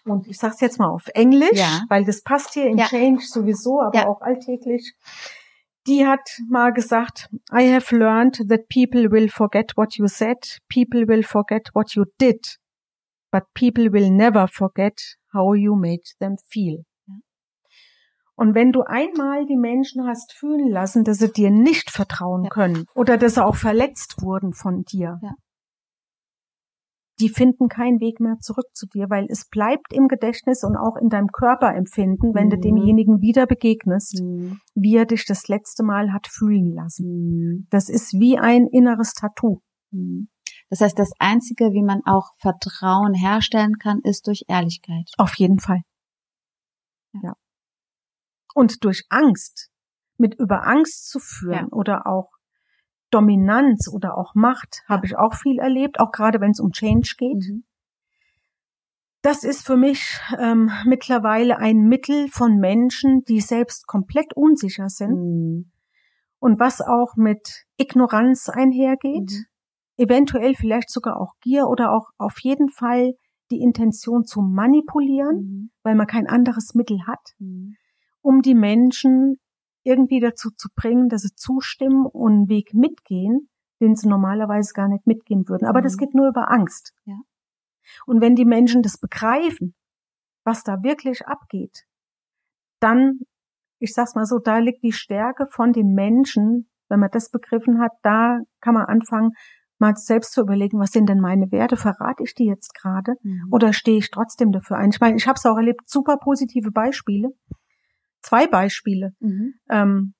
Und 0.04 0.26
ich 0.26 0.38
sage 0.38 0.54
es 0.54 0.60
jetzt 0.60 0.78
mal 0.80 0.88
auf 0.88 1.06
Englisch, 1.14 1.58
ja. 1.58 1.82
weil 1.88 2.04
das 2.04 2.22
passt 2.22 2.54
hier 2.54 2.66
in 2.66 2.78
ja. 2.78 2.86
Change 2.86 3.22
sowieso, 3.24 3.80
aber 3.80 4.00
ja. 4.00 4.08
auch 4.08 4.20
alltäglich. 4.22 4.96
Die 5.90 6.06
hat 6.06 6.40
mal 6.48 6.72
gesagt, 6.72 7.28
I 7.52 7.72
have 7.72 7.92
learned 7.96 8.48
that 8.48 8.68
people 8.68 9.10
will 9.10 9.28
forget 9.28 9.72
what 9.76 9.96
you 9.96 10.06
said, 10.06 10.36
people 10.68 11.08
will 11.08 11.24
forget 11.24 11.70
what 11.74 11.96
you 11.96 12.04
did, 12.20 12.58
but 13.32 13.42
people 13.54 13.90
will 13.92 14.08
never 14.08 14.46
forget 14.46 15.16
how 15.32 15.52
you 15.52 15.74
made 15.74 16.04
them 16.20 16.36
feel. 16.48 16.84
Und 18.36 18.54
wenn 18.54 18.70
du 18.70 18.82
einmal 18.82 19.46
die 19.46 19.56
Menschen 19.56 20.06
hast 20.06 20.32
fühlen 20.32 20.70
lassen, 20.70 21.02
dass 21.02 21.18
sie 21.18 21.32
dir 21.32 21.50
nicht 21.50 21.90
vertrauen 21.90 22.48
können 22.50 22.86
oder 22.94 23.16
dass 23.18 23.34
sie 23.34 23.44
auch 23.44 23.56
verletzt 23.56 24.22
wurden 24.22 24.52
von 24.52 24.84
dir, 24.84 25.18
die 27.20 27.28
finden 27.28 27.68
keinen 27.68 28.00
Weg 28.00 28.18
mehr 28.18 28.38
zurück 28.40 28.66
zu 28.72 28.86
dir, 28.86 29.10
weil 29.10 29.26
es 29.28 29.46
bleibt 29.48 29.92
im 29.92 30.08
Gedächtnis 30.08 30.64
und 30.64 30.76
auch 30.76 30.96
in 30.96 31.08
deinem 31.08 31.28
Körperempfinden, 31.28 32.34
wenn 32.34 32.46
mhm. 32.46 32.50
du 32.50 32.58
demjenigen 32.58 33.20
wieder 33.20 33.46
begegnest, 33.46 34.22
mhm. 34.22 34.58
wie 34.74 34.96
er 34.96 35.06
dich 35.06 35.26
das 35.26 35.48
letzte 35.48 35.84
Mal 35.84 36.12
hat 36.12 36.26
fühlen 36.26 36.72
lassen. 36.72 37.06
Mhm. 37.06 37.66
Das 37.70 37.88
ist 37.88 38.14
wie 38.14 38.38
ein 38.38 38.66
inneres 38.66 39.12
Tattoo. 39.12 39.60
Mhm. 39.90 40.28
Das 40.70 40.80
heißt, 40.80 40.98
das 40.98 41.10
Einzige, 41.18 41.72
wie 41.72 41.82
man 41.82 42.00
auch 42.06 42.30
Vertrauen 42.38 43.12
herstellen 43.12 43.76
kann, 43.78 44.00
ist 44.02 44.26
durch 44.26 44.44
Ehrlichkeit. 44.48 45.10
Auf 45.18 45.34
jeden 45.34 45.58
Fall. 45.58 45.82
Ja. 47.12 47.20
ja. 47.24 47.32
Und 48.54 48.84
durch 48.84 49.04
Angst, 49.10 49.70
mit 50.16 50.34
über 50.34 50.66
Angst 50.66 51.08
zu 51.08 51.18
führen 51.18 51.68
ja. 51.70 51.72
oder 51.72 52.06
auch 52.06 52.30
Dominanz 53.10 53.88
oder 53.92 54.16
auch 54.16 54.34
Macht 54.34 54.82
habe 54.88 55.06
ich 55.06 55.16
auch 55.16 55.34
viel 55.34 55.58
erlebt, 55.58 56.00
auch 56.00 56.12
gerade 56.12 56.40
wenn 56.40 56.52
es 56.52 56.60
um 56.60 56.72
Change 56.72 57.14
geht. 57.18 57.50
Mhm. 57.50 57.64
Das 59.22 59.44
ist 59.44 59.66
für 59.66 59.76
mich 59.76 60.18
ähm, 60.38 60.70
mittlerweile 60.86 61.58
ein 61.58 61.88
Mittel 61.88 62.28
von 62.28 62.56
Menschen, 62.56 63.22
die 63.28 63.40
selbst 63.40 63.86
komplett 63.86 64.32
unsicher 64.34 64.88
sind 64.88 65.12
mhm. 65.12 65.70
und 66.38 66.58
was 66.58 66.80
auch 66.80 67.16
mit 67.16 67.66
Ignoranz 67.76 68.48
einhergeht, 68.48 69.30
mhm. 69.30 69.44
eventuell 69.98 70.54
vielleicht 70.54 70.90
sogar 70.90 71.20
auch 71.20 71.34
Gier 71.42 71.66
oder 71.66 71.92
auch 71.92 72.08
auf 72.16 72.38
jeden 72.40 72.70
Fall 72.70 73.12
die 73.50 73.60
Intention 73.60 74.24
zu 74.24 74.40
manipulieren, 74.40 75.36
mhm. 75.36 75.70
weil 75.82 75.96
man 75.96 76.06
kein 76.06 76.26
anderes 76.26 76.74
Mittel 76.74 77.06
hat, 77.06 77.34
mhm. 77.38 77.76
um 78.22 78.40
die 78.40 78.54
Menschen 78.54 79.38
irgendwie 79.82 80.20
dazu 80.20 80.50
zu 80.50 80.68
bringen, 80.74 81.08
dass 81.08 81.22
sie 81.22 81.34
zustimmen 81.34 82.06
und 82.06 82.32
einen 82.32 82.48
Weg 82.48 82.74
mitgehen, 82.74 83.48
den 83.80 83.96
sie 83.96 84.08
normalerweise 84.08 84.72
gar 84.74 84.88
nicht 84.88 85.06
mitgehen 85.06 85.48
würden. 85.48 85.66
Aber 85.66 85.80
mhm. 85.80 85.84
das 85.84 85.96
geht 85.96 86.14
nur 86.14 86.28
über 86.28 86.50
Angst. 86.50 86.94
Ja. 87.04 87.18
Und 88.06 88.20
wenn 88.20 88.36
die 88.36 88.44
Menschen 88.44 88.82
das 88.82 88.98
begreifen, 88.98 89.74
was 90.44 90.62
da 90.62 90.82
wirklich 90.82 91.26
abgeht, 91.26 91.84
dann, 92.80 93.20
ich 93.78 93.92
sag's 93.92 94.14
mal 94.14 94.26
so, 94.26 94.38
da 94.38 94.58
liegt 94.58 94.82
die 94.82 94.92
Stärke 94.92 95.46
von 95.46 95.72
den 95.72 95.94
Menschen, 95.94 96.70
wenn 96.88 97.00
man 97.00 97.10
das 97.10 97.30
begriffen 97.30 97.80
hat, 97.80 97.92
da 98.02 98.40
kann 98.60 98.74
man 98.74 98.86
anfangen, 98.86 99.32
mal 99.78 99.96
selbst 99.96 100.32
zu 100.32 100.42
überlegen, 100.42 100.78
was 100.78 100.90
sind 100.90 101.08
denn 101.08 101.20
meine 101.20 101.50
Werte? 101.50 101.76
Verrate 101.76 102.22
ich 102.22 102.34
die 102.34 102.44
jetzt 102.44 102.74
gerade? 102.74 103.14
Mhm. 103.22 103.48
Oder 103.50 103.72
stehe 103.72 103.98
ich 103.98 104.10
trotzdem 104.10 104.52
dafür 104.52 104.76
ein? 104.76 104.90
Ich 104.90 105.00
meine, 105.00 105.16
ich 105.16 105.26
habe 105.26 105.36
es 105.36 105.46
auch 105.46 105.56
erlebt, 105.56 105.88
super 105.88 106.18
positive 106.18 106.70
Beispiele 106.70 107.30
zwei 108.22 108.46
Beispiele, 108.46 109.12
mhm. 109.20 109.54
ähm, 109.68 110.14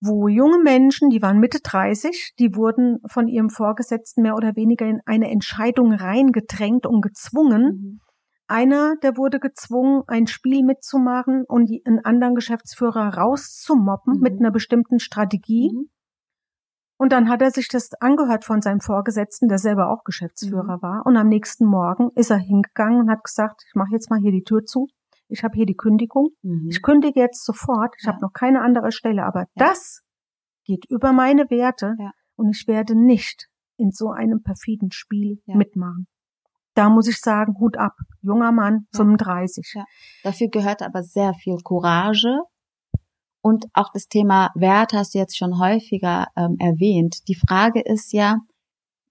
wo 0.00 0.26
junge 0.26 0.58
Menschen, 0.58 1.10
die 1.10 1.22
waren 1.22 1.38
Mitte 1.38 1.60
30, 1.62 2.34
die 2.38 2.56
wurden 2.56 2.98
von 3.06 3.28
ihrem 3.28 3.50
Vorgesetzten 3.50 4.22
mehr 4.22 4.34
oder 4.34 4.56
weniger 4.56 4.86
in 4.86 5.00
eine 5.06 5.30
Entscheidung 5.30 5.92
reingedrängt 5.92 6.86
und 6.86 7.02
gezwungen. 7.02 7.62
Mhm. 7.62 8.00
Einer, 8.48 8.96
der 9.02 9.16
wurde 9.16 9.38
gezwungen, 9.38 10.02
ein 10.08 10.26
Spiel 10.26 10.64
mitzumachen 10.64 11.44
und 11.46 11.70
einen 11.86 12.04
anderen 12.04 12.34
Geschäftsführer 12.34 13.14
rauszumoppen 13.16 14.14
mhm. 14.14 14.20
mit 14.20 14.40
einer 14.40 14.50
bestimmten 14.50 14.98
Strategie. 14.98 15.70
Mhm. 15.72 15.88
Und 16.98 17.12
dann 17.12 17.28
hat 17.28 17.40
er 17.40 17.50
sich 17.50 17.68
das 17.68 17.94
angehört 18.00 18.44
von 18.44 18.60
seinem 18.60 18.80
Vorgesetzten, 18.80 19.48
der 19.48 19.58
selber 19.58 19.88
auch 19.88 20.04
Geschäftsführer 20.04 20.78
mhm. 20.78 20.82
war. 20.82 21.06
Und 21.06 21.16
am 21.16 21.28
nächsten 21.28 21.64
Morgen 21.64 22.10
ist 22.16 22.30
er 22.30 22.38
hingegangen 22.38 23.00
und 23.00 23.10
hat 23.10 23.24
gesagt, 23.24 23.62
ich 23.68 23.74
mache 23.74 23.92
jetzt 23.92 24.10
mal 24.10 24.20
hier 24.20 24.32
die 24.32 24.44
Tür 24.44 24.64
zu 24.64 24.88
ich 25.32 25.42
habe 25.42 25.54
hier 25.54 25.66
die 25.66 25.76
Kündigung, 25.76 26.30
mhm. 26.42 26.68
ich 26.70 26.82
kündige 26.82 27.20
jetzt 27.20 27.44
sofort, 27.44 27.94
ich 27.98 28.04
ja. 28.04 28.12
habe 28.12 28.22
noch 28.22 28.32
keine 28.32 28.60
andere 28.62 28.92
Stelle, 28.92 29.24
aber 29.24 29.40
ja. 29.40 29.46
das 29.54 30.02
geht 30.64 30.84
über 30.88 31.12
meine 31.12 31.50
Werte 31.50 31.94
ja. 31.98 32.12
und 32.36 32.54
ich 32.54 32.66
werde 32.66 32.94
nicht 32.94 33.48
in 33.76 33.90
so 33.90 34.10
einem 34.10 34.42
perfiden 34.42 34.92
Spiel 34.92 35.42
mitmachen. 35.46 36.06
Da 36.74 36.88
muss 36.88 37.08
ich 37.08 37.18
sagen, 37.18 37.58
Hut 37.58 37.76
ab, 37.76 37.94
junger 38.22 38.52
Mann, 38.52 38.86
35. 38.94 39.74
Dafür 40.22 40.48
gehört 40.48 40.82
aber 40.82 41.02
sehr 41.02 41.34
viel 41.34 41.56
Courage 41.62 42.38
und 43.42 43.66
auch 43.74 43.90
das 43.92 44.06
Thema 44.06 44.50
Wert 44.54 44.92
hast 44.92 45.14
du 45.14 45.18
jetzt 45.18 45.36
schon 45.36 45.58
häufiger 45.58 46.28
ähm, 46.36 46.56
erwähnt. 46.60 47.28
Die 47.28 47.34
Frage 47.34 47.80
ist 47.80 48.12
ja, 48.12 48.38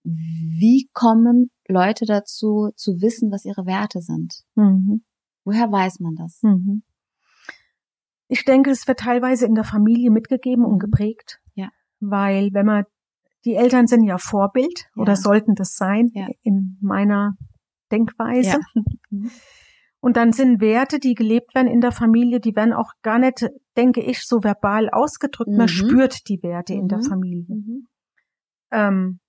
wie 0.03 0.89
kommen 0.93 1.51
Leute 1.67 2.05
dazu, 2.05 2.69
zu 2.75 3.01
wissen, 3.01 3.31
was 3.31 3.45
ihre 3.45 3.65
Werte 3.65 4.01
sind? 4.01 4.43
Mhm. 4.55 5.03
Woher 5.43 5.71
weiß 5.71 5.99
man 5.99 6.15
das? 6.15 6.41
Mhm. 6.43 6.83
Ich 8.27 8.45
denke, 8.45 8.69
es 8.69 8.87
wird 8.87 8.99
teilweise 8.99 9.45
in 9.45 9.55
der 9.55 9.63
Familie 9.63 10.11
mitgegeben 10.11 10.65
und 10.65 10.79
geprägt. 10.79 11.41
Ja. 11.53 11.69
Weil 11.99 12.49
wenn 12.53 12.65
man, 12.65 12.85
die 13.43 13.55
Eltern 13.55 13.87
sind 13.87 14.03
ja 14.03 14.17
Vorbild 14.17 14.89
ja. 14.95 15.01
oder 15.01 15.15
sollten 15.15 15.55
das 15.55 15.75
sein 15.75 16.11
ja. 16.13 16.27
in 16.43 16.77
meiner 16.81 17.35
Denkweise. 17.91 18.59
Ja. 18.73 18.81
Mhm. 19.13 19.29
Und 20.01 20.17
dann 20.17 20.31
sind 20.31 20.61
Werte, 20.61 20.99
die 20.99 21.13
gelebt 21.13 21.53
werden 21.53 21.67
in 21.67 21.79
der 21.79 21.91
Familie, 21.91 22.39
die 22.39 22.55
werden 22.55 22.73
auch 22.73 22.93
gar 23.03 23.19
nicht, 23.19 23.47
denke 23.77 24.01
ich, 24.01 24.25
so 24.25 24.43
verbal 24.43 24.89
ausgedrückt. 24.89 25.51
Mhm. 25.51 25.57
Man 25.57 25.67
spürt 25.67 26.27
die 26.27 26.41
Werte 26.41 26.73
in 26.73 26.87
der 26.87 26.99
mhm. 26.99 27.03
Familie. 27.03 27.55
Mhm. 27.55 27.87
Ähm, 28.71 29.19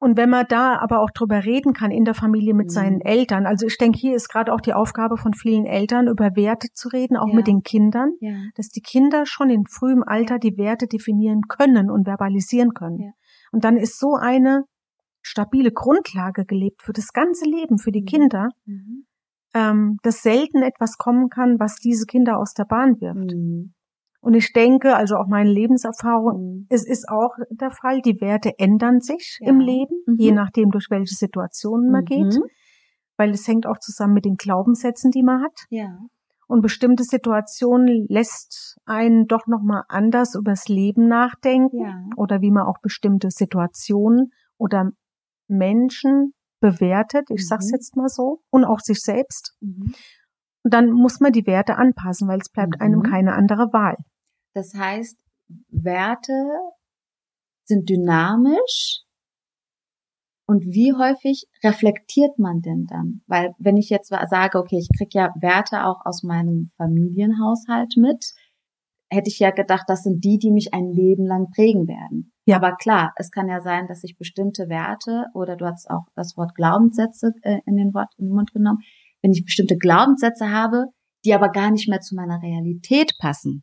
und 0.00 0.16
wenn 0.16 0.30
man 0.30 0.46
da 0.48 0.78
aber 0.78 1.02
auch 1.02 1.10
drüber 1.10 1.44
reden 1.44 1.74
kann 1.74 1.90
in 1.90 2.06
der 2.06 2.14
Familie 2.14 2.54
mit 2.54 2.68
mhm. 2.68 2.70
seinen 2.70 3.00
Eltern, 3.02 3.44
also 3.44 3.66
ich 3.66 3.76
denke, 3.76 3.98
hier 3.98 4.16
ist 4.16 4.30
gerade 4.30 4.50
auch 4.50 4.62
die 4.62 4.72
Aufgabe 4.72 5.18
von 5.18 5.34
vielen 5.34 5.66
Eltern, 5.66 6.08
über 6.08 6.34
Werte 6.36 6.68
zu 6.72 6.88
reden, 6.88 7.18
auch 7.18 7.28
ja. 7.28 7.34
mit 7.34 7.46
den 7.46 7.62
Kindern, 7.62 8.12
ja. 8.20 8.32
dass 8.56 8.70
die 8.70 8.80
Kinder 8.80 9.26
schon 9.26 9.50
in 9.50 9.66
frühem 9.66 10.02
Alter 10.02 10.38
die 10.38 10.56
Werte 10.56 10.86
definieren 10.86 11.42
können 11.48 11.90
und 11.90 12.06
verbalisieren 12.06 12.72
können. 12.72 12.98
Ja. 12.98 13.10
Und 13.52 13.64
dann 13.64 13.76
ist 13.76 13.98
so 13.98 14.14
eine 14.14 14.64
stabile 15.20 15.70
Grundlage 15.70 16.46
gelebt 16.46 16.80
für 16.82 16.94
das 16.94 17.12
ganze 17.12 17.44
Leben, 17.44 17.76
für 17.76 17.92
die 17.92 18.00
mhm. 18.00 18.06
Kinder, 18.06 18.48
mhm. 18.64 19.04
ähm, 19.52 19.98
dass 20.02 20.22
selten 20.22 20.62
etwas 20.62 20.96
kommen 20.96 21.28
kann, 21.28 21.60
was 21.60 21.76
diese 21.76 22.06
Kinder 22.06 22.38
aus 22.38 22.54
der 22.54 22.64
Bahn 22.64 22.98
wirft. 23.02 23.36
Mhm. 23.36 23.74
Und 24.20 24.34
ich 24.34 24.52
denke, 24.52 24.96
also 24.96 25.16
auch 25.16 25.28
meine 25.28 25.50
Lebenserfahrung, 25.50 26.42
mhm. 26.42 26.66
es 26.68 26.86
ist 26.86 27.08
auch 27.08 27.30
der 27.50 27.70
Fall, 27.70 28.02
die 28.02 28.20
Werte 28.20 28.52
ändern 28.58 29.00
sich 29.00 29.38
ja. 29.40 29.48
im 29.48 29.60
Leben, 29.60 30.02
mhm. 30.06 30.16
je 30.18 30.32
nachdem, 30.32 30.70
durch 30.70 30.88
welche 30.90 31.14
Situationen 31.14 31.90
man 31.90 32.02
mhm. 32.02 32.06
geht. 32.06 32.40
Weil 33.16 33.30
es 33.30 33.46
hängt 33.48 33.66
auch 33.66 33.78
zusammen 33.78 34.14
mit 34.14 34.24
den 34.24 34.36
Glaubenssätzen, 34.36 35.10
die 35.10 35.22
man 35.22 35.42
hat. 35.42 35.64
Ja. 35.70 35.98
Und 36.46 36.62
bestimmte 36.62 37.04
Situationen 37.04 38.06
lässt 38.08 38.78
einen 38.84 39.26
doch 39.26 39.46
nochmal 39.46 39.84
anders 39.88 40.34
übers 40.34 40.68
Leben 40.68 41.06
nachdenken. 41.06 41.80
Ja. 41.80 42.04
Oder 42.16 42.40
wie 42.40 42.50
man 42.50 42.66
auch 42.66 42.78
bestimmte 42.82 43.30
Situationen 43.30 44.32
oder 44.58 44.90
Menschen 45.48 46.34
bewertet. 46.60 47.30
Ich 47.30 47.42
mhm. 47.42 47.46
sag's 47.46 47.70
jetzt 47.70 47.96
mal 47.96 48.08
so. 48.08 48.42
Und 48.50 48.64
auch 48.64 48.80
sich 48.80 49.00
selbst. 49.00 49.56
Und 50.62 50.74
dann 50.74 50.90
muss 50.90 51.20
man 51.20 51.32
die 51.32 51.46
Werte 51.46 51.76
anpassen, 51.76 52.28
weil 52.28 52.38
es 52.40 52.50
bleibt 52.50 52.76
mhm. 52.76 52.82
einem 52.82 53.02
keine 53.02 53.32
andere 53.34 53.72
Wahl. 53.72 53.96
Das 54.54 54.74
heißt, 54.74 55.18
Werte 55.68 56.32
sind 57.64 57.88
dynamisch 57.88 59.02
Und 60.46 60.64
wie 60.64 60.92
häufig 60.92 61.46
reflektiert 61.62 62.38
man 62.38 62.60
denn 62.60 62.86
dann? 62.86 63.22
Weil 63.28 63.54
wenn 63.58 63.76
ich 63.76 63.88
jetzt 63.88 64.08
sage, 64.08 64.58
okay, 64.58 64.78
ich 64.78 64.88
krieg 64.98 65.14
ja 65.14 65.32
Werte 65.40 65.86
auch 65.86 66.04
aus 66.04 66.24
meinem 66.24 66.72
Familienhaushalt 66.76 67.94
mit, 67.96 68.32
hätte 69.10 69.28
ich 69.28 69.38
ja 69.38 69.50
gedacht, 69.50 69.84
das 69.86 70.02
sind 70.02 70.24
die, 70.24 70.38
die 70.38 70.50
mich 70.50 70.74
ein 70.74 70.90
Leben 70.92 71.26
lang 71.26 71.50
prägen 71.54 71.86
werden. 71.86 72.32
Ja. 72.46 72.56
Aber 72.56 72.74
klar, 72.76 73.12
es 73.16 73.30
kann 73.30 73.48
ja 73.48 73.60
sein, 73.60 73.86
dass 73.86 74.02
ich 74.02 74.18
bestimmte 74.18 74.68
Werte 74.68 75.26
oder 75.34 75.56
du 75.56 75.66
hast 75.66 75.88
auch 75.88 76.06
das 76.16 76.36
Wort 76.36 76.56
Glaubenssätze 76.56 77.32
äh, 77.42 77.60
in 77.66 77.76
den 77.76 77.94
Wort 77.94 78.12
in 78.18 78.26
den 78.26 78.34
Mund 78.34 78.52
genommen, 78.52 78.80
wenn 79.22 79.32
ich 79.32 79.44
bestimmte 79.44 79.76
Glaubenssätze 79.76 80.50
habe, 80.50 80.86
die 81.24 81.34
aber 81.34 81.50
gar 81.50 81.70
nicht 81.70 81.88
mehr 81.88 82.00
zu 82.00 82.14
meiner 82.14 82.40
Realität 82.42 83.12
passen, 83.18 83.62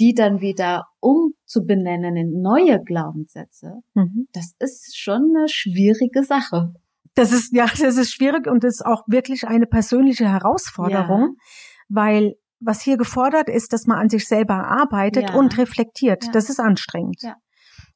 die 0.00 0.14
dann 0.14 0.40
wieder 0.40 0.86
umzubenennen 1.00 2.16
in 2.16 2.40
neue 2.42 2.82
Glaubenssätze, 2.82 3.80
mhm. 3.94 4.28
das 4.32 4.54
ist 4.58 4.96
schon 4.98 5.34
eine 5.34 5.48
schwierige 5.48 6.24
Sache. 6.24 6.74
Das 7.14 7.32
ist, 7.32 7.54
ja, 7.54 7.66
das 7.66 7.96
ist 7.96 8.12
schwierig 8.12 8.46
und 8.46 8.64
ist 8.64 8.84
auch 8.84 9.04
wirklich 9.06 9.46
eine 9.46 9.66
persönliche 9.66 10.28
Herausforderung, 10.28 11.36
ja. 11.36 11.44
weil 11.88 12.34
was 12.60 12.82
hier 12.82 12.96
gefordert 12.96 13.48
ist, 13.48 13.72
dass 13.72 13.86
man 13.86 13.98
an 13.98 14.08
sich 14.08 14.26
selber 14.26 14.66
arbeitet 14.66 15.30
ja. 15.30 15.34
und 15.34 15.58
reflektiert. 15.58 16.24
Ja. 16.24 16.32
Das 16.32 16.48
ist 16.48 16.60
anstrengend. 16.60 17.22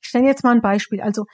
Ich 0.01 0.09
stelle 0.09 0.27
jetzt 0.27 0.45
mal 0.45 0.55
ein 0.55 0.61
Beispiel. 0.61 1.01
Also 1.01 1.25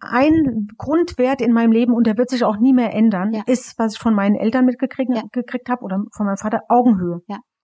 ein 0.00 0.68
Grundwert 0.76 1.40
in 1.40 1.52
meinem 1.52 1.72
Leben, 1.72 1.94
und 1.94 2.06
der 2.06 2.18
wird 2.18 2.30
sich 2.30 2.44
auch 2.44 2.58
nie 2.58 2.72
mehr 2.72 2.92
ändern, 2.94 3.32
ist, 3.46 3.78
was 3.78 3.94
ich 3.94 3.98
von 3.98 4.14
meinen 4.14 4.36
Eltern 4.36 4.64
mitgekriegt 4.64 5.10
gekriegt 5.32 5.68
habe 5.68 5.82
oder 5.82 6.02
von 6.14 6.26
meinem 6.26 6.36
Vater, 6.36 6.62
Augenhöhe. 6.68 7.20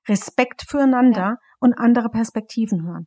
Respekt 0.09 0.65
füreinander 0.69 1.39
und 1.59 1.75
andere 1.75 2.09
Perspektiven 2.09 2.87
hören. 2.87 3.07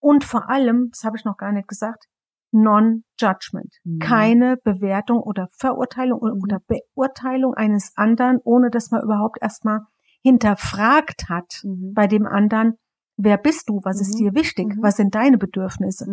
Und 0.00 0.24
vor 0.24 0.48
allem, 0.48 0.88
das 0.90 1.04
habe 1.04 1.16
ich 1.16 1.24
noch 1.24 1.36
gar 1.36 1.52
nicht 1.52 1.68
gesagt, 1.68 2.06
Non-Judgment. 2.50 3.74
Mhm. 3.84 3.98
Keine 3.98 4.56
Bewertung 4.64 5.18
oder 5.18 5.48
Verurteilung 5.58 6.20
mhm. 6.22 6.40
oder 6.42 6.58
Beurteilung 6.66 7.54
eines 7.54 7.92
anderen, 7.96 8.38
ohne 8.42 8.70
dass 8.70 8.90
man 8.90 9.02
überhaupt 9.02 9.38
erstmal 9.42 9.80
hinterfragt 10.22 11.28
hat 11.28 11.60
mhm. 11.62 11.92
bei 11.94 12.06
dem 12.06 12.26
anderen, 12.26 12.74
wer 13.16 13.36
bist 13.36 13.68
du, 13.68 13.80
was 13.84 13.96
mhm. 13.96 14.02
ist 14.02 14.18
dir 14.18 14.34
wichtig, 14.34 14.76
mhm. 14.76 14.82
was 14.82 14.96
sind 14.96 15.14
deine 15.14 15.36
Bedürfnisse. 15.36 16.06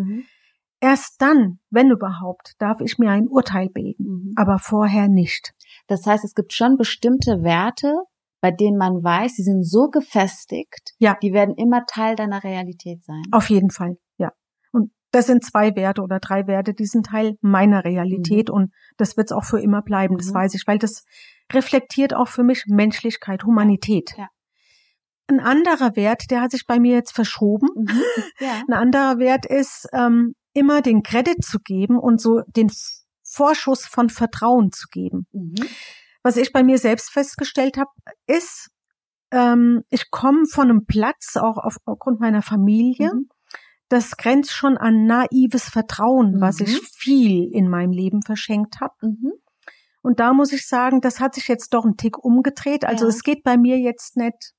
Mhm. 0.86 0.90
Erst 0.90 1.22
dann, 1.22 1.60
wenn 1.70 1.90
überhaupt, 1.90 2.54
darf 2.60 2.80
ich 2.82 2.98
mir 2.98 3.10
ein 3.12 3.28
Urteil 3.28 3.70
bilden, 3.70 4.06
mhm. 4.06 4.34
aber 4.36 4.60
vorher 4.60 5.08
nicht. 5.08 5.54
Das 5.88 6.06
heißt, 6.06 6.24
es 6.24 6.36
gibt 6.36 6.54
schon 6.54 6.78
bestimmte 6.78 7.44
Werte, 7.44 7.94
bei 8.42 8.52
denen 8.52 8.78
man 8.78 9.04
weiß, 9.04 9.36
sie 9.36 9.44
sind 9.44 9.64
so 9.64 9.90
gefestigt, 9.90 10.94
ja. 11.00 11.18
die 11.22 11.34
werden 11.34 11.56
immer 11.56 11.86
Teil 11.86 12.16
deiner 12.16 12.44
Realität 12.44 13.04
sein. 13.04 13.24
Auf 13.32 13.50
jeden 13.50 13.72
Fall, 13.72 13.98
ja. 14.18 14.32
Und 14.72 14.92
das 15.12 15.26
sind 15.26 15.44
zwei 15.44 15.76
Werte 15.76 16.02
oder 16.02 16.20
drei 16.20 16.46
Werte, 16.46 16.74
die 16.74 16.86
sind 16.86 17.08
Teil 17.08 17.38
meiner 17.42 17.84
Realität 17.84 18.50
mhm. 18.50 18.56
und 18.56 18.74
das 18.98 19.18
wird 19.18 19.32
es 19.32 19.36
auch 19.36 19.46
für 19.46 19.60
immer 19.60 19.82
bleiben, 19.82 20.18
das 20.18 20.34
weiß 20.34 20.54
ich, 20.54 20.68
weil 20.68 20.78
das 20.78 21.06
reflektiert 21.52 22.14
auch 22.14 22.28
für 22.28 22.44
mich 22.44 22.66
Menschlichkeit, 22.68 23.44
Humanität. 23.46 24.14
Ja. 24.18 24.28
Ein 25.28 25.40
anderer 25.40 25.96
Wert, 25.96 26.30
der 26.30 26.42
hat 26.42 26.52
sich 26.52 26.68
bei 26.68 26.80
mir 26.80 26.94
jetzt 26.94 27.14
verschoben. 27.14 27.68
Mhm. 27.76 28.02
Ja. 28.40 28.62
Ein 28.68 28.74
anderer 28.74 29.18
Wert 29.18 29.46
ist, 29.46 29.88
ähm, 29.94 30.36
immer 30.56 30.82
den 30.82 31.04
Credit 31.04 31.44
zu 31.44 31.60
geben 31.60 32.00
und 32.00 32.20
so 32.20 32.42
den 32.48 32.72
Vorschuss 33.24 33.86
von 33.86 34.10
Vertrauen 34.10 34.72
zu 34.72 34.88
geben. 34.90 35.28
Mhm. 35.32 35.56
Was 36.24 36.38
ich 36.38 36.52
bei 36.52 36.64
mir 36.64 36.78
selbst 36.78 37.12
festgestellt 37.12 37.78
habe, 37.78 37.92
ist, 38.26 38.72
ähm, 39.32 39.84
ich 39.90 40.10
komme 40.10 40.46
von 40.48 40.70
einem 40.70 40.86
Platz, 40.86 41.36
auch 41.38 41.58
auf, 41.58 41.78
aufgrund 41.86 42.20
meiner 42.20 42.42
Familie, 42.42 43.14
mhm. 43.14 43.30
das 43.90 44.18
grenzt 44.18 44.52
schon 44.52 44.78
an 44.78 45.06
naives 45.06 45.66
Vertrauen, 45.70 46.40
was 46.40 46.60
ich 46.62 46.82
mhm. 46.82 46.86
viel 46.94 47.52
in 47.52 47.70
meinem 47.70 47.92
Leben 47.92 48.22
verschenkt 48.22 48.80
habe. 48.80 48.96
Mhm. 49.02 49.34
Und 50.02 50.20
da 50.20 50.34
muss 50.34 50.54
ich 50.54 50.68
sagen, 50.68 51.02
das 51.02 51.20
hat 51.20 51.36
sich 51.36 51.48
jetzt 51.48 51.74
doch 51.74 51.84
ein 51.84 51.98
Tick 51.98 52.24
umgedreht. 52.24 52.86
Also 52.86 53.06
ja. 53.06 53.10
es 53.10 53.24
geht 53.24 53.44
bei 53.44 53.58
mir 53.58 53.80
jetzt 53.80 54.16
nicht, 54.18 54.54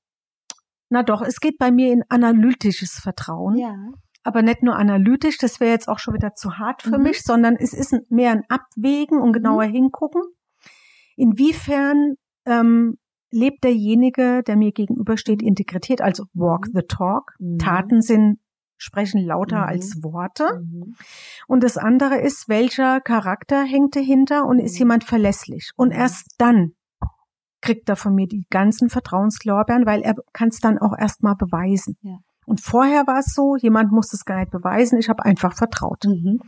na 0.89 1.03
doch, 1.03 1.21
es 1.21 1.39
geht 1.39 1.57
bei 1.57 1.71
mir 1.71 1.91
in 1.91 2.03
analytisches 2.09 2.91
Vertrauen. 2.91 3.57
Ja. 3.57 3.75
Aber 4.27 4.41
nicht 4.41 4.61
nur 4.61 4.75
analytisch, 4.75 5.37
das 5.37 5.61
wäre 5.61 5.71
jetzt 5.71 5.87
auch 5.87 5.99
schon 5.99 6.13
wieder 6.13 6.33
zu 6.35 6.57
hart 6.57 6.81
für 6.81 6.97
mhm. 6.97 7.03
mich, 7.03 7.23
sondern 7.23 7.55
es 7.55 7.71
ist 7.71 7.95
mehr 8.09 8.31
ein 8.31 8.43
Abwägen 8.49 9.21
und 9.21 9.31
genauer 9.31 9.67
mhm. 9.67 9.71
hingucken. 9.71 10.21
Inwiefern 11.15 12.15
ähm, 12.45 12.97
lebt 13.31 13.63
derjenige, 13.63 14.43
der 14.45 14.57
mir 14.57 14.73
gegenübersteht, 14.73 15.41
integriert, 15.41 16.01
also 16.01 16.25
walk 16.33 16.67
mhm. 16.67 16.71
the 16.73 16.81
talk. 16.85 17.35
Mhm. 17.39 17.57
Taten 17.57 18.01
sind 18.01 18.39
sprechen 18.75 19.23
lauter 19.25 19.59
mhm. 19.59 19.69
als 19.69 20.03
Worte. 20.03 20.59
Mhm. 20.59 20.95
Und 21.47 21.63
das 21.63 21.77
andere 21.77 22.17
ist, 22.17 22.49
welcher 22.49 22.99
Charakter 22.99 23.63
hängt 23.63 23.95
dahinter 23.95 24.45
und 24.45 24.59
ist 24.59 24.73
mhm. 24.73 24.79
jemand 24.79 25.03
verlässlich? 25.05 25.71
Und 25.77 25.93
mhm. 25.93 25.99
erst 25.99 26.35
dann 26.37 26.73
kriegt 27.61 27.87
er 27.87 27.95
von 27.95 28.13
mir 28.13 28.27
die 28.27 28.45
ganzen 28.49 28.89
Vertrauenslorbeeren, 28.89 29.85
weil 29.85 30.01
er 30.01 30.15
kann 30.33 30.49
es 30.49 30.59
dann 30.59 30.77
auch 30.79 30.97
erstmal 30.99 31.35
beweisen. 31.35 31.95
Ja. 32.01 32.17
Und 32.47 32.61
vorher 32.61 33.05
war 33.07 33.19
es 33.19 33.33
so, 33.33 33.57
jemand 33.57 33.91
muss 33.91 34.13
es 34.13 34.23
gar 34.23 34.39
nicht 34.39 34.51
beweisen, 34.51 34.97
ich 34.97 35.09
habe 35.09 35.25
einfach 35.25 35.53
vertraut. 35.53 36.05
Mhm. 36.05 36.39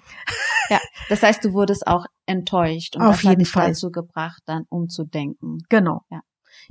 Ja, 0.70 0.80
das 1.10 1.24
heißt, 1.24 1.44
du 1.44 1.54
wurdest 1.54 1.88
auch 1.88 2.06
enttäuscht 2.26 2.96
und 2.96 3.02
Auf 3.02 3.16
das 3.16 3.24
jeden 3.24 3.32
hat 3.32 3.40
dich 3.42 3.52
Fall. 3.52 3.68
dazu 3.68 3.92
gebracht, 3.92 4.42
dann 4.46 4.64
umzudenken. 4.70 5.58
Genau. 5.68 6.04
Ja. 6.10 6.22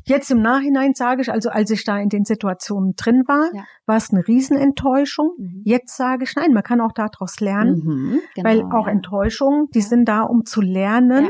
Jetzt 0.05 0.31
im 0.31 0.41
Nachhinein 0.41 0.95
sage 0.95 1.23
ich, 1.23 1.31
also 1.31 1.51
als 1.51 1.71
ich 1.71 1.85
da 1.85 1.99
in 1.99 2.09
den 2.09 2.25
Situationen 2.25 2.95
drin 2.97 3.25
war, 3.27 3.51
ja. 3.55 3.65
war 3.85 3.97
es 3.97 4.11
eine 4.11 4.27
Riesenenttäuschung. 4.27 5.33
Mhm. 5.37 5.63
Jetzt 5.65 5.97
sage 5.97 6.25
ich, 6.25 6.35
nein, 6.35 6.53
man 6.53 6.63
kann 6.63 6.81
auch 6.81 6.93
daraus 6.93 7.41
lernen, 7.41 7.83
mhm, 7.85 8.21
genau, 8.35 8.49
weil 8.49 8.63
auch 8.63 8.87
ja. 8.87 8.93
Enttäuschungen, 8.93 9.67
die 9.75 9.81
ja. 9.81 9.85
sind 9.85 10.07
da, 10.07 10.23
um 10.23 10.47
zu 10.47 10.63
lernen 10.63 11.29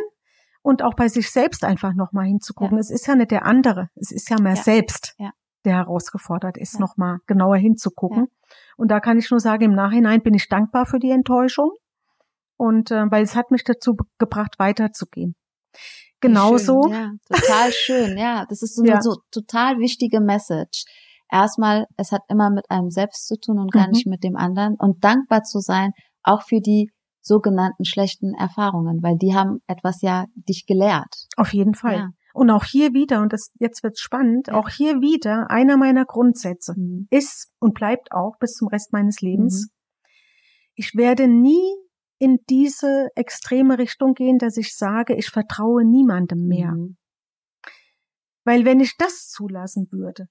und 0.62 0.82
auch 0.82 0.94
bei 0.94 1.08
sich 1.08 1.30
selbst 1.30 1.64
einfach 1.64 1.94
nochmal 1.94 2.26
hinzugucken. 2.26 2.78
Es 2.78 2.90
ist 2.90 3.06
ja 3.06 3.16
nicht 3.16 3.30
der 3.30 3.44
andere, 3.44 3.88
es 3.96 4.12
ist 4.12 4.30
ja 4.30 4.40
mehr 4.40 4.56
selbst, 4.56 5.16
der 5.68 5.76
herausgefordert 5.76 6.56
ist, 6.58 6.74
ja. 6.74 6.80
nochmal 6.80 7.18
genauer 7.26 7.56
hinzugucken. 7.56 8.28
Und 8.76 8.90
da 8.90 9.00
kann 9.00 9.18
ich 9.18 9.30
nur 9.30 9.40
sagen, 9.40 9.64
im 9.64 9.74
Nachhinein 9.74 10.22
bin 10.22 10.34
ich 10.34 10.48
dankbar 10.48 10.86
für 10.86 10.98
die 10.98 11.10
Enttäuschung 11.10 11.70
und 12.56 12.90
äh, 12.90 13.04
weil 13.10 13.22
es 13.22 13.36
hat 13.36 13.50
mich 13.50 13.64
dazu 13.64 13.96
gebracht, 14.18 14.54
weiterzugehen 14.58 15.34
genauso. 16.20 16.82
Schön, 16.82 16.92
ja, 16.92 17.10
total 17.28 17.72
schön, 17.72 18.18
ja. 18.18 18.44
Das 18.48 18.62
ist 18.62 18.76
so 18.76 18.82
eine 18.82 19.02
so 19.02 19.16
total 19.30 19.78
wichtige 19.78 20.20
Message. 20.20 20.84
Erstmal, 21.30 21.86
es 21.96 22.12
hat 22.12 22.22
immer 22.28 22.50
mit 22.50 22.70
einem 22.70 22.90
selbst 22.90 23.26
zu 23.26 23.38
tun 23.38 23.58
und 23.58 23.72
gar 23.72 23.86
mhm. 23.86 23.92
nicht 23.92 24.06
mit 24.06 24.24
dem 24.24 24.36
anderen 24.36 24.76
und 24.78 25.04
dankbar 25.04 25.42
zu 25.42 25.60
sein, 25.60 25.92
auch 26.22 26.42
für 26.42 26.60
die 26.60 26.90
sogenannten 27.20 27.84
schlechten 27.84 28.32
Erfahrungen, 28.34 29.02
weil 29.02 29.16
die 29.18 29.34
haben 29.34 29.58
etwas 29.66 30.00
ja 30.00 30.24
dich 30.34 30.64
gelehrt. 30.66 31.26
Auf 31.36 31.52
jeden 31.52 31.74
Fall. 31.74 31.96
Ja. 31.96 32.08
Und 32.38 32.50
auch 32.50 32.64
hier 32.64 32.92
wieder, 32.92 33.20
und 33.20 33.32
das, 33.32 33.50
jetzt 33.58 33.82
wird's 33.82 34.00
spannend, 34.00 34.52
auch 34.52 34.68
hier 34.68 35.00
wieder, 35.00 35.50
einer 35.50 35.76
meiner 35.76 36.04
Grundsätze 36.04 36.74
mhm. 36.76 37.08
ist 37.10 37.50
und 37.58 37.74
bleibt 37.74 38.12
auch 38.12 38.38
bis 38.38 38.52
zum 38.52 38.68
Rest 38.68 38.92
meines 38.92 39.20
Lebens. 39.20 39.66
Mhm. 39.66 40.10
Ich 40.76 40.94
werde 40.94 41.26
nie 41.26 41.74
in 42.20 42.38
diese 42.48 43.08
extreme 43.16 43.76
Richtung 43.76 44.14
gehen, 44.14 44.38
dass 44.38 44.56
ich 44.56 44.76
sage, 44.76 45.16
ich 45.16 45.30
vertraue 45.30 45.84
niemandem 45.84 46.46
mehr. 46.46 46.74
Mhm. 46.76 46.96
Weil 48.44 48.64
wenn 48.64 48.78
ich 48.78 48.94
das 48.98 49.26
zulassen 49.30 49.88
würde, 49.90 50.28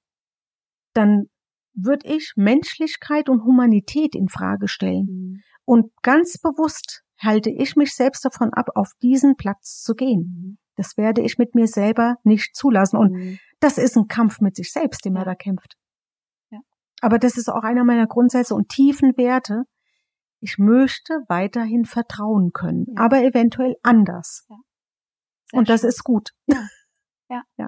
dann 0.93 1.25
würde 1.73 2.07
ich 2.07 2.31
Menschlichkeit 2.37 3.27
und 3.27 3.43
Humanität 3.43 4.15
in 4.15 4.29
Frage 4.29 4.69
stellen. 4.69 5.07
Mhm. 5.09 5.41
Und 5.65 5.91
ganz 6.03 6.37
bewusst 6.37 7.03
halte 7.19 7.49
ich 7.49 7.75
mich 7.75 7.93
selbst 7.93 8.23
davon 8.23 8.53
ab, 8.53 8.69
auf 8.75 8.93
diesen 9.01 9.35
Platz 9.35 9.81
zu 9.83 9.93
gehen. 9.93 10.57
Das 10.77 10.95
werde 10.95 11.21
ich 11.21 11.37
mit 11.37 11.55
mir 11.55 11.67
selber 11.67 12.15
nicht 12.23 12.55
zulassen. 12.55 12.97
Und 12.97 13.11
mhm. 13.11 13.39
das 13.59 13.77
ist 13.77 13.97
ein 13.97 14.07
Kampf 14.07 14.39
mit 14.39 14.55
sich 14.55 14.71
selbst, 14.71 15.03
den 15.03 15.13
man 15.13 15.25
da 15.25 15.35
kämpft. 15.35 15.75
Ja. 16.51 16.59
Aber 17.01 17.19
das 17.19 17.35
ist 17.35 17.49
auch 17.49 17.63
einer 17.63 17.83
meiner 17.83 18.07
Grundsätze 18.07 18.55
und 18.55 18.69
tiefen 18.69 19.17
Werte, 19.17 19.63
ich 20.39 20.57
möchte 20.59 21.21
weiterhin 21.27 21.83
vertrauen 21.85 22.51
können, 22.53 22.85
ja. 22.95 23.03
aber 23.03 23.23
eventuell 23.23 23.75
anders. 23.81 24.45
Und 25.51 25.67
das 25.67 25.81
schön. 25.81 25.89
ist 25.89 26.03
gut. 26.03 26.29
Ja. 27.29 27.43
ja. 27.57 27.67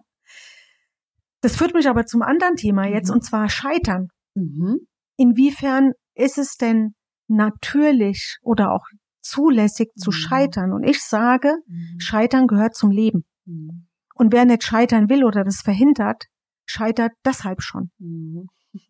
Das 1.41 1.57
führt 1.57 1.73
mich 1.73 1.89
aber 1.89 2.05
zum 2.05 2.21
anderen 2.21 2.55
Thema 2.55 2.87
jetzt, 2.87 3.09
mhm. 3.09 3.15
und 3.15 3.25
zwar 3.25 3.49
Scheitern. 3.49 4.07
Mhm. 4.35 4.87
Inwiefern 5.17 5.91
ist 6.15 6.37
es 6.37 6.55
denn 6.55 6.95
natürlich 7.27 8.37
oder 8.41 8.71
auch 8.71 8.85
zulässig 9.21 9.91
mhm. 9.95 9.99
zu 9.99 10.11
scheitern? 10.11 10.73
Und 10.73 10.83
ich 10.83 11.01
sage, 11.01 11.55
mhm. 11.67 11.99
Scheitern 11.99 12.47
gehört 12.47 12.75
zum 12.75 12.91
Leben. 12.91 13.25
Mhm. 13.45 13.87
Und 14.15 14.33
wer 14.33 14.45
nicht 14.45 14.63
scheitern 14.63 15.09
will 15.09 15.23
oder 15.23 15.43
das 15.43 15.61
verhindert, 15.61 16.25
scheitert 16.65 17.13
deshalb 17.25 17.61
schon. 17.61 17.91
Mhm. 17.97 18.47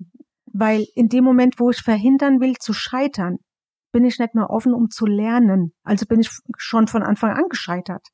Weil 0.52 0.86
in 0.96 1.10
dem 1.10 1.24
Moment, 1.24 1.60
wo 1.60 1.70
ich 1.70 1.82
verhindern 1.82 2.40
will 2.40 2.56
zu 2.58 2.74
scheitern, 2.74 3.38
bin 3.92 4.06
ich 4.06 4.20
nicht 4.20 4.36
mehr 4.36 4.50
offen, 4.50 4.74
um 4.74 4.90
zu 4.90 5.06
lernen. 5.06 5.74
Also 5.84 6.06
bin 6.06 6.20
ich 6.20 6.30
schon 6.58 6.88
von 6.88 7.04
Anfang 7.04 7.32
an 7.32 7.46
gescheitert. 7.50 8.08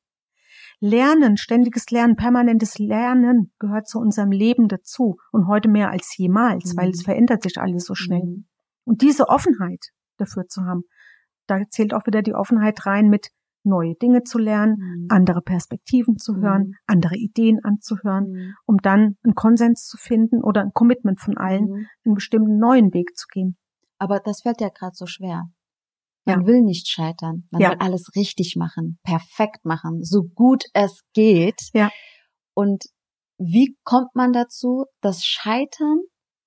Lernen, 0.78 1.36
ständiges 1.38 1.90
Lernen, 1.90 2.16
permanentes 2.16 2.78
Lernen 2.78 3.52
gehört 3.58 3.88
zu 3.88 3.98
unserem 3.98 4.30
Leben 4.30 4.68
dazu 4.68 5.16
und 5.32 5.46
heute 5.46 5.68
mehr 5.68 5.90
als 5.90 6.16
jemals, 6.16 6.74
mhm. 6.74 6.78
weil 6.78 6.90
es 6.90 7.00
mhm. 7.00 7.04
verändert 7.04 7.42
sich 7.42 7.58
alles 7.58 7.84
so 7.84 7.94
schnell. 7.94 8.24
Mhm. 8.24 8.46
Und 8.84 9.02
diese 9.02 9.28
Offenheit 9.28 9.86
dafür 10.18 10.46
zu 10.48 10.62
haben, 10.64 10.82
da 11.46 11.60
zählt 11.70 11.94
auch 11.94 12.06
wieder 12.06 12.22
die 12.22 12.34
Offenheit 12.34 12.86
rein 12.86 13.08
mit 13.08 13.30
neue 13.66 13.94
Dinge 13.96 14.22
zu 14.22 14.38
lernen, 14.38 14.76
mhm. 14.78 15.06
andere 15.10 15.42
Perspektiven 15.42 16.16
zu 16.18 16.36
hören, 16.36 16.68
mhm. 16.68 16.74
andere 16.86 17.16
Ideen 17.16 17.58
anzuhören, 17.62 18.30
mhm. 18.30 18.54
um 18.64 18.76
dann 18.78 19.16
einen 19.22 19.34
Konsens 19.34 19.86
zu 19.86 19.96
finden 19.96 20.42
oder 20.42 20.62
ein 20.62 20.72
Commitment 20.72 21.20
von 21.20 21.36
allen, 21.36 21.64
mhm. 21.64 21.86
einen 22.04 22.14
bestimmten 22.14 22.58
neuen 22.58 22.94
Weg 22.94 23.16
zu 23.16 23.26
gehen. 23.30 23.58
Aber 23.98 24.20
das 24.20 24.42
fällt 24.42 24.60
ja 24.60 24.68
gerade 24.68 24.94
so 24.94 25.06
schwer. 25.06 25.50
Man 26.24 26.40
ja. 26.40 26.46
will 26.46 26.62
nicht 26.62 26.88
scheitern. 26.88 27.46
Man 27.50 27.62
ja. 27.62 27.70
will 27.70 27.78
alles 27.78 28.10
richtig 28.16 28.56
machen, 28.56 28.98
perfekt 29.02 29.64
machen, 29.64 30.02
so 30.02 30.22
gut 30.22 30.64
es 30.72 31.02
geht. 31.12 31.70
Ja. 31.72 31.90
Und 32.54 32.84
wie 33.38 33.76
kommt 33.84 34.14
man 34.14 34.32
dazu, 34.32 34.86
das 35.00 35.24
Scheitern 35.24 36.00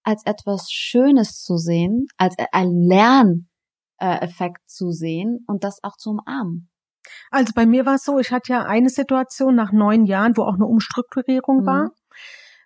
als 0.04 0.26
etwas 0.26 0.72
Schönes 0.72 1.44
zu 1.44 1.58
sehen, 1.58 2.08
als 2.18 2.36
ein 2.52 2.72
Lerneffekt 4.00 4.70
zu 4.70 4.92
sehen 4.92 5.44
und 5.48 5.64
das 5.64 5.84
auch 5.84 5.98
zu 5.98 6.12
umarmen? 6.12 6.70
Also 7.32 7.54
bei 7.56 7.66
mir 7.66 7.86
war 7.86 7.96
es 7.96 8.04
so, 8.04 8.20
ich 8.20 8.32
hatte 8.32 8.54
ja 8.54 8.64
eine 8.64 8.90
Situation 8.90 9.56
nach 9.56 9.72
neun 9.72 10.06
Jahren, 10.06 10.38
wo 10.38 10.44
auch 10.44 10.56
eine 10.56 10.66
Umstrukturierung 10.66 11.62
mhm. 11.62 11.66
war 11.66 11.92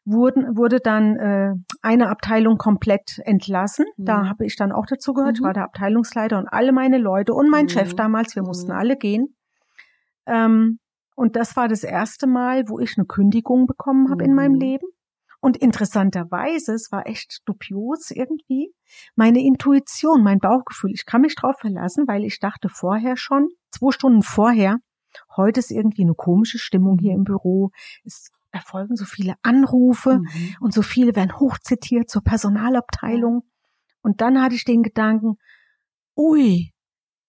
wurden, 0.06 0.58
wurde 0.58 0.80
dann 0.80 1.16
äh, 1.16 1.54
eine 1.82 2.10
Abteilung 2.10 2.58
komplett 2.58 3.20
entlassen. 3.24 3.86
Mhm. 3.98 4.06
Da 4.06 4.28
habe 4.28 4.46
ich 4.46 4.56
dann 4.56 4.72
auch 4.72 4.86
dazu 4.86 5.14
gehört. 5.14 5.34
Mhm. 5.34 5.36
Ich 5.36 5.42
war 5.44 5.54
der 5.54 5.64
Abteilungsleiter 5.64 6.38
und 6.38 6.48
alle 6.48 6.72
meine 6.72 6.98
Leute 6.98 7.34
und 7.34 7.50
mein 7.50 7.66
mhm. 7.66 7.70
Chef 7.70 7.96
damals, 7.96 8.36
wir 8.36 8.44
mussten 8.44 8.72
mhm. 8.72 8.78
alle 8.78 8.98
gehen. 8.98 9.36
Ähm, 10.26 10.80
und 11.16 11.36
das 11.36 11.56
war 11.56 11.68
das 11.68 11.84
erste 11.84 12.28
Mal, 12.28 12.68
wo 12.68 12.80
ich 12.80 12.98
eine 12.98 13.06
Kündigung 13.06 13.66
bekommen 13.66 14.10
habe 14.10 14.24
in 14.24 14.34
meinem 14.34 14.54
mhm. 14.54 14.60
Leben. 14.60 14.88
Und 15.44 15.58
interessanterweise, 15.58 16.74
es 16.74 16.90
war 16.94 17.06
echt 17.06 17.42
dubios 17.44 18.12
irgendwie, 18.12 18.74
meine 19.18 19.44
Intuition, 19.44 20.24
mein 20.24 20.40
Bauchgefühl, 20.40 20.92
ich 20.94 21.06
kann 21.06 21.20
mich 21.20 21.36
drauf 21.36 21.58
verlassen, 21.60 22.06
weil 22.08 22.24
ich 22.24 22.40
dachte 22.40 22.70
vorher 22.70 23.18
schon, 23.18 23.50
zwei 23.70 23.92
Stunden 23.92 24.22
vorher, 24.22 24.78
heute 25.36 25.60
ist 25.60 25.70
irgendwie 25.70 26.04
eine 26.04 26.14
komische 26.14 26.60
Stimmung 26.60 26.98
hier 26.98 27.12
im 27.12 27.26
Büro. 27.26 27.72
Es 28.06 28.32
erfolgen 28.54 28.96
so 28.96 29.04
viele 29.04 29.34
Anrufe 29.42 30.20
mhm. 30.20 30.56
und 30.62 30.74
so 30.74 30.82
viele 30.82 31.14
werden 31.14 31.38
hochzitiert 31.38 32.10
zur 32.10 32.24
Personalabteilung. 32.24 33.42
Und 34.02 34.22
dann 34.22 34.42
hatte 34.42 34.56
ich 34.56 34.64
den 34.64 34.82
Gedanken, 34.82 35.36
ui, 36.16 36.72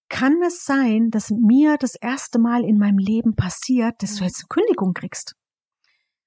kann 0.08 0.40
es 0.46 0.64
sein, 0.64 1.08
dass 1.10 1.30
mir 1.30 1.78
das 1.78 1.96
erste 1.96 2.38
Mal 2.38 2.62
in 2.62 2.78
meinem 2.78 2.98
Leben 2.98 3.34
passiert, 3.34 4.04
dass 4.04 4.14
du 4.14 4.22
jetzt 4.22 4.44
eine 4.44 4.62
Kündigung 4.62 4.92
kriegst? 4.92 5.34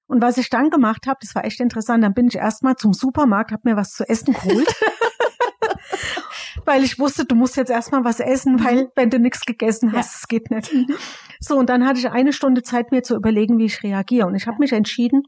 Und 0.08 0.22
was 0.22 0.38
ich 0.38 0.50
dann 0.50 0.70
gemacht 0.70 1.06
habe, 1.08 1.20
das 1.22 1.36
war 1.36 1.46
echt 1.46 1.60
interessant, 1.60 2.04
dann 2.04 2.14
bin 2.14 2.28
ich 2.28 2.36
erstmal 2.36 2.76
zum 2.76 2.94
Supermarkt, 2.94 3.52
habe 3.52 3.70
mir 3.70 3.76
was 3.76 3.92
zu 3.92 4.08
essen 4.08 4.34
geholt. 4.34 4.74
weil 6.66 6.84
ich 6.84 7.00
wusste, 7.00 7.26
du 7.26 7.36
musst 7.36 7.56
jetzt 7.56 7.72
erstmal 7.72 8.04
was 8.04 8.20
essen, 8.20 8.56
mhm. 8.56 8.64
weil 8.64 8.92
wenn 8.96 9.10
du 9.10 9.20
nichts 9.20 9.46
gegessen 9.46 9.94
hast, 9.94 10.16
es 10.16 10.22
ja. 10.22 10.38
geht 10.38 10.52
nicht. 10.52 10.74
Mhm. 10.74 10.96
So, 11.40 11.58
und 11.58 11.70
dann 11.70 11.86
hatte 11.86 12.00
ich 12.00 12.10
eine 12.10 12.34
Stunde 12.34 12.64
Zeit, 12.64 12.92
mir 12.92 13.04
zu 13.04 13.16
überlegen, 13.16 13.58
wie 13.58 13.66
ich 13.66 13.84
reagiere. 13.84 14.28
Und 14.28 14.36
ich 14.36 14.48
habe 14.48 14.58
mich 14.60 14.74
entschieden, 14.74 15.24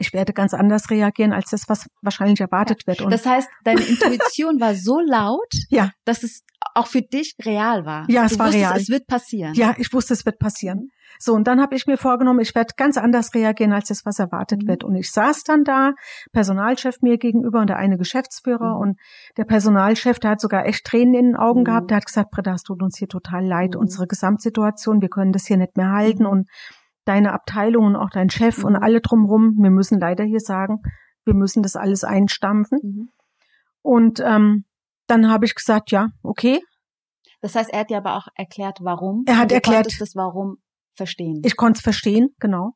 ich 0.00 0.12
werde 0.14 0.32
ganz 0.32 0.54
anders 0.54 0.90
reagieren 0.90 1.32
als 1.32 1.50
das, 1.50 1.68
was 1.68 1.86
wahrscheinlich 2.00 2.40
erwartet 2.40 2.86
wird. 2.86 3.02
Und 3.02 3.12
das 3.12 3.26
heißt, 3.26 3.48
deine 3.64 3.82
Intuition 3.82 4.58
war 4.58 4.74
so 4.74 4.98
laut, 4.98 5.52
ja. 5.68 5.90
dass 6.04 6.22
es 6.22 6.42
auch 6.74 6.86
für 6.86 7.02
dich 7.02 7.36
real 7.44 7.84
war. 7.84 8.06
Ja, 8.08 8.24
es 8.24 8.32
du 8.32 8.38
war 8.38 8.46
wusstest, 8.46 8.64
real. 8.64 8.80
Es 8.80 8.88
wird 8.88 9.06
passieren. 9.06 9.54
Ja, 9.54 9.74
ich 9.76 9.92
wusste, 9.92 10.14
es 10.14 10.24
wird 10.24 10.38
passieren. 10.38 10.90
So, 11.18 11.34
und 11.34 11.46
dann 11.46 11.60
habe 11.60 11.74
ich 11.74 11.86
mir 11.86 11.98
vorgenommen, 11.98 12.40
ich 12.40 12.54
werde 12.54 12.72
ganz 12.76 12.96
anders 12.96 13.34
reagieren, 13.34 13.72
als 13.72 13.88
das, 13.88 14.06
was 14.06 14.18
erwartet 14.18 14.62
mhm. 14.62 14.68
wird. 14.68 14.84
Und 14.84 14.94
ich 14.94 15.10
saß 15.10 15.44
dann 15.44 15.64
da, 15.64 15.92
Personalchef 16.32 17.02
mir 17.02 17.18
gegenüber 17.18 17.60
und 17.60 17.68
der 17.68 17.76
eine 17.76 17.98
Geschäftsführer 17.98 18.76
mhm. 18.76 18.80
und 18.80 19.00
der 19.36 19.44
Personalchef, 19.44 20.18
der 20.18 20.30
hat 20.30 20.40
sogar 20.40 20.64
echt 20.64 20.86
Tränen 20.86 21.14
in 21.14 21.26
den 21.26 21.36
Augen 21.36 21.60
mhm. 21.60 21.64
gehabt. 21.64 21.90
Der 21.90 21.98
hat 21.98 22.06
gesagt, 22.06 22.30
Britta, 22.30 22.54
es 22.54 22.62
tut 22.62 22.82
uns 22.82 22.96
hier 22.96 23.08
total 23.08 23.44
leid, 23.44 23.74
mhm. 23.74 23.80
unsere 23.80 24.06
Gesamtsituation, 24.06 25.02
wir 25.02 25.10
können 25.10 25.32
das 25.32 25.46
hier 25.46 25.58
nicht 25.58 25.76
mehr 25.76 25.90
halten 25.90 26.22
mhm. 26.22 26.30
und 26.30 26.48
deine 27.04 27.32
Abteilung 27.32 27.86
und 27.86 27.96
auch 27.96 28.10
dein 28.10 28.30
Chef 28.30 28.64
und 28.64 28.74
mhm. 28.74 28.82
alle 28.82 29.00
drumherum, 29.00 29.56
wir 29.58 29.70
müssen 29.70 29.98
leider 30.00 30.24
hier 30.24 30.40
sagen, 30.40 30.80
wir 31.24 31.34
müssen 31.34 31.62
das 31.62 31.76
alles 31.76 32.04
einstampfen. 32.04 33.10
Und 33.82 34.20
ähm, 34.20 34.64
dann 35.06 35.30
habe 35.30 35.44
ich 35.44 35.54
gesagt, 35.54 35.90
ja, 35.90 36.08
okay, 36.22 36.60
das 37.40 37.54
heißt, 37.54 37.70
er 37.70 37.80
hat 37.80 37.90
dir 37.90 37.96
aber 37.96 38.16
auch 38.16 38.28
erklärt, 38.34 38.78
warum. 38.82 39.24
Er 39.26 39.38
hat 39.38 39.52
erklärt, 39.52 39.86
das 39.98 40.14
Warum 40.14 40.58
verstehen. 40.92 41.40
Ich 41.44 41.56
konnte 41.56 41.78
es 41.78 41.82
verstehen, 41.82 42.34
genau. 42.38 42.72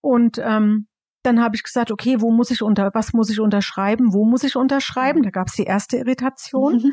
Und 0.00 0.38
ähm, 0.38 0.86
dann 1.22 1.42
habe 1.42 1.56
ich 1.56 1.64
gesagt, 1.64 1.90
okay, 1.90 2.20
wo 2.20 2.30
muss 2.30 2.50
ich 2.50 2.62
unter, 2.62 2.90
was 2.94 3.12
muss 3.12 3.28
ich 3.30 3.40
unterschreiben, 3.40 4.12
wo 4.12 4.24
muss 4.24 4.44
ich 4.44 4.54
unterschreiben? 4.54 5.22
Da 5.22 5.30
gab 5.30 5.48
es 5.48 5.54
die 5.54 5.64
erste 5.64 5.98
Irritation. 5.98 6.92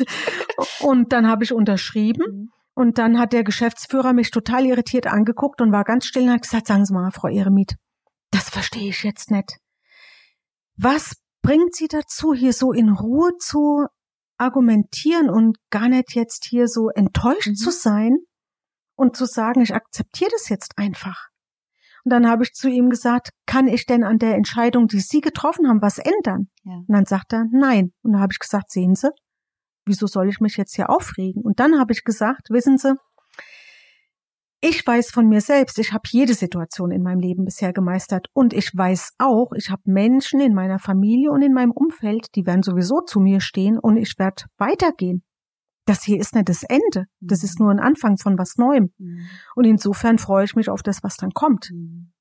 und 0.80 1.12
dann 1.12 1.26
habe 1.26 1.44
ich 1.44 1.52
unterschrieben. 1.52 2.52
Und 2.78 2.98
dann 2.98 3.18
hat 3.18 3.32
der 3.32 3.44
Geschäftsführer 3.44 4.12
mich 4.12 4.30
total 4.30 4.64
irritiert 4.64 5.06
angeguckt 5.06 5.60
und 5.60 5.72
war 5.72 5.84
ganz 5.84 6.06
still 6.06 6.24
und 6.24 6.32
hat 6.32 6.42
gesagt, 6.42 6.66
sagen 6.68 6.84
Sie 6.84 6.94
mal, 6.94 7.10
Frau 7.10 7.28
Eremit, 7.28 7.74
das 8.30 8.50
verstehe 8.50 8.90
ich 8.90 9.02
jetzt 9.02 9.30
nicht. 9.30 9.58
Was 10.76 11.16
bringt 11.42 11.74
Sie 11.74 11.88
dazu, 11.88 12.34
hier 12.34 12.52
so 12.52 12.72
in 12.72 12.90
Ruhe 12.90 13.30
zu 13.38 13.86
argumentieren 14.36 15.28
und 15.28 15.58
gar 15.70 15.88
nicht 15.88 16.14
jetzt 16.14 16.44
hier 16.44 16.68
so 16.68 16.90
enttäuscht 16.90 17.48
mhm. 17.48 17.54
zu 17.56 17.70
sein? 17.70 18.18
und 18.98 19.16
zu 19.16 19.24
sagen, 19.26 19.60
ich 19.62 19.74
akzeptiere 19.74 20.30
das 20.32 20.48
jetzt 20.48 20.72
einfach. 20.76 21.28
Und 22.04 22.12
dann 22.12 22.28
habe 22.28 22.42
ich 22.42 22.52
zu 22.52 22.68
ihm 22.68 22.90
gesagt, 22.90 23.30
kann 23.46 23.68
ich 23.68 23.86
denn 23.86 24.02
an 24.02 24.18
der 24.18 24.34
Entscheidung, 24.34 24.88
die 24.88 25.00
Sie 25.00 25.20
getroffen 25.20 25.68
haben, 25.68 25.80
was 25.80 25.98
ändern? 25.98 26.48
Ja. 26.64 26.74
Und 26.74 26.90
dann 26.92 27.06
sagt 27.06 27.32
er, 27.32 27.44
nein. 27.50 27.92
Und 28.02 28.12
dann 28.12 28.20
habe 28.20 28.32
ich 28.32 28.38
gesagt, 28.38 28.70
sehen 28.70 28.94
Sie, 28.94 29.10
wieso 29.88 30.06
soll 30.06 30.28
ich 30.28 30.40
mich 30.40 30.56
jetzt 30.56 30.76
hier 30.76 30.90
aufregen? 30.90 31.42
Und 31.42 31.60
dann 31.60 31.78
habe 31.78 31.92
ich 31.92 32.04
gesagt, 32.04 32.50
wissen 32.50 32.78
Sie, 32.78 32.94
ich 34.60 34.86
weiß 34.86 35.10
von 35.10 35.28
mir 35.28 35.40
selbst, 35.40 35.78
ich 35.78 35.92
habe 35.92 36.02
jede 36.10 36.34
Situation 36.34 36.90
in 36.90 37.02
meinem 37.02 37.20
Leben 37.20 37.44
bisher 37.44 37.72
gemeistert 37.72 38.26
und 38.32 38.52
ich 38.52 38.70
weiß 38.74 39.14
auch, 39.18 39.52
ich 39.52 39.70
habe 39.70 39.82
Menschen 39.84 40.40
in 40.40 40.54
meiner 40.54 40.78
Familie 40.78 41.30
und 41.30 41.42
in 41.42 41.52
meinem 41.52 41.70
Umfeld, 41.70 42.26
die 42.34 42.44
werden 42.44 42.62
sowieso 42.62 43.00
zu 43.00 43.20
mir 43.20 43.40
stehen 43.40 43.78
und 43.78 43.96
ich 43.96 44.18
werde 44.18 44.44
weitergehen 44.56 45.22
das 45.88 46.04
hier 46.04 46.20
ist 46.20 46.34
nicht 46.34 46.48
das 46.48 46.62
Ende. 46.62 47.06
Das 47.20 47.42
ist 47.42 47.58
mhm. 47.58 47.64
nur 47.64 47.74
ein 47.74 47.80
Anfang 47.80 48.18
von 48.18 48.38
was 48.38 48.56
Neuem. 48.56 48.92
Mhm. 48.98 49.26
Und 49.54 49.64
insofern 49.64 50.18
freue 50.18 50.44
ich 50.44 50.54
mich 50.54 50.68
auf 50.68 50.82
das, 50.82 51.02
was 51.02 51.16
dann 51.16 51.30
kommt. 51.30 51.70
Mhm. 51.72 52.12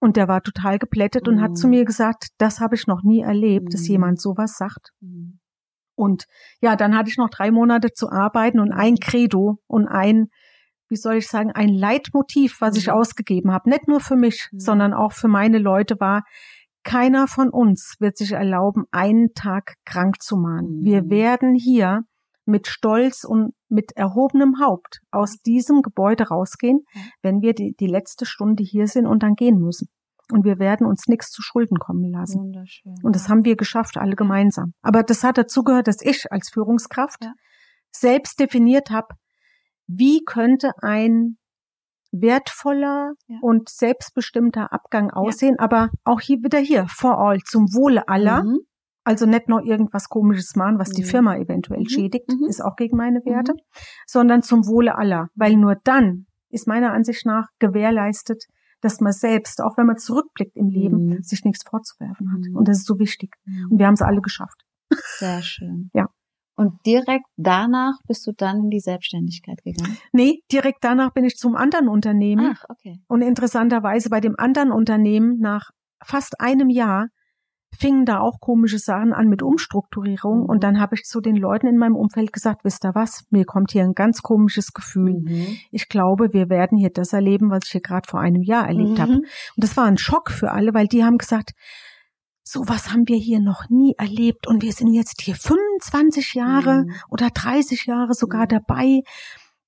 Und 0.00 0.16
der 0.16 0.26
war 0.26 0.42
total 0.42 0.78
geplättet 0.78 1.28
und 1.28 1.40
hat 1.40 1.56
zu 1.56 1.68
mir 1.68 1.84
gesagt, 1.84 2.30
das 2.38 2.58
habe 2.58 2.74
ich 2.74 2.88
noch 2.88 3.04
nie 3.04 3.20
erlebt, 3.20 3.72
dass 3.72 3.86
jemand 3.86 4.20
sowas 4.20 4.56
sagt. 4.56 4.90
Und 6.02 6.26
ja, 6.60 6.74
dann 6.74 6.96
hatte 6.96 7.10
ich 7.10 7.16
noch 7.16 7.30
drei 7.30 7.52
Monate 7.52 7.92
zu 7.92 8.10
arbeiten 8.10 8.58
und 8.58 8.72
ein 8.72 8.96
Credo 8.96 9.58
und 9.68 9.86
ein, 9.86 10.30
wie 10.88 10.96
soll 10.96 11.14
ich 11.14 11.28
sagen, 11.28 11.52
ein 11.52 11.68
Leitmotiv, 11.68 12.60
was 12.60 12.76
ich 12.76 12.90
ausgegeben 12.90 13.52
habe. 13.52 13.70
Nicht 13.70 13.86
nur 13.86 14.00
für 14.00 14.16
mich, 14.16 14.48
sondern 14.50 14.94
auch 14.94 15.12
für 15.12 15.28
meine 15.28 15.58
Leute 15.58 16.00
war, 16.00 16.24
keiner 16.82 17.28
von 17.28 17.50
uns 17.50 17.94
wird 18.00 18.16
sich 18.16 18.32
erlauben, 18.32 18.86
einen 18.90 19.32
Tag 19.34 19.74
krank 19.84 20.20
zu 20.20 20.36
mahnen. 20.36 20.80
Wir 20.82 21.08
werden 21.08 21.54
hier 21.54 22.00
mit 22.46 22.66
Stolz 22.66 23.22
und 23.22 23.52
mit 23.68 23.92
erhobenem 23.94 24.58
Haupt 24.60 24.98
aus 25.12 25.36
diesem 25.46 25.82
Gebäude 25.82 26.24
rausgehen, 26.24 26.80
wenn 27.22 27.42
wir 27.42 27.54
die, 27.54 27.76
die 27.78 27.86
letzte 27.86 28.26
Stunde 28.26 28.64
hier 28.64 28.88
sind 28.88 29.06
und 29.06 29.22
dann 29.22 29.34
gehen 29.34 29.60
müssen. 29.60 29.86
Und 30.30 30.44
wir 30.44 30.58
werden 30.58 30.86
uns 30.86 31.08
nichts 31.08 31.30
zu 31.30 31.42
Schulden 31.42 31.78
kommen 31.78 32.10
lassen. 32.10 32.40
Wunderschön. 32.40 32.94
Und 33.02 33.16
das 33.16 33.28
haben 33.28 33.44
wir 33.44 33.56
geschafft, 33.56 33.96
alle 33.96 34.16
gemeinsam. 34.16 34.72
Aber 34.82 35.02
das 35.02 35.24
hat 35.24 35.36
dazu 35.36 35.62
gehört, 35.62 35.88
dass 35.88 36.00
ich 36.00 36.30
als 36.30 36.50
Führungskraft 36.50 37.24
ja. 37.24 37.32
selbst 37.90 38.38
definiert 38.38 38.90
habe, 38.90 39.08
wie 39.86 40.22
könnte 40.24 40.72
ein 40.80 41.38
wertvoller 42.12 43.14
ja. 43.26 43.38
und 43.40 43.68
selbstbestimmter 43.68 44.72
Abgang 44.72 45.10
aussehen, 45.10 45.56
ja. 45.58 45.64
aber 45.64 45.90
auch 46.04 46.20
hier 46.20 46.38
wieder 46.42 46.58
hier, 46.58 46.86
for 46.88 47.18
all, 47.18 47.38
zum 47.40 47.64
Wohle 47.74 48.08
aller. 48.08 48.44
Mhm. 48.44 48.60
Also 49.04 49.26
nicht 49.26 49.48
nur 49.48 49.64
irgendwas 49.64 50.08
komisches 50.08 50.54
machen, 50.54 50.78
was 50.78 50.90
die 50.90 51.02
mhm. 51.02 51.06
Firma 51.06 51.36
eventuell 51.36 51.80
mhm. 51.80 51.88
schädigt, 51.88 52.30
mhm. 52.30 52.46
ist 52.48 52.62
auch 52.62 52.76
gegen 52.76 52.96
meine 52.96 53.18
Werte, 53.24 53.54
mhm. 53.54 53.58
sondern 54.06 54.42
zum 54.42 54.64
Wohle 54.66 54.96
aller. 54.96 55.28
Weil 55.34 55.56
nur 55.56 55.74
dann 55.82 56.26
ist 56.50 56.68
meiner 56.68 56.92
Ansicht 56.92 57.26
nach 57.26 57.48
gewährleistet, 57.58 58.44
dass 58.82 59.00
man 59.00 59.12
selbst, 59.12 59.62
auch 59.62 59.78
wenn 59.78 59.86
man 59.86 59.96
zurückblickt 59.96 60.56
im 60.56 60.68
Leben, 60.68 61.06
mhm. 61.06 61.22
sich 61.22 61.44
nichts 61.44 61.64
vorzuwerfen 61.68 62.32
hat. 62.32 62.40
Und 62.54 62.68
das 62.68 62.78
ist 62.78 62.86
so 62.86 62.98
wichtig. 62.98 63.34
Und 63.70 63.78
wir 63.78 63.86
haben 63.86 63.94
es 63.94 64.02
alle 64.02 64.20
geschafft. 64.20 64.62
Sehr 65.18 65.42
schön. 65.42 65.90
Ja. 65.94 66.08
Und 66.54 66.74
direkt 66.84 67.24
danach 67.36 67.94
bist 68.06 68.26
du 68.26 68.32
dann 68.36 68.64
in 68.64 68.70
die 68.70 68.78
Selbstständigkeit 68.78 69.62
gegangen? 69.64 69.96
Nee, 70.12 70.42
direkt 70.52 70.84
danach 70.84 71.12
bin 71.12 71.24
ich 71.24 71.36
zum 71.36 71.56
anderen 71.56 71.88
Unternehmen. 71.88 72.54
Ach, 72.54 72.64
okay. 72.68 73.00
Und 73.08 73.22
interessanterweise 73.22 74.10
bei 74.10 74.20
dem 74.20 74.34
anderen 74.36 74.70
Unternehmen 74.70 75.38
nach 75.38 75.70
fast 76.04 76.40
einem 76.40 76.68
Jahr 76.68 77.08
fingen 77.76 78.04
da 78.04 78.20
auch 78.20 78.40
komische 78.40 78.78
Sachen 78.78 79.12
an 79.12 79.28
mit 79.28 79.42
Umstrukturierung. 79.42 80.44
Und 80.44 80.62
dann 80.62 80.80
habe 80.80 80.94
ich 80.94 81.04
zu 81.04 81.20
den 81.20 81.36
Leuten 81.36 81.66
in 81.66 81.78
meinem 81.78 81.96
Umfeld 81.96 82.32
gesagt, 82.32 82.64
wisst 82.64 82.84
ihr 82.84 82.94
was, 82.94 83.24
mir 83.30 83.44
kommt 83.44 83.72
hier 83.72 83.82
ein 83.82 83.94
ganz 83.94 84.22
komisches 84.22 84.72
Gefühl. 84.72 85.20
Mhm. 85.20 85.56
Ich 85.70 85.88
glaube, 85.88 86.32
wir 86.32 86.48
werden 86.50 86.78
hier 86.78 86.90
das 86.90 87.12
erleben, 87.12 87.50
was 87.50 87.60
ich 87.64 87.72
hier 87.72 87.80
gerade 87.80 88.08
vor 88.08 88.20
einem 88.20 88.42
Jahr 88.42 88.66
erlebt 88.66 88.98
mhm. 88.98 88.98
habe. 88.98 89.12
Und 89.12 89.26
das 89.56 89.76
war 89.76 89.84
ein 89.86 89.98
Schock 89.98 90.30
für 90.30 90.52
alle, 90.52 90.74
weil 90.74 90.86
die 90.86 91.04
haben 91.04 91.18
gesagt, 91.18 91.52
so 92.44 92.60
was 92.66 92.92
haben 92.92 93.08
wir 93.08 93.16
hier 93.16 93.40
noch 93.40 93.70
nie 93.70 93.94
erlebt. 93.96 94.46
Und 94.46 94.62
wir 94.62 94.72
sind 94.72 94.92
jetzt 94.92 95.22
hier 95.22 95.34
25 95.34 96.34
Jahre 96.34 96.84
mhm. 96.84 96.94
oder 97.08 97.30
30 97.30 97.86
Jahre 97.86 98.14
sogar 98.14 98.42
mhm. 98.42 98.48
dabei. 98.48 99.00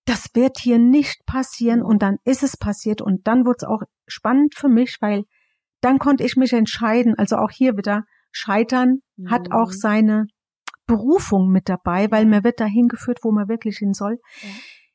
das 0.06 0.28
wird 0.34 0.58
hier 0.58 0.78
nicht 0.78 1.24
passieren 1.24 1.82
und 1.82 2.02
dann 2.02 2.18
ist 2.26 2.42
es 2.42 2.58
passiert 2.58 3.00
und 3.00 3.26
dann 3.26 3.46
wurde 3.46 3.56
es 3.60 3.64
auch 3.64 3.80
spannend 4.06 4.54
für 4.54 4.68
mich, 4.68 4.98
weil 5.00 5.24
dann 5.84 5.98
konnte 5.98 6.24
ich 6.24 6.36
mich 6.36 6.52
entscheiden, 6.52 7.14
also 7.18 7.36
auch 7.36 7.50
hier 7.50 7.76
wieder, 7.76 8.04
Scheitern 8.32 9.00
mhm. 9.16 9.30
hat 9.30 9.52
auch 9.52 9.70
seine 9.70 10.26
Berufung 10.86 11.50
mit 11.50 11.68
dabei, 11.68 12.10
weil 12.10 12.26
man 12.26 12.44
wird 12.44 12.60
dahin 12.60 12.88
geführt, 12.88 13.20
wo 13.22 13.32
man 13.32 13.48
wirklich 13.48 13.78
hin 13.78 13.94
soll. 13.94 14.18
Ja. 14.42 14.48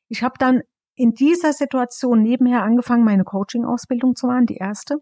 Ich 0.08 0.22
habe 0.22 0.34
dann 0.38 0.62
in 0.94 1.12
dieser 1.12 1.52
Situation 1.52 2.22
nebenher 2.22 2.62
angefangen, 2.62 3.04
meine 3.04 3.24
Coaching-Ausbildung 3.24 4.14
zu 4.16 4.26
machen, 4.26 4.46
die 4.46 4.56
erste. 4.56 4.96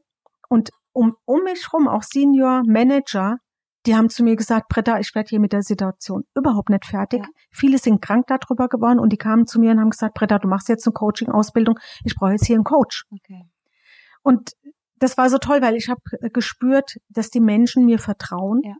Und 0.49 0.70
um, 0.93 1.14
um 1.24 1.43
mich 1.43 1.72
rum, 1.72 1.89
auch 1.89 2.03
Senior 2.03 2.62
Manager, 2.66 3.39
die 3.86 3.97
haben 3.97 4.09
zu 4.09 4.22
mir 4.22 4.36
gesagt, 4.36 4.68
Britta, 4.68 4.99
ich 4.99 5.14
werde 5.14 5.28
hier 5.28 5.41
mit 5.41 5.53
der 5.53 5.62
Situation 5.62 6.24
überhaupt 6.34 6.68
nicht 6.68 6.84
fertig. 6.84 7.22
Ja. 7.22 7.28
Viele 7.51 7.78
sind 7.78 8.01
krank 8.03 8.26
darüber 8.28 8.68
geworden 8.68 8.99
und 8.99 9.12
die 9.12 9.16
kamen 9.16 9.47
zu 9.47 9.59
mir 9.61 9.72
und 9.72 9.80
haben 9.80 9.91
gesagt, 9.91 10.14
Britta, 10.14 10.39
du 10.39 10.49
machst 10.49 10.68
jetzt 10.68 10.86
eine 10.86 10.93
Coaching-Ausbildung, 10.93 11.78
ich 12.05 12.14
brauche 12.14 12.32
jetzt 12.32 12.47
hier 12.47 12.57
einen 12.57 12.64
Coach. 12.64 13.05
Okay. 13.11 13.45
Und 14.22 14.53
das 14.99 15.16
war 15.16 15.30
so 15.30 15.38
toll, 15.38 15.61
weil 15.62 15.76
ich 15.76 15.88
habe 15.88 16.01
gespürt, 16.32 16.96
dass 17.09 17.30
die 17.30 17.40
Menschen 17.40 17.84
mir 17.84 17.99
vertrauen. 17.99 18.61
Ja. 18.64 18.74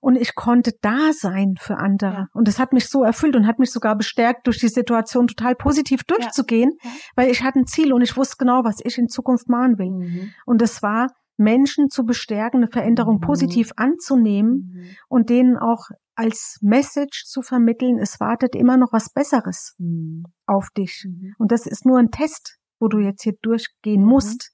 Und 0.00 0.16
ich 0.16 0.34
konnte 0.34 0.72
da 0.80 1.12
sein 1.12 1.54
für 1.60 1.76
andere. 1.76 2.12
Ja. 2.12 2.26
Und 2.32 2.48
das 2.48 2.58
hat 2.58 2.72
mich 2.72 2.88
so 2.88 3.04
erfüllt 3.04 3.36
und 3.36 3.46
hat 3.46 3.60
mich 3.60 3.70
sogar 3.70 3.96
bestärkt, 3.96 4.48
durch 4.48 4.58
die 4.58 4.68
Situation 4.68 5.28
total 5.28 5.54
positiv 5.54 6.02
durchzugehen, 6.02 6.72
ja. 6.82 6.90
weil 7.14 7.30
ich 7.30 7.44
hatte 7.44 7.60
ein 7.60 7.66
Ziel 7.66 7.92
und 7.92 8.02
ich 8.02 8.16
wusste 8.16 8.36
genau, 8.38 8.64
was 8.64 8.80
ich 8.82 8.98
in 8.98 9.08
Zukunft 9.08 9.48
machen 9.48 9.78
will. 9.78 9.90
Mhm. 9.90 10.32
Und 10.44 10.60
das 10.60 10.82
war, 10.82 11.06
Menschen 11.36 11.88
zu 11.88 12.04
bestärken, 12.04 12.58
eine 12.58 12.68
Veränderung 12.68 13.16
mhm. 13.16 13.20
positiv 13.20 13.70
anzunehmen 13.76 14.72
mhm. 14.74 14.96
und 15.08 15.30
denen 15.30 15.56
auch 15.56 15.88
als 16.14 16.58
Message 16.60 17.24
zu 17.26 17.42
vermitteln, 17.42 17.98
es 17.98 18.20
wartet 18.20 18.54
immer 18.54 18.76
noch 18.76 18.92
was 18.92 19.12
Besseres 19.12 19.74
mhm. 19.78 20.24
auf 20.46 20.68
dich. 20.76 21.06
Mhm. 21.06 21.34
Und 21.38 21.52
das 21.52 21.66
ist 21.66 21.86
nur 21.86 21.98
ein 21.98 22.10
Test, 22.10 22.58
wo 22.80 22.88
du 22.88 22.98
jetzt 22.98 23.22
hier 23.22 23.34
durchgehen 23.40 24.02
mhm. 24.02 24.08
musst 24.08 24.51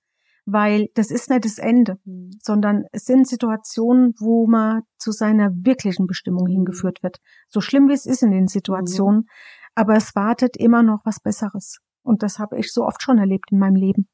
weil 0.51 0.88
das 0.94 1.11
ist 1.11 1.28
nicht 1.28 1.44
das 1.44 1.59
Ende, 1.59 1.99
mhm. 2.05 2.30
sondern 2.42 2.84
es 2.92 3.05
sind 3.05 3.28
Situationen, 3.28 4.14
wo 4.18 4.46
man 4.46 4.82
zu 4.96 5.12
seiner 5.12 5.51
wirklichen 5.53 6.07
Bestimmung 6.07 6.44
mhm. 6.44 6.53
hingeführt 6.53 7.03
wird. 7.03 7.18
So 7.49 7.61
schlimm 7.61 7.88
wie 7.88 7.92
es 7.92 8.07
ist 8.07 8.22
in 8.22 8.30
den 8.30 8.49
Situationen, 8.49 9.20
mhm. 9.20 9.26
aber 9.74 9.94
es 9.94 10.14
wartet 10.14 10.57
immer 10.57 10.82
noch 10.82 11.01
was 11.05 11.20
Besseres. 11.20 11.80
Und 12.03 12.22
das 12.22 12.38
habe 12.38 12.59
ich 12.59 12.72
so 12.72 12.84
oft 12.84 13.03
schon 13.03 13.18
erlebt 13.18 13.53
in 13.53 13.59
meinem 13.59 13.74
Leben. 13.74 14.09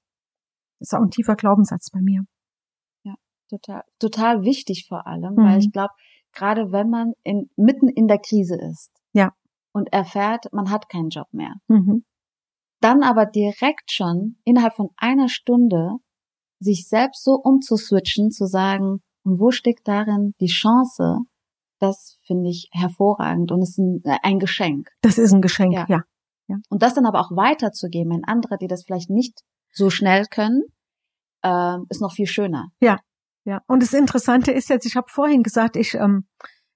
Das 0.80 0.88
ist 0.88 0.94
auch 0.94 1.02
ein 1.02 1.10
tiefer 1.10 1.36
Glaubenssatz 1.36 1.90
bei 1.92 2.00
mir. 2.02 2.22
Ja, 3.04 3.14
total, 3.48 3.82
total 4.00 4.42
wichtig 4.42 4.86
vor 4.88 5.06
allem, 5.06 5.36
weil 5.36 5.60
ich 5.60 5.66
mhm. 5.66 5.72
glaube, 5.72 5.94
gerade 6.32 6.72
wenn 6.72 6.90
man 6.90 7.12
in, 7.22 7.48
mitten 7.56 7.88
in 7.88 8.08
der 8.08 8.18
Krise 8.18 8.56
ist. 8.56 8.90
Ja. 9.12 9.32
Und 9.72 9.92
erfährt, 9.92 10.52
man 10.52 10.70
hat 10.70 10.88
keinen 10.88 11.10
Job 11.10 11.28
mehr. 11.30 11.54
Mhm. 11.68 12.04
Dann 12.80 13.04
aber 13.04 13.24
direkt 13.24 13.92
schon 13.92 14.36
innerhalb 14.44 14.74
von 14.74 14.90
einer 14.96 15.28
Stunde 15.28 15.98
sich 16.60 16.88
selbst 16.88 17.24
so 17.24 17.32
umzuswitchen, 17.32 18.30
zu 18.30 18.46
sagen, 18.46 19.00
und 19.24 19.40
wo 19.40 19.50
steckt 19.50 19.88
darin 19.88 20.34
die 20.40 20.46
Chance, 20.46 21.18
das 21.80 22.18
finde 22.26 22.50
ich 22.50 22.68
hervorragend 22.72 23.52
und 23.52 23.62
ist 23.62 23.78
ein, 23.78 24.02
äh, 24.04 24.18
ein 24.22 24.38
Geschenk. 24.38 24.90
Das 25.00 25.18
ist 25.18 25.32
ein 25.32 25.42
Geschenk, 25.42 25.72
ja. 25.72 25.86
ja. 25.88 26.02
ja. 26.48 26.56
Und 26.68 26.82
das 26.82 26.94
dann 26.94 27.06
aber 27.06 27.20
auch 27.20 27.30
weiterzugeben 27.30 28.12
an 28.12 28.24
andere, 28.24 28.58
die 28.58 28.68
das 28.68 28.84
vielleicht 28.84 29.10
nicht 29.10 29.40
so 29.72 29.90
schnell 29.90 30.24
können, 30.26 30.62
äh, 31.42 31.76
ist 31.88 32.00
noch 32.00 32.12
viel 32.12 32.26
schöner. 32.26 32.68
Ja, 32.80 32.98
ja. 33.44 33.60
Und 33.66 33.82
das 33.82 33.92
Interessante 33.92 34.52
ist 34.52 34.68
jetzt, 34.68 34.86
ich 34.86 34.96
habe 34.96 35.08
vorhin 35.10 35.42
gesagt, 35.42 35.76
ich 35.76 35.94
ähm, 35.94 36.26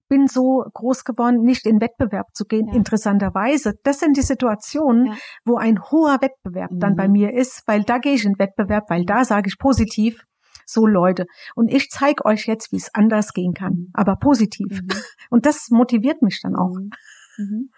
bin 0.08 0.26
so 0.26 0.64
groß 0.72 1.04
geworden, 1.04 1.42
nicht 1.42 1.66
in 1.66 1.80
Wettbewerb 1.80 2.34
zu 2.34 2.44
gehen. 2.44 2.66
Ja. 2.68 2.74
Interessanterweise, 2.74 3.74
das 3.84 4.00
sind 4.00 4.16
die 4.16 4.22
Situationen, 4.22 5.06
ja. 5.06 5.14
wo 5.44 5.56
ein 5.56 5.80
hoher 5.90 6.20
Wettbewerb 6.20 6.72
mhm. 6.72 6.80
dann 6.80 6.96
bei 6.96 7.06
mhm. 7.06 7.12
mir 7.12 7.32
ist, 7.34 7.62
weil 7.66 7.84
da 7.84 7.98
gehe 7.98 8.14
ich 8.14 8.24
in 8.24 8.38
Wettbewerb, 8.38 8.88
weil 8.88 9.04
da 9.04 9.24
sage 9.24 9.48
ich 9.48 9.58
positiv, 9.58 10.24
so 10.66 10.86
Leute. 10.86 11.26
Und 11.54 11.72
ich 11.72 11.88
zeige 11.90 12.24
euch 12.24 12.46
jetzt, 12.46 12.72
wie 12.72 12.76
es 12.76 12.92
anders 12.94 13.32
gehen 13.32 13.54
kann, 13.54 13.72
mhm. 13.72 13.90
aber 13.92 14.16
positiv. 14.16 14.82
Mhm. 14.82 14.88
Und 15.30 15.46
das 15.46 15.68
motiviert 15.70 16.22
mich 16.22 16.40
dann 16.42 16.56
auch. 16.56 16.74
Mhm. 16.74 16.90
mhm. 17.38 17.70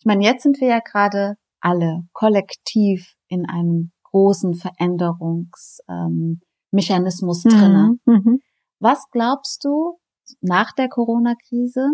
Ich 0.00 0.06
meine, 0.06 0.24
jetzt 0.24 0.42
sind 0.42 0.60
wir 0.60 0.68
ja 0.68 0.80
gerade 0.80 1.36
alle 1.60 2.02
kollektiv 2.12 3.14
in 3.28 3.48
einem 3.48 3.92
großen 4.02 4.54
Veränderungsmechanismus 4.54 7.44
ähm, 7.46 7.50
drinne. 7.50 7.96
Was 8.80 9.08
glaubst 9.10 9.64
du, 9.64 9.98
nach 10.40 10.72
der 10.72 10.88
Corona-Krise, 10.88 11.86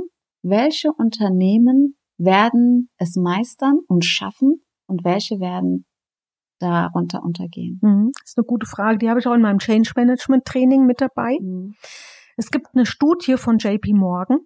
welche 0.43 0.93
Unternehmen 0.93 1.97
werden 2.18 2.91
es 2.99 3.16
meistern 3.16 3.78
und 3.89 4.05
schaffen 4.05 4.64
und 4.87 5.05
welche 5.05 5.41
werden 5.41 5.87
darunter 6.59 7.22
untergehen? 7.22 7.78
Mhm. 7.83 8.11
Das 8.20 8.31
ist 8.31 8.39
eine 8.39 8.47
gute 8.47 8.66
Frage. 8.66 8.99
Die 8.99 9.09
habe 9.09 9.20
ich 9.20 9.26
auch 9.26 9.35
in 9.35 9.41
meinem 9.41 9.59
Change 9.59 9.93
Management 9.97 10.45
Training 10.45 10.87
mit 10.87 11.01
dabei. 11.01 11.39
Mhm. 11.41 11.74
Es 12.37 12.51
gibt 12.51 12.68
eine 12.74 12.87
Studie 12.87 13.37
von 13.37 13.59
JP 13.59 13.95
Morgan. 13.95 14.41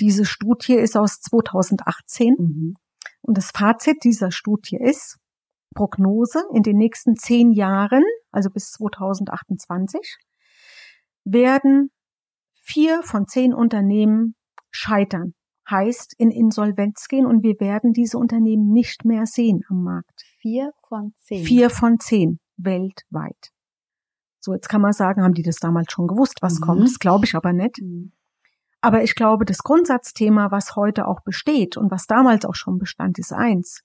Diese 0.00 0.24
Studie 0.24 0.74
ist 0.74 0.96
aus 0.96 1.20
2018. 1.20 2.34
Mhm. 2.38 2.74
Und 3.22 3.38
das 3.38 3.50
Fazit 3.54 4.04
dieser 4.04 4.30
Studie 4.30 4.76
ist, 4.76 5.18
Prognose 5.74 6.42
in 6.52 6.62
den 6.62 6.76
nächsten 6.76 7.16
zehn 7.16 7.52
Jahren, 7.52 8.04
also 8.30 8.50
bis 8.50 8.70
2028, 8.72 10.18
werden 11.24 11.90
vier 12.64 13.02
von 13.02 13.26
zehn 13.26 13.54
Unternehmen 13.54 14.34
scheitern. 14.70 15.34
Heißt 15.70 16.14
in 16.18 16.30
Insolvenz 16.30 17.08
gehen 17.08 17.24
und 17.24 17.42
wir 17.42 17.58
werden 17.58 17.92
diese 17.92 18.18
Unternehmen 18.18 18.70
nicht 18.70 19.06
mehr 19.06 19.24
sehen 19.24 19.62
am 19.70 19.82
Markt. 19.82 20.22
Vier 20.40 20.72
von 20.88 21.14
zehn. 21.16 21.44
Vier 21.44 21.70
von 21.70 21.98
zehn 21.98 22.38
weltweit. 22.58 23.50
So, 24.40 24.52
jetzt 24.52 24.68
kann 24.68 24.82
man 24.82 24.92
sagen, 24.92 25.22
haben 25.22 25.32
die 25.32 25.42
das 25.42 25.56
damals 25.56 25.90
schon 25.90 26.06
gewusst, 26.06 26.42
was 26.42 26.60
mhm. 26.60 26.64
kommt? 26.64 26.82
Das 26.82 26.98
glaube 26.98 27.24
ich 27.24 27.34
aber 27.34 27.54
nicht. 27.54 27.80
Mhm. 27.80 28.12
Aber 28.82 29.02
ich 29.02 29.14
glaube, 29.14 29.46
das 29.46 29.58
Grundsatzthema, 29.58 30.50
was 30.50 30.76
heute 30.76 31.08
auch 31.08 31.22
besteht 31.22 31.78
und 31.78 31.90
was 31.90 32.06
damals 32.06 32.44
auch 32.44 32.54
schon 32.54 32.76
bestand, 32.76 33.18
ist 33.18 33.32
eins. 33.32 33.80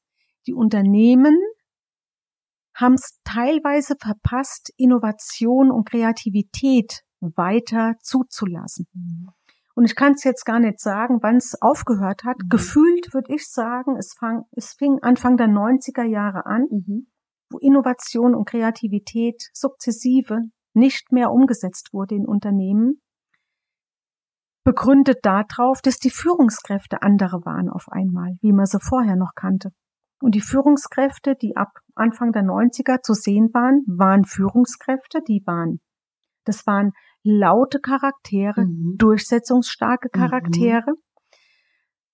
Die 0.46 0.54
Unternehmen 0.54 1.38
haben 2.76 2.96
es 2.96 3.20
teilweise 3.24 3.96
verpasst, 3.98 4.74
Innovation 4.76 5.72
und 5.72 5.90
Kreativität 5.90 7.04
weiter 7.22 7.96
zuzulassen. 8.02 8.88
Mhm. 8.94 9.30
Und 9.76 9.86
ich 9.86 9.96
kann 9.96 10.14
es 10.14 10.24
jetzt 10.24 10.46
gar 10.46 10.60
nicht 10.60 10.80
sagen, 10.80 11.20
wann 11.22 11.38
es 11.38 11.56
aufgehört 11.62 12.24
hat. 12.26 12.38
Mhm. 12.44 12.50
Gefühlt 12.50 13.14
würde 13.14 13.34
ich 13.34 13.48
sagen, 13.48 13.96
es, 13.98 14.14
fang, 14.14 14.44
es 14.52 14.74
fing 14.74 15.00
Anfang 15.02 15.38
der 15.38 15.48
90er 15.48 16.04
Jahre 16.04 16.46
an, 16.46 16.68
mhm. 16.70 17.08
wo 17.50 17.60
Innovation 17.60 18.36
und 18.36 18.46
Kreativität 18.46 19.50
sukzessive 19.54 20.40
nicht 20.74 21.12
mehr 21.12 21.32
umgesetzt 21.32 21.94
wurde 21.94 22.16
in 22.16 22.26
Unternehmen, 22.26 23.02
begründet 24.64 25.20
darauf, 25.24 25.82
dass 25.82 25.98
die 25.98 26.10
Führungskräfte 26.12 27.02
andere 27.02 27.46
waren 27.46 27.70
auf 27.70 27.88
einmal, 27.90 28.38
wie 28.42 28.52
man 28.52 28.66
sie 28.66 28.80
vorher 28.80 29.16
noch 29.16 29.34
kannte. 29.36 29.72
Und 30.22 30.36
die 30.36 30.42
Führungskräfte, 30.42 31.36
die 31.36 31.56
ab 31.56 31.72
Anfang 31.96 32.34
der 32.34 32.44
90er 32.44 33.02
zu 33.02 33.14
sehen 33.14 33.50
waren, 33.54 33.84
waren 33.88 34.26
Führungskräfte, 34.26 35.22
die 35.26 35.42
waren, 35.46 35.80
das 36.46 36.68
waren 36.68 36.92
laute 37.24 37.80
Charaktere, 37.80 38.66
mhm. 38.66 38.96
durchsetzungsstarke 38.98 40.10
mhm. 40.14 40.20
Charaktere, 40.20 40.92
mhm. 40.92 40.96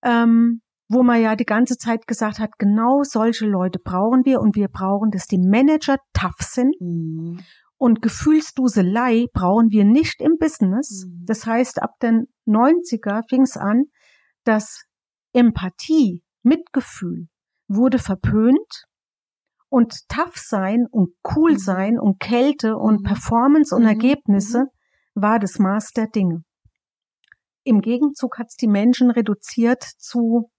ähm, 0.02 0.60
wo 0.88 1.02
man 1.02 1.20
ja 1.20 1.34
die 1.34 1.44
ganze 1.44 1.76
Zeit 1.76 2.06
gesagt 2.06 2.38
hat, 2.38 2.58
genau 2.58 3.02
solche 3.02 3.46
Leute 3.46 3.78
brauchen 3.78 4.24
wir 4.24 4.40
und 4.40 4.54
wir 4.54 4.68
brauchen, 4.68 5.10
dass 5.10 5.26
die 5.26 5.38
Manager 5.38 5.96
tough 6.12 6.40
sind. 6.40 6.74
Mhm. 6.80 7.40
Und 7.78 8.00
Gefühlsduselei 8.00 9.26
brauchen 9.32 9.70
wir 9.70 9.84
nicht 9.84 10.20
im 10.20 10.36
Business. 10.38 11.06
Mhm. 11.06 11.24
Das 11.26 11.44
heißt, 11.44 11.82
ab 11.82 11.98
den 12.00 12.26
90er 12.46 13.22
fing 13.28 13.42
es 13.42 13.56
an, 13.56 13.84
dass 14.44 14.84
Empathie, 15.32 16.22
Mitgefühl 16.42 17.26
wurde 17.68 17.98
verpönt 17.98 18.86
und 19.68 20.08
tough 20.08 20.36
sein 20.36 20.86
und 20.90 21.10
cool 21.36 21.52
mhm. 21.52 21.58
sein 21.58 21.98
und 21.98 22.20
Kälte 22.20 22.76
und 22.76 23.02
Performance 23.02 23.74
und 23.74 23.84
Ergebnisse 23.84 24.66
war 25.16 25.38
das 25.40 25.58
Maß 25.58 25.92
der 25.92 26.06
Dinge. 26.06 26.44
Im 27.64 27.80
Gegenzug 27.80 28.38
hat 28.38 28.48
es 28.50 28.56
die 28.56 28.68
Menschen 28.68 29.10
reduziert 29.10 29.82
zu 29.82 30.50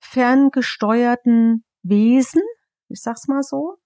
ferngesteuerten 0.00 1.64
Wesen, 1.82 2.42
ich 2.88 3.02
sag's 3.02 3.28
mal 3.28 3.42
so, 3.42 3.76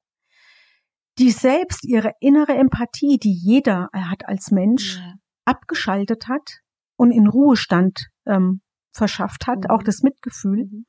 die 1.18 1.30
selbst 1.30 1.84
ihre 1.84 2.12
innere 2.20 2.54
Empathie, 2.54 3.18
die 3.18 3.32
jeder 3.32 3.88
hat 3.92 4.26
als 4.26 4.50
Mensch, 4.50 4.98
ja. 4.98 5.14
abgeschaltet 5.44 6.28
hat 6.28 6.60
und 6.96 7.10
in 7.10 7.26
Ruhestand 7.26 8.08
ähm, 8.26 8.60
verschafft 8.92 9.46
hat, 9.46 9.64
mhm. 9.64 9.70
auch 9.70 9.82
das 9.82 10.02
Mitgefühl. 10.02 10.66
Mhm. 10.66 10.86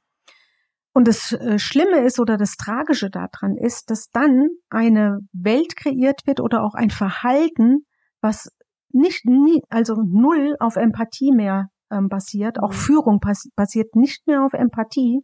Und 0.94 1.08
das 1.08 1.34
äh, 1.34 1.60
Schlimme 1.60 2.06
ist 2.06 2.20
oder 2.20 2.38
das 2.38 2.56
Tragische 2.56 3.10
daran 3.10 3.58
ist, 3.58 3.90
dass 3.90 4.10
dann 4.12 4.48
eine 4.70 5.20
Welt 5.34 5.76
kreiert 5.76 6.22
wird 6.26 6.40
oder 6.40 6.64
auch 6.64 6.74
ein 6.74 6.90
Verhalten, 6.90 7.86
was 8.22 8.50
nicht 8.96 9.26
nie, 9.26 9.62
also 9.70 9.96
null 10.02 10.56
auf 10.60 10.76
Empathie 10.78 11.32
mehr 11.32 11.70
ähm, 11.92 12.08
basiert, 12.08 12.60
auch 12.60 12.70
mhm. 12.70 12.76
Führung 12.76 13.20
basiert 13.56 13.96
nicht 13.96 14.26
mehr 14.28 14.44
auf 14.44 14.54
Empathie. 14.54 15.22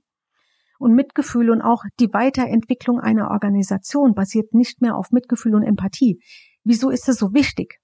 Und 0.77 0.95
Mitgefühl 0.95 1.51
und 1.51 1.61
auch 1.61 1.83
die 1.99 2.11
Weiterentwicklung 2.11 2.99
einer 2.99 3.29
Organisation 3.29 4.15
basiert 4.15 4.53
nicht 4.53 4.81
mehr 4.81 4.95
auf 4.95 5.11
Mitgefühl 5.11 5.53
und 5.53 5.63
Empathie. 5.63 6.19
Wieso 6.63 6.89
ist 6.89 7.07
das 7.07 7.17
so 7.17 7.33
wichtig? 7.33 7.79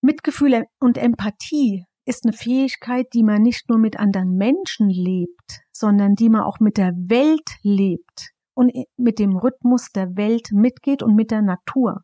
Mitgefühl 0.00 0.64
und 0.80 0.98
Empathie 0.98 1.84
ist 2.04 2.24
eine 2.24 2.32
Fähigkeit, 2.32 3.06
die 3.14 3.22
man 3.22 3.42
nicht 3.42 3.68
nur 3.68 3.78
mit 3.78 3.96
anderen 3.96 4.34
Menschen 4.34 4.88
lebt, 4.88 5.60
sondern 5.72 6.14
die 6.14 6.28
man 6.28 6.42
auch 6.42 6.58
mit 6.58 6.76
der 6.76 6.92
Welt 6.94 7.58
lebt 7.62 8.32
und 8.54 8.72
mit 8.96 9.20
dem 9.20 9.36
Rhythmus 9.36 9.90
der 9.94 10.16
Welt 10.16 10.48
mitgeht 10.52 11.04
und 11.04 11.14
mit 11.14 11.30
der 11.30 11.42
Natur. 11.42 12.02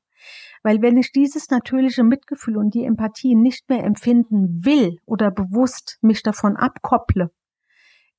Weil 0.62 0.83
wenn 0.83 0.97
ich 0.97 1.12
dieses 1.12 1.51
natürliche 1.51 2.05
Mitgefühl 2.05 2.57
und 2.57 2.75
die 2.75 2.85
Empathie 2.85 3.35
nicht 3.35 3.69
mehr 3.69 3.85
empfinden 3.85 4.64
will 4.64 4.99
oder 5.07 5.31
bewusst 5.31 5.99
mich 6.01 6.23
davon 6.23 6.57
abkopple, 6.57 7.31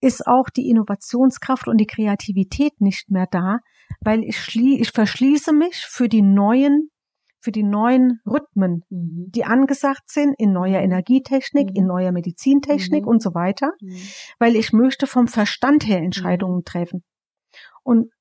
ist 0.02 0.26
auch 0.28 0.50
die 0.50 0.70
Innovationskraft 0.70 1.68
und 1.68 1.78
die 1.78 1.88
Kreativität 1.88 2.80
nicht 2.80 3.12
mehr 3.12 3.28
da, 3.30 3.60
weil 4.02 4.24
ich, 4.24 4.40
schlie 4.40 4.80
ich 4.80 4.92
verschließe 4.92 5.52
mich 5.54 5.86
für 5.88 6.08
die 6.08 6.22
neuen 6.22 6.90
für 7.42 7.52
die 7.52 7.64
neuen 7.64 8.20
Rhythmen, 8.26 8.84
mhm. 8.90 9.32
die 9.34 9.46
angesagt 9.46 10.10
sind 10.10 10.36
in 10.38 10.52
neuer 10.52 10.82
Energietechnik, 10.82 11.70
mhm. 11.70 11.76
in 11.76 11.86
neuer 11.86 12.12
Medizintechnik 12.12 13.04
mhm. 13.04 13.08
und 13.08 13.22
so 13.22 13.34
weiter, 13.34 13.72
mhm. 13.80 13.96
weil 14.40 14.56
ich 14.56 14.74
möchte 14.74 15.08
vom 15.08 15.28
Verstand 15.28 15.88
her 15.88 16.00
Entscheidungen 16.00 16.58
mhm. 16.58 16.66
treffen. 16.66 17.04
Und 17.82 18.12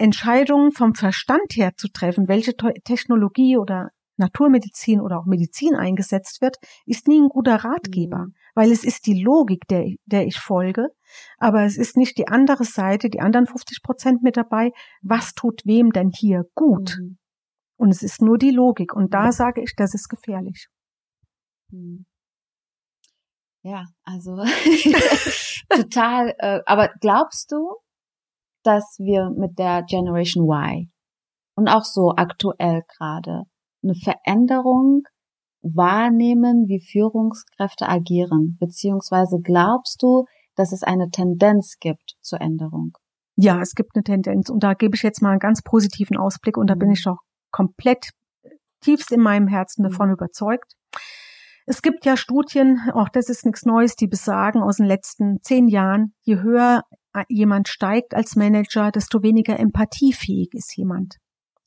Entscheidungen 0.00 0.72
vom 0.72 0.94
Verstand 0.94 1.52
her 1.54 1.72
zu 1.76 1.88
treffen, 1.88 2.28
welche 2.28 2.54
Technologie 2.84 3.56
oder 3.56 3.90
Naturmedizin 4.16 5.00
oder 5.00 5.18
auch 5.18 5.26
Medizin 5.26 5.74
eingesetzt 5.74 6.40
wird, 6.40 6.56
ist 6.86 7.08
nie 7.08 7.20
ein 7.20 7.28
guter 7.28 7.56
Ratgeber, 7.56 8.26
mhm. 8.26 8.34
weil 8.54 8.70
es 8.70 8.84
ist 8.84 9.06
die 9.06 9.20
Logik, 9.22 9.66
der, 9.68 9.86
der 10.04 10.26
ich 10.26 10.38
folge, 10.38 10.88
aber 11.38 11.64
es 11.64 11.76
ist 11.76 11.96
nicht 11.96 12.18
die 12.18 12.28
andere 12.28 12.64
Seite, 12.64 13.08
die 13.08 13.20
anderen 13.20 13.46
50 13.46 13.82
Prozent 13.82 14.22
mit 14.22 14.36
dabei, 14.36 14.70
was 15.02 15.32
tut 15.34 15.62
wem 15.64 15.90
denn 15.90 16.10
hier 16.14 16.44
gut? 16.54 16.98
Mhm. 17.00 17.18
Und 17.76 17.90
es 17.90 18.02
ist 18.02 18.20
nur 18.20 18.36
die 18.36 18.50
Logik. 18.50 18.94
Und 18.94 19.14
da 19.14 19.32
sage 19.32 19.62
ich, 19.62 19.74
das 19.74 19.94
ist 19.94 20.08
gefährlich. 20.10 20.66
Hm. 21.70 22.04
Ja, 23.62 23.86
also 24.02 24.36
total. 25.70 26.34
Äh, 26.38 26.60
aber 26.66 26.90
glaubst 27.00 27.52
du, 27.52 27.76
dass 28.62 28.96
wir 28.98 29.30
mit 29.30 29.58
der 29.58 29.82
Generation 29.82 30.44
Y 30.44 30.90
und 31.56 31.68
auch 31.68 31.84
so 31.84 32.12
aktuell 32.16 32.82
gerade 32.96 33.44
eine 33.82 33.94
Veränderung 33.94 35.02
wahrnehmen, 35.62 36.66
wie 36.68 36.80
Führungskräfte 36.80 37.88
agieren? 37.88 38.56
Beziehungsweise 38.60 39.38
glaubst 39.42 40.02
du, 40.02 40.24
dass 40.56 40.72
es 40.72 40.82
eine 40.82 41.10
Tendenz 41.10 41.76
gibt 41.80 42.16
zur 42.20 42.40
Änderung? 42.40 42.92
Ja, 43.36 43.60
es 43.60 43.74
gibt 43.74 43.90
eine 43.94 44.02
Tendenz. 44.02 44.50
Und 44.50 44.62
da 44.62 44.74
gebe 44.74 44.96
ich 44.96 45.02
jetzt 45.02 45.22
mal 45.22 45.30
einen 45.30 45.38
ganz 45.38 45.62
positiven 45.62 46.16
Ausblick 46.16 46.56
und 46.56 46.68
da 46.68 46.74
bin 46.74 46.88
mhm. 46.88 46.94
ich 46.94 47.04
doch 47.04 47.18
komplett 47.50 48.10
tiefst 48.80 49.12
in 49.12 49.20
meinem 49.20 49.48
Herzen 49.48 49.82
davon 49.82 50.08
mhm. 50.08 50.14
überzeugt. 50.14 50.74
Es 51.66 51.82
gibt 51.82 52.04
ja 52.04 52.16
Studien, 52.16 52.80
auch 52.94 53.08
das 53.08 53.28
ist 53.28 53.44
nichts 53.46 53.64
Neues, 53.64 53.96
die 53.96 54.06
besagen 54.06 54.62
aus 54.62 54.76
den 54.76 54.86
letzten 54.86 55.42
zehn 55.42 55.68
Jahren, 55.68 56.14
je 56.22 56.40
höher 56.40 56.82
jemand 57.28 57.68
steigt 57.68 58.14
als 58.14 58.36
Manager, 58.36 58.90
desto 58.90 59.22
weniger 59.22 59.58
empathiefähig 59.58 60.50
ist 60.52 60.76
jemand. 60.76 61.16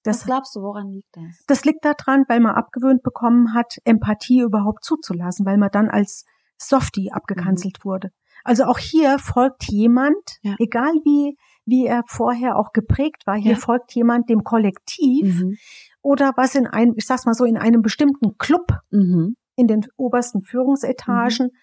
Das, 0.04 0.20
Was 0.20 0.26
glaubst 0.26 0.56
du, 0.56 0.62
woran 0.62 0.89
liegt 0.89 1.16
das? 1.16 1.44
Das 1.48 1.66
liegt 1.66 1.86
daran, 1.86 2.26
weil 2.28 2.39
man 2.39 2.56
abgewöhnt 2.56 3.04
bekommen 3.04 3.54
hat, 3.54 3.78
Empathie 3.86 4.41
überhaupt 4.41 4.84
zuzulassen, 4.84 5.46
weil 5.46 5.58
man 5.58 5.70
dann 5.72 5.89
als 5.89 6.26
Softie 6.58 7.12
abgekanzelt 7.12 7.80
mhm. 7.80 7.89
wurde. 7.89 8.10
Also 8.44 8.66
auch 8.66 8.80
hier 8.80 9.20
folgt 9.20 9.70
jemand, 9.70 10.39
ja. 10.41 10.56
egal 10.60 10.91
wie 11.06 11.38
wie 11.66 11.86
er 11.86 12.04
vorher 12.06 12.58
auch 12.58 12.72
geprägt 12.74 13.26
war. 13.26 13.36
Hier 13.36 13.54
ja. 13.54 13.58
folgt 13.58 13.94
jemand 13.94 14.30
dem 14.30 14.44
Kollektiv 14.44 15.41
mhm. 15.41 15.56
oder 16.02 16.34
was 16.36 16.56
in 16.56 16.68
einem, 16.68 16.94
ich 16.98 17.06
sag's 17.06 17.26
mal 17.26 17.34
so, 17.34 17.46
in 17.46 17.58
einem 17.58 17.82
bestimmten 17.82 18.38
Club 18.38 18.74
mhm. 18.91 19.36
In 19.56 19.68
den 19.68 19.82
obersten 19.97 20.41
Führungsetagen 20.41 21.47
mhm. 21.47 21.58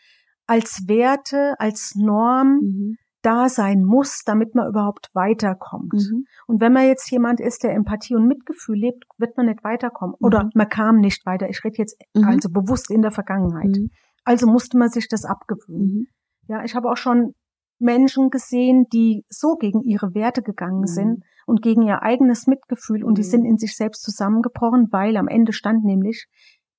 als 0.46 0.84
Werte, 0.86 1.54
als 1.58 1.94
Norm 1.96 2.60
mhm. 2.62 2.96
da 3.22 3.48
sein 3.48 3.84
muss, 3.84 4.22
damit 4.24 4.54
man 4.54 4.68
überhaupt 4.68 5.10
weiterkommt. 5.14 5.92
Mhm. 5.92 6.24
Und 6.46 6.60
wenn 6.60 6.72
man 6.72 6.86
jetzt 6.86 7.10
jemand 7.10 7.40
ist, 7.40 7.62
der 7.62 7.74
Empathie 7.74 8.14
und 8.14 8.26
Mitgefühl 8.26 8.76
lebt, 8.76 9.04
wird 9.18 9.36
man 9.36 9.46
nicht 9.46 9.64
weiterkommen. 9.64 10.14
Oder 10.20 10.44
mhm. 10.44 10.50
man 10.54 10.68
kam 10.68 10.96
nicht 10.96 11.24
weiter. 11.26 11.48
Ich 11.48 11.64
rede 11.64 11.78
jetzt 11.78 11.96
also 12.14 12.50
bewusst 12.50 12.90
in 12.90 13.02
der 13.02 13.12
Vergangenheit. 13.12 13.76
Also 14.24 14.46
musste 14.46 14.78
man 14.78 14.90
sich 14.90 15.08
das 15.08 15.24
abgewöhnen. 15.24 16.06
Ja, 16.46 16.64
ich 16.64 16.74
habe 16.74 16.90
auch 16.90 16.96
schon 16.96 17.34
Menschen 17.80 18.30
gesehen, 18.30 18.86
die 18.92 19.24
so 19.28 19.56
gegen 19.56 19.82
ihre 19.82 20.14
Werte 20.14 20.42
gegangen 20.42 20.82
mhm. 20.82 20.86
sind 20.86 21.24
und 21.46 21.62
gegen 21.62 21.82
ihr 21.82 22.02
eigenes 22.02 22.46
Mitgefühl 22.46 23.02
und 23.02 23.18
die 23.18 23.22
mhm. 23.22 23.26
sind 23.26 23.44
in 23.44 23.58
sich 23.58 23.76
selbst 23.76 24.02
zusammengebrochen, 24.02 24.88
weil 24.92 25.16
am 25.16 25.26
Ende 25.26 25.52
stand 25.52 25.84
nämlich, 25.84 26.26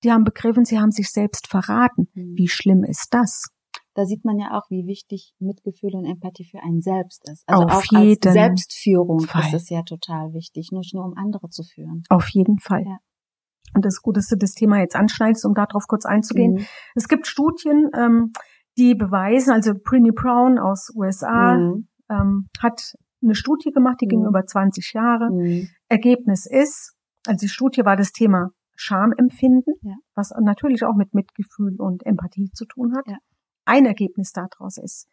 die 0.03 0.11
haben 0.11 0.23
begriffen, 0.23 0.65
sie 0.65 0.79
haben 0.79 0.91
sich 0.91 1.09
selbst 1.09 1.47
verraten. 1.47 2.07
Mhm. 2.13 2.33
Wie 2.35 2.47
schlimm 2.47 2.83
ist 2.83 3.13
das? 3.13 3.47
Da 3.93 4.05
sieht 4.05 4.23
man 4.23 4.39
ja 4.39 4.57
auch, 4.57 4.69
wie 4.69 4.87
wichtig 4.87 5.33
Mitgefühl 5.39 5.95
und 5.95 6.05
Empathie 6.05 6.45
für 6.45 6.63
einen 6.63 6.81
selbst 6.81 7.27
ist. 7.29 7.43
Also 7.47 7.63
Auf 7.63 7.71
auch 7.73 7.83
jeden 7.99 8.25
als 8.25 8.33
Selbstführung 8.33 9.19
Fall. 9.19 9.47
ist 9.47 9.53
es 9.53 9.69
ja 9.69 9.83
total 9.83 10.33
wichtig, 10.33 10.69
nicht 10.71 10.93
nur 10.93 11.05
um 11.05 11.13
andere 11.17 11.49
zu 11.49 11.63
führen. 11.63 12.03
Auf 12.09 12.29
jeden 12.29 12.59
Fall. 12.59 12.83
Ja. 12.85 12.97
Und 13.73 13.85
das 13.85 13.95
ist 13.95 14.01
gut, 14.01 14.17
dass 14.17 14.27
du 14.27 14.37
das 14.37 14.53
Thema 14.53 14.79
jetzt 14.79 14.95
anschneidest, 14.95 15.45
um 15.45 15.53
darauf 15.53 15.87
kurz 15.87 16.05
einzugehen. 16.05 16.53
Mhm. 16.53 16.65
Es 16.95 17.07
gibt 17.07 17.27
Studien, 17.27 17.89
ähm, 17.93 18.31
die 18.77 18.95
beweisen, 18.95 19.51
also 19.51 19.73
Brinny 19.83 20.11
Brown 20.11 20.57
aus 20.57 20.89
USA 20.95 21.57
mhm. 21.57 21.87
ähm, 22.09 22.49
hat 22.61 22.93
eine 23.21 23.35
Studie 23.35 23.71
gemacht, 23.71 23.97
die 24.01 24.05
mhm. 24.05 24.09
ging 24.09 24.25
über 24.25 24.45
20 24.45 24.93
Jahre. 24.93 25.29
Mhm. 25.31 25.67
Ergebnis 25.89 26.45
ist, 26.45 26.95
also 27.27 27.45
die 27.45 27.49
Studie 27.49 27.83
war 27.83 27.97
das 27.97 28.13
Thema 28.13 28.51
Schamempfinden, 28.81 29.75
ja. 29.83 29.95
was 30.15 30.33
natürlich 30.41 30.83
auch 30.83 30.95
mit 30.95 31.13
Mitgefühl 31.13 31.75
und 31.77 32.03
Empathie 32.05 32.49
zu 32.51 32.65
tun 32.65 32.95
hat. 32.95 33.07
Ja. 33.07 33.17
Ein 33.65 33.85
Ergebnis 33.85 34.31
daraus 34.31 34.77
ist, 34.77 35.07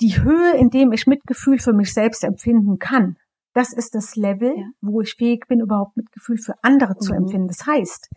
die 0.00 0.22
Höhe, 0.22 0.56
in 0.56 0.70
dem 0.70 0.92
ich 0.92 1.06
Mitgefühl 1.06 1.58
für 1.58 1.74
mich 1.74 1.92
selbst 1.92 2.24
empfinden 2.24 2.78
kann, 2.78 3.16
das 3.52 3.74
ist 3.74 3.94
das 3.94 4.16
Level, 4.16 4.54
ja. 4.56 4.64
wo 4.80 5.02
ich 5.02 5.14
fähig 5.14 5.46
bin, 5.48 5.60
überhaupt 5.60 5.96
Mitgefühl 5.98 6.38
für 6.38 6.54
andere 6.62 6.96
zu 6.96 7.12
mhm. 7.12 7.18
empfinden. 7.18 7.48
Das 7.48 7.66
heißt, 7.66 8.08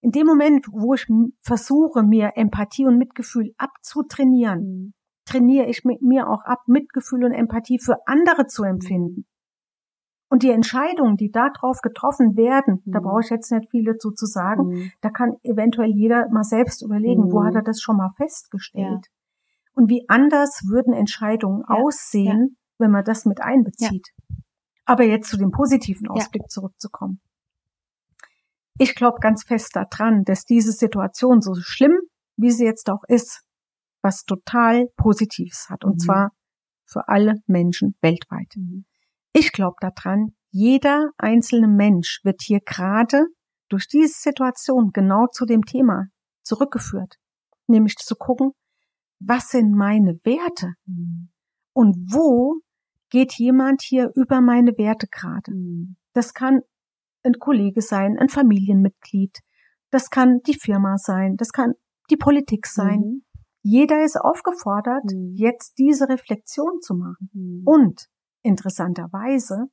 in 0.00 0.12
dem 0.12 0.26
Moment, 0.26 0.66
wo 0.70 0.94
ich 0.94 1.06
versuche, 1.40 2.04
mir 2.04 2.32
Empathie 2.36 2.86
und 2.86 2.98
Mitgefühl 2.98 3.52
abzutrainieren, 3.56 4.60
mhm. 4.60 4.94
trainiere 5.24 5.66
ich 5.66 5.84
mit 5.84 6.02
mir 6.02 6.28
auch 6.28 6.44
ab, 6.44 6.60
Mitgefühl 6.66 7.24
und 7.24 7.32
Empathie 7.32 7.80
für 7.80 7.96
andere 8.06 8.46
zu 8.46 8.62
empfinden. 8.62 9.26
Und 10.32 10.42
die 10.42 10.50
Entscheidungen, 10.50 11.18
die 11.18 11.30
darauf 11.30 11.82
getroffen 11.82 12.38
werden, 12.38 12.80
mhm. 12.86 12.92
da 12.92 13.00
brauche 13.00 13.20
ich 13.20 13.28
jetzt 13.28 13.52
nicht 13.52 13.70
viel 13.70 13.84
dazu 13.84 14.12
zu 14.12 14.24
sagen, 14.24 14.68
mhm. 14.68 14.92
da 15.02 15.10
kann 15.10 15.36
eventuell 15.42 15.90
jeder 15.90 16.26
mal 16.30 16.42
selbst 16.42 16.80
überlegen, 16.80 17.30
wo 17.30 17.44
hat 17.44 17.54
er 17.54 17.60
das 17.60 17.82
schon 17.82 17.98
mal 17.98 18.12
festgestellt? 18.16 19.08
Ja. 19.08 19.72
Und 19.74 19.90
wie 19.90 20.06
anders 20.08 20.62
würden 20.66 20.94
Entscheidungen 20.94 21.62
ja. 21.68 21.74
aussehen, 21.74 22.48
ja. 22.48 22.56
wenn 22.78 22.90
man 22.90 23.04
das 23.04 23.26
mit 23.26 23.42
einbezieht. 23.42 24.08
Aber 24.86 25.04
jetzt 25.04 25.28
zu 25.28 25.36
dem 25.36 25.50
positiven 25.50 26.08
Ausblick 26.08 26.48
zurückzukommen. 26.48 27.20
Ich 28.78 28.94
glaube 28.94 29.18
ganz 29.20 29.44
fest 29.44 29.76
daran, 29.76 30.24
dass 30.24 30.46
diese 30.46 30.72
Situation 30.72 31.42
so 31.42 31.52
schlimm, 31.56 31.98
wie 32.38 32.52
sie 32.52 32.64
jetzt 32.64 32.88
auch 32.88 33.04
ist, 33.06 33.42
was 34.00 34.24
total 34.24 34.86
Positives 34.96 35.66
hat. 35.68 35.84
Und 35.84 35.96
mhm. 35.96 35.98
zwar 35.98 36.30
für 36.86 37.06
alle 37.08 37.42
Menschen 37.46 37.96
weltweit. 38.00 38.48
Mhm. 38.56 38.86
Ich 39.32 39.52
glaube 39.52 39.76
daran, 39.80 40.34
jeder 40.50 41.10
einzelne 41.16 41.68
Mensch 41.68 42.20
wird 42.22 42.42
hier 42.42 42.60
gerade 42.60 43.26
durch 43.68 43.88
diese 43.88 44.12
Situation 44.20 44.90
genau 44.92 45.26
zu 45.28 45.46
dem 45.46 45.64
Thema 45.64 46.06
zurückgeführt. 46.42 47.16
Nämlich 47.66 47.96
zu 47.96 48.14
gucken, 48.14 48.52
was 49.18 49.48
sind 49.48 49.72
meine 49.72 50.18
Werte? 50.24 50.74
Und 51.72 51.96
wo 52.12 52.60
geht 53.08 53.34
jemand 53.34 53.82
hier 53.82 54.10
über 54.14 54.40
meine 54.40 54.72
Werte 54.76 55.06
gerade? 55.10 55.52
Das 56.12 56.34
kann 56.34 56.60
ein 57.22 57.34
Kollege 57.38 57.80
sein, 57.80 58.18
ein 58.18 58.28
Familienmitglied. 58.28 59.38
Das 59.90 60.10
kann 60.10 60.40
die 60.46 60.58
Firma 60.58 60.98
sein, 60.98 61.36
das 61.36 61.52
kann 61.52 61.72
die 62.10 62.16
Politik 62.16 62.66
sein. 62.66 63.00
Mhm. 63.00 63.24
Jeder 63.62 64.04
ist 64.04 64.20
aufgefordert, 64.20 65.04
mhm. 65.04 65.34
jetzt 65.34 65.78
diese 65.78 66.08
Reflexion 66.08 66.80
zu 66.80 66.94
machen. 66.94 67.30
Mhm. 67.32 67.62
Und 67.64 68.06
interessanterweise 68.42 69.66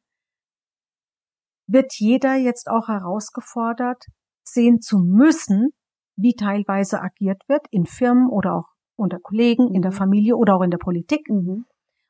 wird 1.67 1.93
jeder 1.97 2.35
jetzt 2.35 2.67
auch 2.69 2.87
herausgefordert, 2.87 4.05
sehen 4.43 4.81
zu 4.81 4.97
müssen, 4.99 5.69
wie 6.15 6.35
teilweise 6.35 7.01
agiert 7.01 7.41
wird 7.47 7.65
in 7.69 7.85
Firmen 7.85 8.27
oder 8.29 8.55
auch 8.55 8.67
unter 8.95 9.19
Kollegen, 9.19 9.73
in 9.73 9.81
der 9.81 9.91
mhm. 9.91 9.95
Familie 9.95 10.35
oder 10.35 10.55
auch 10.55 10.61
in 10.63 10.71
der 10.71 10.77
Politik. 10.77 11.29
Mhm. 11.29 11.65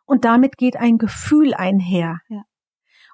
Und 0.06 0.26
damit 0.26 0.58
geht 0.58 0.78
ein 0.78 0.98
Gefühl 0.98 1.54
einher. 1.54 2.20
Ja. 2.30 2.44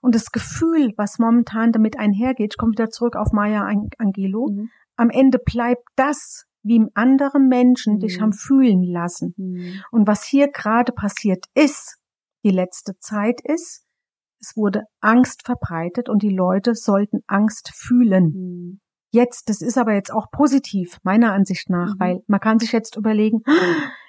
Und 0.01 0.15
das 0.15 0.31
Gefühl, 0.31 0.93
was 0.97 1.19
momentan 1.19 1.71
damit 1.71 1.97
einhergeht, 1.99 2.53
ich 2.53 2.57
komme 2.57 2.71
wieder 2.71 2.89
zurück 2.89 3.15
auf 3.15 3.31
Maya 3.31 3.67
Angelo, 3.97 4.49
mhm. 4.49 4.69
am 4.95 5.09
Ende 5.09 5.39
bleibt 5.39 5.83
das, 5.95 6.45
wie 6.63 6.81
andere 6.93 7.39
Menschen 7.39 7.95
mhm. 7.95 7.99
dich 7.99 8.21
haben 8.21 8.33
fühlen 8.33 8.83
lassen. 8.83 9.33
Mhm. 9.35 9.81
Und 9.91 10.07
was 10.07 10.23
hier 10.23 10.51
gerade 10.51 10.91
passiert 10.91 11.45
ist, 11.53 11.97
die 12.45 12.51
letzte 12.51 12.97
Zeit 12.99 13.41
ist, 13.43 13.83
es 14.39 14.55
wurde 14.55 14.83
Angst 15.01 15.41
verbreitet 15.43 16.07
und 16.09 16.21
die 16.21 16.29
Leute 16.29 16.75
sollten 16.75 17.21
Angst 17.27 17.71
fühlen. 17.73 18.23
Mhm. 18.25 18.79
Jetzt, 19.11 19.49
das 19.49 19.61
ist 19.61 19.77
aber 19.77 19.93
jetzt 19.93 20.11
auch 20.11 20.29
positiv, 20.29 20.99
meiner 21.03 21.33
Ansicht 21.33 21.69
nach, 21.69 21.95
mhm. 21.95 21.99
weil 21.99 22.19
man 22.27 22.39
kann 22.39 22.59
sich 22.59 22.71
jetzt 22.71 22.97
überlegen, 22.97 23.41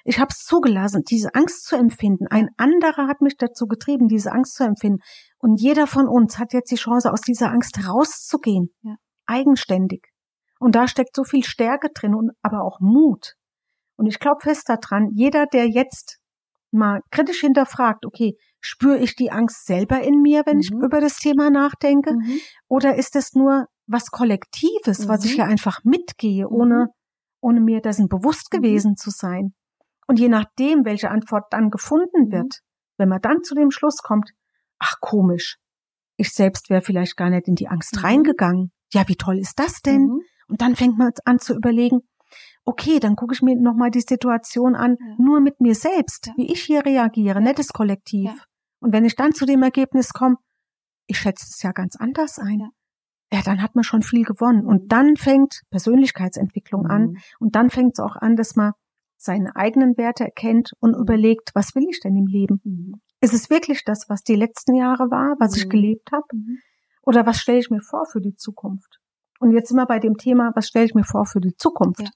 ich 0.03 0.19
habe 0.19 0.29
es 0.31 0.43
zugelassen, 0.43 1.03
diese 1.09 1.33
Angst 1.33 1.65
zu 1.65 1.75
empfinden. 1.75 2.27
Ein 2.27 2.49
anderer 2.57 3.07
hat 3.07 3.21
mich 3.21 3.37
dazu 3.37 3.67
getrieben, 3.67 4.07
diese 4.07 4.31
Angst 4.31 4.55
zu 4.55 4.65
empfinden. 4.65 4.99
Und 5.39 5.59
jeder 5.59 5.87
von 5.87 6.07
uns 6.07 6.37
hat 6.37 6.53
jetzt 6.53 6.71
die 6.71 6.75
Chance, 6.75 7.11
aus 7.11 7.21
dieser 7.21 7.51
Angst 7.51 7.87
rauszugehen, 7.87 8.69
ja. 8.81 8.95
eigenständig. 9.25 10.07
Und 10.59 10.75
da 10.75 10.87
steckt 10.87 11.15
so 11.15 11.23
viel 11.23 11.43
Stärke 11.43 11.89
drin 11.93 12.13
und 12.13 12.31
aber 12.41 12.63
auch 12.63 12.79
Mut. 12.81 13.35
Und 13.95 14.05
ich 14.07 14.19
glaube 14.19 14.41
fest 14.41 14.69
daran, 14.69 15.09
jeder, 15.13 15.45
der 15.47 15.67
jetzt 15.67 16.19
mal 16.71 17.01
kritisch 17.11 17.41
hinterfragt, 17.41 18.05
okay, 18.05 18.35
spüre 18.59 18.97
ich 18.97 19.15
die 19.15 19.31
Angst 19.31 19.65
selber 19.65 20.01
in 20.01 20.21
mir, 20.21 20.43
wenn 20.45 20.57
mhm. 20.57 20.61
ich 20.61 20.71
über 20.71 21.01
das 21.01 21.17
Thema 21.17 21.49
nachdenke? 21.49 22.13
Mhm. 22.13 22.39
Oder 22.67 22.95
ist 22.95 23.15
es 23.15 23.33
nur 23.33 23.65
was 23.87 24.11
Kollektives, 24.11 25.05
mhm. 25.05 25.07
was 25.07 25.25
ich 25.25 25.33
mhm. 25.33 25.37
ja 25.39 25.45
einfach 25.45 25.79
mitgehe, 25.83 26.45
mhm. 26.45 26.55
ohne, 26.55 26.87
ohne 27.41 27.61
mir 27.61 27.81
dessen 27.81 28.07
bewusst 28.07 28.51
mhm. 28.51 28.57
gewesen 28.57 28.95
zu 28.97 29.09
sein? 29.09 29.53
Und 30.07 30.19
je 30.19 30.29
nachdem, 30.29 30.85
welche 30.85 31.09
Antwort 31.09 31.45
dann 31.51 31.69
gefunden 31.69 32.31
wird, 32.31 32.61
wenn 32.97 33.09
man 33.09 33.21
dann 33.21 33.43
zu 33.43 33.55
dem 33.55 33.71
Schluss 33.71 33.97
kommt, 33.97 34.31
ach 34.79 34.95
komisch, 35.01 35.57
ich 36.17 36.33
selbst 36.33 36.69
wäre 36.69 36.81
vielleicht 36.81 37.15
gar 37.15 37.29
nicht 37.29 37.47
in 37.47 37.55
die 37.55 37.67
Angst 37.67 38.03
reingegangen. 38.03 38.71
Ja, 38.93 39.07
wie 39.07 39.15
toll 39.15 39.37
ist 39.37 39.59
das 39.59 39.81
denn? 39.81 40.19
Und 40.47 40.61
dann 40.61 40.75
fängt 40.75 40.97
man 40.97 41.11
an 41.25 41.39
zu 41.39 41.53
überlegen, 41.55 41.99
okay, 42.67 42.99
dann 42.99 43.15
gucke 43.15 43.33
ich 43.33 43.41
mir 43.41 43.55
nochmal 43.55 43.91
die 43.91 44.01
Situation 44.01 44.75
an, 44.75 44.97
ja. 44.99 45.15
nur 45.17 45.39
mit 45.39 45.61
mir 45.61 45.73
selbst, 45.73 46.27
ja. 46.27 46.33
wie 46.35 46.51
ich 46.51 46.61
hier 46.61 46.85
reagiere, 46.85 47.39
ja. 47.39 47.41
nettes 47.41 47.69
Kollektiv. 47.69 48.29
Und 48.79 48.93
wenn 48.93 49.05
ich 49.05 49.15
dann 49.15 49.33
zu 49.33 49.45
dem 49.45 49.63
Ergebnis 49.63 50.13
komme, 50.13 50.35
ich 51.07 51.17
schätze 51.17 51.47
es 51.49 51.63
ja 51.63 51.71
ganz 51.71 51.95
anders 51.95 52.37
ein, 52.37 52.69
ja, 53.31 53.41
dann 53.43 53.61
hat 53.61 53.75
man 53.75 53.83
schon 53.83 54.01
viel 54.01 54.23
gewonnen. 54.23 54.65
Und 54.65 54.83
mhm. 54.83 54.87
dann 54.89 55.15
fängt 55.15 55.61
Persönlichkeitsentwicklung 55.69 56.83
mhm. 56.83 56.91
an. 56.91 57.17
Und 57.39 57.55
dann 57.55 57.69
fängt 57.69 57.93
es 57.93 57.99
auch 57.99 58.15
an, 58.17 58.35
dass 58.35 58.55
man 58.55 58.73
seine 59.17 59.55
eigenen 59.55 59.97
Werte 59.97 60.25
erkennt 60.25 60.71
und 60.79 60.95
mhm. 60.95 61.01
überlegt, 61.01 61.51
was 61.53 61.73
will 61.73 61.85
ich 61.89 61.99
denn 62.01 62.15
im 62.15 62.27
Leben? 62.27 62.61
Mhm. 62.63 63.01
Ist 63.21 63.33
es 63.33 63.49
wirklich 63.49 63.83
das, 63.85 64.05
was 64.09 64.23
die 64.23 64.35
letzten 64.35 64.75
Jahre 64.75 65.09
war, 65.09 65.35
was 65.39 65.57
ich 65.57 65.65
mhm. 65.65 65.69
gelebt 65.69 66.11
habe? 66.11 66.25
Mhm. 66.33 66.59
Oder 67.01 67.25
was 67.25 67.37
stelle 67.37 67.59
ich 67.59 67.69
mir 67.69 67.81
vor 67.81 68.05
für 68.05 68.21
die 68.21 68.35
Zukunft? 68.35 68.99
Und 69.39 69.51
jetzt 69.51 69.69
sind 69.69 69.77
wir 69.77 69.85
bei 69.85 69.99
dem 69.99 70.17
Thema, 70.17 70.51
was 70.55 70.67
stelle 70.67 70.85
ich 70.85 70.93
mir 70.93 71.05
vor 71.05 71.25
für 71.25 71.39
die 71.39 71.55
Zukunft? 71.55 72.11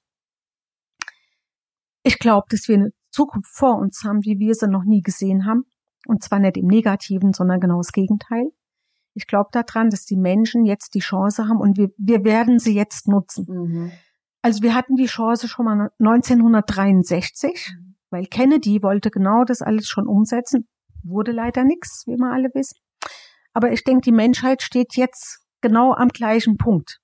Ich 2.04 2.20
glaube, 2.20 2.48
dass 2.50 2.68
wir 2.68 2.76
eine 2.76 2.92
Zukunft 3.12 3.52
vor 3.54 3.78
uns 3.78 4.04
haben, 4.04 4.24
wie 4.24 4.40
wir 4.40 4.56
sie 4.56 4.68
noch 4.68 4.84
nie 4.84 5.02
gesehen 5.02 5.46
haben. 5.46 5.66
Und 6.08 6.24
zwar 6.24 6.40
nicht 6.40 6.58
im 6.58 6.68
Negativen, 6.68 7.34
sondern 7.34 7.60
genau 7.60 7.78
das 7.78 7.92
Gegenteil. 7.92 8.52
Ich 9.14 9.28
glaube 9.28 9.50
daran, 9.52 9.90
dass 9.90 10.06
die 10.06 10.16
Menschen 10.16 10.66
jetzt 10.66 10.96
die 10.96 11.00
Chance 11.00 11.48
haben 11.48 11.60
und 11.60 11.78
wir, 11.78 11.90
wir 11.98 12.24
werden 12.24 12.60
sie 12.60 12.74
jetzt 12.74 13.08
nutzen. 13.08 13.46
Mhm. 13.48 13.92
Also 14.42 14.64
wir 14.64 14.74
hatten 14.74 14.96
die 14.96 15.06
Chance 15.06 15.48
schon 15.48 15.66
mal 15.66 15.92
1963, 16.00 17.76
mhm. 17.76 17.96
weil 18.10 18.26
Kennedy 18.26 18.82
wollte 18.82 19.12
genau 19.12 19.44
das 19.44 19.62
alles 19.62 19.88
schon 19.88 20.08
umsetzen. 20.08 20.68
Wurde 21.04 21.32
leider 21.32 21.64
nichts, 21.64 22.06
wie 22.08 22.16
wir 22.16 22.32
alle 22.32 22.50
wissen. 22.54 22.78
Aber 23.54 23.72
ich 23.72 23.84
denke, 23.84 24.02
die 24.02 24.12
Menschheit 24.12 24.62
steht 24.62 24.96
jetzt 24.96 25.46
genau 25.62 25.94
am 25.94 26.08
gleichen 26.08 26.58
Punkt. 26.58 27.00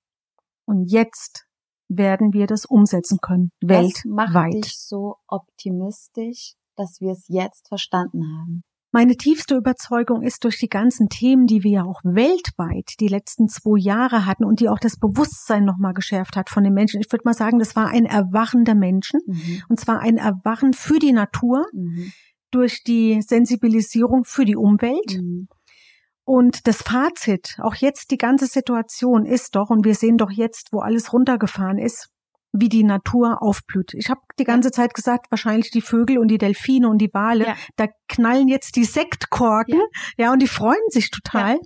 Und 0.64 0.90
jetzt 0.90 1.47
werden 1.88 2.32
wir 2.32 2.46
das 2.46 2.64
umsetzen 2.64 3.18
können, 3.20 3.50
weltweit. 3.60 4.04
Was 4.04 4.32
macht 4.32 4.54
dich 4.54 4.78
so 4.78 5.16
optimistisch, 5.26 6.54
dass 6.76 7.00
wir 7.00 7.12
es 7.12 7.26
jetzt 7.28 7.68
verstanden 7.68 8.22
haben? 8.24 8.62
Meine 8.90 9.16
tiefste 9.16 9.54
Überzeugung 9.54 10.22
ist 10.22 10.44
durch 10.44 10.58
die 10.58 10.68
ganzen 10.68 11.10
Themen, 11.10 11.46
die 11.46 11.62
wir 11.62 11.70
ja 11.70 11.84
auch 11.84 12.00
weltweit 12.04 12.94
die 13.00 13.08
letzten 13.08 13.46
zwei 13.48 13.78
Jahre 13.78 14.24
hatten 14.24 14.44
und 14.44 14.60
die 14.60 14.70
auch 14.70 14.78
das 14.78 14.96
Bewusstsein 14.96 15.64
nochmal 15.66 15.92
geschärft 15.92 16.36
hat 16.36 16.48
von 16.48 16.64
den 16.64 16.72
Menschen. 16.72 17.00
Ich 17.00 17.12
würde 17.12 17.24
mal 17.26 17.34
sagen, 17.34 17.58
das 17.58 17.76
war 17.76 17.88
ein 17.88 18.06
Erwachen 18.06 18.64
der 18.64 18.74
Menschen. 18.74 19.20
Mhm. 19.26 19.62
Und 19.68 19.78
zwar 19.78 20.00
ein 20.00 20.16
Erwachen 20.16 20.72
für 20.72 20.98
die 20.98 21.12
Natur 21.12 21.66
mhm. 21.74 22.12
durch 22.50 22.82
die 22.82 23.20
Sensibilisierung 23.20 24.24
für 24.24 24.46
die 24.46 24.56
Umwelt. 24.56 25.18
Mhm. 25.20 25.48
Und 26.28 26.66
das 26.66 26.82
Fazit, 26.82 27.56
auch 27.58 27.74
jetzt 27.74 28.10
die 28.10 28.18
ganze 28.18 28.44
Situation 28.44 29.24
ist 29.24 29.56
doch, 29.56 29.70
und 29.70 29.86
wir 29.86 29.94
sehen 29.94 30.18
doch 30.18 30.30
jetzt, 30.30 30.74
wo 30.74 30.80
alles 30.80 31.14
runtergefahren 31.14 31.78
ist, 31.78 32.10
wie 32.52 32.68
die 32.68 32.84
Natur 32.84 33.40
aufblüht. 33.40 33.94
Ich 33.94 34.10
habe 34.10 34.20
die 34.38 34.44
ganze 34.44 34.70
Zeit 34.70 34.92
gesagt, 34.92 35.30
wahrscheinlich 35.30 35.70
die 35.70 35.80
Vögel 35.80 36.18
und 36.18 36.28
die 36.28 36.36
Delfine 36.36 36.90
und 36.90 36.98
die 36.98 37.08
Wale, 37.14 37.46
ja. 37.46 37.54
da 37.76 37.86
knallen 38.08 38.46
jetzt 38.46 38.76
die 38.76 38.84
Sektkorken, 38.84 39.80
ja, 40.18 40.26
ja 40.26 40.32
und 40.34 40.42
die 40.42 40.48
freuen 40.48 40.76
sich 40.90 41.10
total. 41.10 41.52
Ja. 41.54 41.60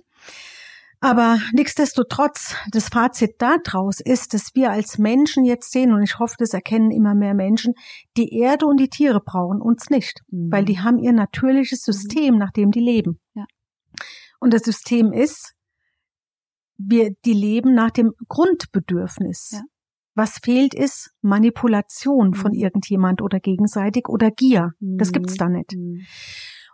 Aber 1.01 1.39
nichtsdestotrotz, 1.51 2.55
das 2.71 2.87
Fazit 2.87 3.31
daraus 3.39 3.99
ist, 3.99 4.33
dass 4.33 4.51
wir 4.55 4.71
als 4.71 4.97
Menschen 4.97 5.43
jetzt 5.43 5.73
sehen, 5.73 5.91
und 5.91 6.03
ich 6.03 6.19
hoffe, 6.19 6.35
das 6.39 6.53
erkennen 6.53 6.89
immer 6.89 7.15
mehr 7.15 7.33
Menschen, 7.33 7.73
die 8.15 8.33
Erde 8.39 8.65
und 8.65 8.79
die 8.79 8.87
Tiere 8.87 9.19
brauchen 9.19 9.61
uns 9.61 9.89
nicht, 9.89 10.21
mhm. 10.29 10.49
weil 10.49 10.63
die 10.63 10.79
haben 10.79 10.99
ihr 10.99 11.11
natürliches 11.11 11.85
mhm. 11.85 11.91
System, 11.91 12.37
nach 12.37 12.51
dem 12.51 12.71
die 12.71 12.79
leben. 12.79 13.19
Ja. 13.33 13.43
Und 14.43 14.53
das 14.53 14.63
System 14.63 15.13
ist, 15.13 15.53
wir, 16.75 17.11
die 17.23 17.31
leben 17.31 17.73
nach 17.73 17.91
dem 17.91 18.11
Grundbedürfnis. 18.27 19.51
Ja. 19.53 19.61
Was 20.15 20.39
fehlt 20.39 20.73
ist 20.73 21.11
Manipulation 21.21 22.33
von 22.33 22.51
mhm. 22.51 22.57
irgendjemand 22.57 23.21
oder 23.21 23.39
gegenseitig 23.39 24.09
oder 24.09 24.31
Gier. 24.31 24.73
Das 24.81 25.13
gibt's 25.13 25.35
da 25.35 25.47
nicht. 25.47 25.77
Mhm. 25.77 26.01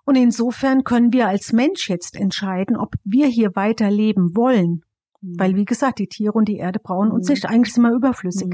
Und 0.03 0.15
insofern 0.15 0.83
können 0.83 1.13
wir 1.13 1.27
als 1.27 1.53
Mensch 1.53 1.91
jetzt 1.91 2.15
entscheiden, 2.15 2.75
ob 2.75 2.95
wir 3.03 3.27
hier 3.27 3.55
weiter 3.55 3.91
leben 3.91 4.35
wollen. 4.35 4.81
Mhm. 5.21 5.35
Weil, 5.37 5.55
wie 5.55 5.65
gesagt, 5.65 5.99
die 5.99 6.07
Tiere 6.07 6.33
und 6.33 6.47
die 6.47 6.57
Erde 6.57 6.79
brauchen 6.79 7.11
uns 7.11 7.29
nicht. 7.29 7.45
Eigentlich 7.45 7.75
sind 7.75 7.83
wir 7.83 7.93
überflüssig. 7.93 8.49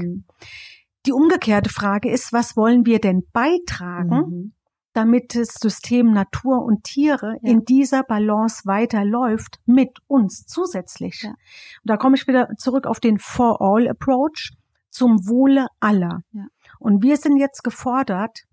Die 1.06 1.12
umgekehrte 1.12 1.70
Frage 1.70 2.10
ist, 2.10 2.34
was 2.34 2.54
wollen 2.54 2.84
wir 2.84 2.98
denn 2.98 3.22
beitragen, 3.32 4.52
damit 4.96 5.34
das 5.34 5.54
System 5.60 6.12
Natur 6.12 6.64
und 6.64 6.84
Tiere 6.84 7.36
ja. 7.42 7.50
in 7.50 7.64
dieser 7.64 8.02
Balance 8.02 8.62
weiterläuft 8.64 9.60
mit 9.66 9.98
uns 10.06 10.46
zusätzlich. 10.46 11.22
Ja. 11.22 11.30
Und 11.30 11.36
da 11.84 11.96
komme 11.96 12.16
ich 12.16 12.26
wieder 12.26 12.48
zurück 12.56 12.86
auf 12.86 13.00
den 13.00 13.18
For 13.18 13.60
All 13.60 13.88
Approach 13.88 14.52
zum 14.90 15.28
Wohle 15.28 15.66
aller. 15.80 16.22
Ja. 16.32 16.46
Und 16.78 17.02
wir 17.02 17.16
sind 17.16 17.36
jetzt 17.36 17.62
gefordert, 17.62 18.44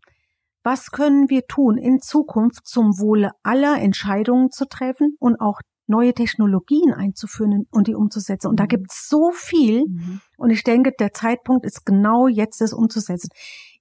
was 0.64 0.92
können 0.92 1.30
wir 1.30 1.46
tun 1.48 1.78
in 1.78 2.00
Zukunft 2.02 2.68
zum 2.68 3.00
Wohle 3.00 3.32
aller 3.44 3.80
Entscheidungen 3.82 4.52
zu 4.52 4.66
treffen 4.66 5.16
und 5.20 5.40
auch 5.40 5.60
neue 5.88 6.14
Technologien 6.14 6.94
einzuführen 6.94 7.68
und 7.70 7.88
die 7.88 7.96
umzusetzen. 7.96 8.48
Und 8.48 8.60
da 8.60 8.64
mhm. 8.64 8.70
gibt 8.70 8.92
es 8.92 9.08
so 9.08 9.32
viel. 9.32 9.86
Mhm. 9.86 10.22
Und 10.38 10.50
ich 10.50 10.64
denke, 10.64 10.92
der 10.98 11.14
Zeitpunkt 11.14 11.66
ist 11.66 11.86
genau 11.86 12.28
jetzt, 12.28 12.62
es 12.62 12.74
umzusetzen. 12.74 13.30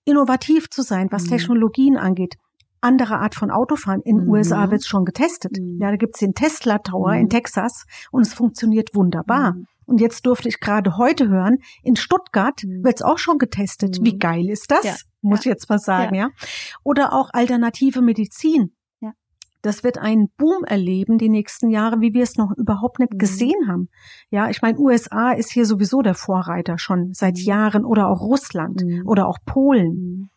Innovativ 0.05 0.69
zu 0.69 0.83
sein, 0.83 1.09
was 1.11 1.25
mhm. 1.25 1.29
Technologien 1.31 1.97
angeht. 1.97 2.35
Andere 2.83 3.19
Art 3.19 3.35
von 3.35 3.51
Autofahren. 3.51 4.03
In 4.03 4.19
den 4.19 4.25
mhm. 4.27 4.33
USA 4.33 4.71
wird 4.71 4.81
es 4.83 4.87
schon 4.87 5.05
getestet. 5.05 5.59
Mhm. 5.59 5.79
Ja, 5.81 5.91
da 5.91 5.97
gibt 5.97 6.17
es 6.17 6.21
den 6.21 6.35
Tesla 6.35 6.79
Tower 6.79 7.15
in 7.15 7.25
mhm. 7.25 7.31
Texas 7.31 7.87
und 8.11 8.23
es 8.23 8.35
funktioniert 8.35 8.95
wunderbar. 8.95 9.55
Und 9.87 10.01
jetzt 10.01 10.27
durfte 10.27 10.49
ich 10.49 10.61
gerade 10.61 10.97
heute 10.97 11.29
hören, 11.29 11.59
in 11.83 11.97
Stuttgart 11.97 12.63
mhm. 12.65 12.85
wird 12.85 12.97
es 12.97 13.03
auch 13.03 13.19
schon 13.19 13.39
getestet. 13.39 14.01
Mhm. 14.01 14.05
Wie 14.05 14.19
geil 14.19 14.49
ist 14.49 14.71
das? 14.71 14.85
Ja. 14.85 14.95
Muss 15.21 15.41
ich 15.41 15.47
jetzt 15.47 15.69
mal 15.69 15.79
sagen, 15.79 16.15
ja. 16.15 16.29
ja. 16.29 16.47
Oder 16.83 17.13
auch 17.13 17.31
alternative 17.33 18.03
Medizin. 18.03 18.73
Ja. 19.01 19.13
Das 19.63 19.85
wird 19.85 19.99
einen 19.99 20.29
Boom 20.37 20.65
erleben 20.65 21.19
die 21.19 21.29
nächsten 21.29 21.71
Jahre, 21.71 22.01
wie 22.01 22.15
wir 22.15 22.23
es 22.23 22.37
noch 22.37 22.53
überhaupt 22.57 22.99
nicht 22.99 23.15
mhm. 23.15 23.19
gesehen 23.19 23.69
haben. 23.69 23.89
Ja, 24.31 24.49
ich 24.51 24.63
meine, 24.63 24.79
USA 24.79 25.33
ist 25.33 25.53
hier 25.53 25.67
sowieso 25.67 26.03
der 26.03 26.15
Vorreiter 26.15 26.79
schon 26.79 27.13
seit 27.13 27.37
mhm. 27.37 27.45
Jahren 27.45 27.85
oder 27.85 28.09
auch 28.09 28.23
Russland 28.23 28.83
mhm. 28.83 29.07
oder 29.07 29.29
auch 29.29 29.39
Polen. 29.45 30.31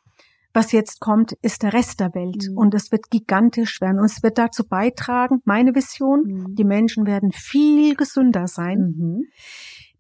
Was 0.56 0.72
jetzt 0.72 1.02
kommt, 1.02 1.34
ist 1.42 1.64
der 1.64 1.74
Rest 1.74 2.00
der 2.00 2.16
Welt. 2.16 2.48
Mhm. 2.50 2.58
Und 2.58 2.74
es 2.74 2.90
wird 2.90 3.12
gigantisch 3.12 3.82
werden. 3.82 4.00
Und 4.00 4.06
es 4.06 4.24
wird 4.24 4.38
dazu 4.38 4.64
beitragen, 4.66 5.42
meine 5.44 5.76
Vision, 5.76 6.24
mhm. 6.24 6.56
die 6.56 6.64
Menschen 6.64 7.06
werden 7.06 7.34
viel 7.34 7.94
gesünder 7.96 8.48
sein. 8.48 8.96
Mhm. 8.98 9.24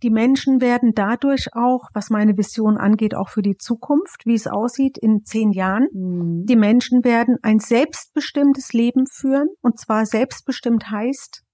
Die 0.01 0.09
Menschen 0.09 0.61
werden 0.61 0.93
dadurch 0.95 1.47
auch, 1.53 1.89
was 1.93 2.09
meine 2.09 2.37
Vision 2.37 2.77
angeht, 2.77 3.15
auch 3.15 3.27
für 3.27 3.41
die 3.41 3.57
Zukunft, 3.57 4.25
wie 4.25 4.35
es 4.35 4.47
aussieht 4.47 4.97
in 4.97 5.25
zehn 5.25 5.51
Jahren, 5.51 5.87
mhm. 5.91 6.45
die 6.45 6.55
Menschen 6.55 7.03
werden 7.03 7.35
ein 7.41 7.59
selbstbestimmtes 7.59 8.71
Leben 8.71 9.07
führen. 9.07 9.49
Und 9.61 9.77
zwar 9.77 10.05
selbstbestimmt 10.05 10.89
heißt, 10.89 11.44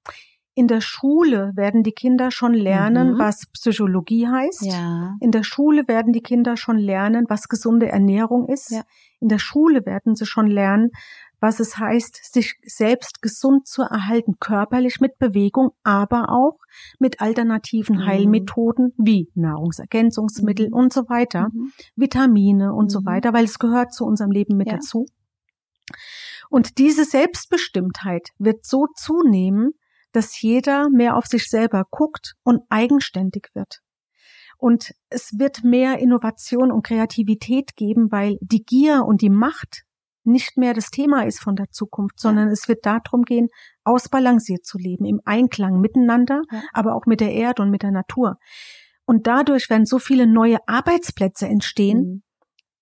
in 0.62 0.68
der 0.68 0.82
Schule 0.82 1.54
werden 1.56 1.82
die 1.82 1.92
Kinder 1.92 2.30
schon 2.30 2.54
lernen, 2.54 3.14
mhm. 3.14 3.18
was 3.18 3.48
Psychologie 3.48 4.28
heißt. 4.28 4.68
Ja. 4.68 5.16
In 5.20 5.32
der 5.32 5.42
Schule 5.42 5.88
werden 5.88 6.14
die 6.14 6.22
Kinder 6.22 6.56
schon 6.56 6.78
lernen, 6.78 7.26
was 7.30 7.50
gesunde 7.50 7.88
Ernährung 7.88 8.48
ist. 8.48 8.70
Ja. 8.70 8.84
In 9.20 9.28
der 9.28 9.40
Schule 9.40 9.88
werden 9.88 10.14
sie 10.14 10.28
schon 10.28 10.46
lernen, 10.46 10.92
was 11.40 11.60
es 11.60 11.80
heißt, 11.80 12.32
sich 12.32 12.60
selbst 12.64 13.24
gesund 13.24 13.66
zu 13.66 13.82
erhalten, 13.82 14.36
körperlich 14.40 15.00
mit 15.02 15.18
Bewegung, 15.18 15.72
aber 15.82 16.30
auch 16.30 16.60
mit 17.00 17.22
alternativen 17.22 17.96
mhm. 17.96 18.06
Heilmethoden 18.06 18.94
wie 19.00 19.32
Nahrungsergänzungsmittel 19.34 20.68
mhm. 20.68 20.76
und 20.76 20.94
so 20.94 21.10
weiter, 21.10 21.50
mhm. 21.52 21.72
Vitamine 21.96 22.72
und 22.76 22.92
so 22.92 23.02
mhm. 23.02 23.06
weiter, 23.08 23.34
weil 23.34 23.46
es 23.46 23.58
gehört 23.58 23.96
zu 23.96 24.06
unserem 24.06 24.30
Leben 24.30 24.58
mit 24.58 24.68
ja. 24.68 24.76
dazu. 24.76 25.08
Und 26.52 26.78
diese 26.78 27.04
Selbstbestimmtheit 27.04 28.30
wird 28.38 28.64
so 28.64 28.86
zunehmen, 28.96 29.72
dass 30.12 30.42
jeder 30.42 30.90
mehr 30.90 31.16
auf 31.16 31.26
sich 31.26 31.50
selber 31.50 31.86
guckt 31.90 32.36
und 32.44 32.62
eigenständig 32.70 33.50
wird. 33.54 33.80
Und 34.58 34.94
es 35.10 35.40
wird 35.40 35.64
mehr 35.64 36.00
Innovation 36.00 36.72
und 36.72 36.86
Kreativität 36.86 37.76
geben, 37.76 38.12
weil 38.12 38.38
die 38.42 38.64
Gier 38.64 39.06
und 39.06 39.22
die 39.22 39.30
Macht 39.30 39.86
nicht 40.24 40.56
mehr 40.58 40.74
das 40.74 40.92
Thema 40.92 41.26
ist 41.26 41.40
von 41.40 41.56
der 41.56 41.70
Zukunft, 41.72 42.20
sondern 42.20 42.48
ja. 42.48 42.54
es 42.54 42.68
wird 42.68 42.86
darum 42.86 43.24
gehen, 43.24 43.48
ausbalanciert 43.84 44.66
zu 44.66 44.78
leben, 44.78 45.06
im 45.06 45.20
Einklang 45.26 45.80
miteinander, 45.80 46.44
ja. 46.52 46.62
aber 46.74 46.96
auch 46.96 47.06
mit 47.08 47.22
der 47.22 47.32
Erde 47.32 47.64
und 47.64 47.72
mit 47.72 47.82
der 47.82 47.92
Natur. 47.92 48.38
Und 49.06 49.28
dadurch 49.28 49.70
werden 49.70 49.86
so 49.86 50.00
viele 50.00 50.28
neue 50.28 50.58
Arbeitsplätze 50.68 51.48
entstehen, 51.48 51.98
mhm. 51.98 52.24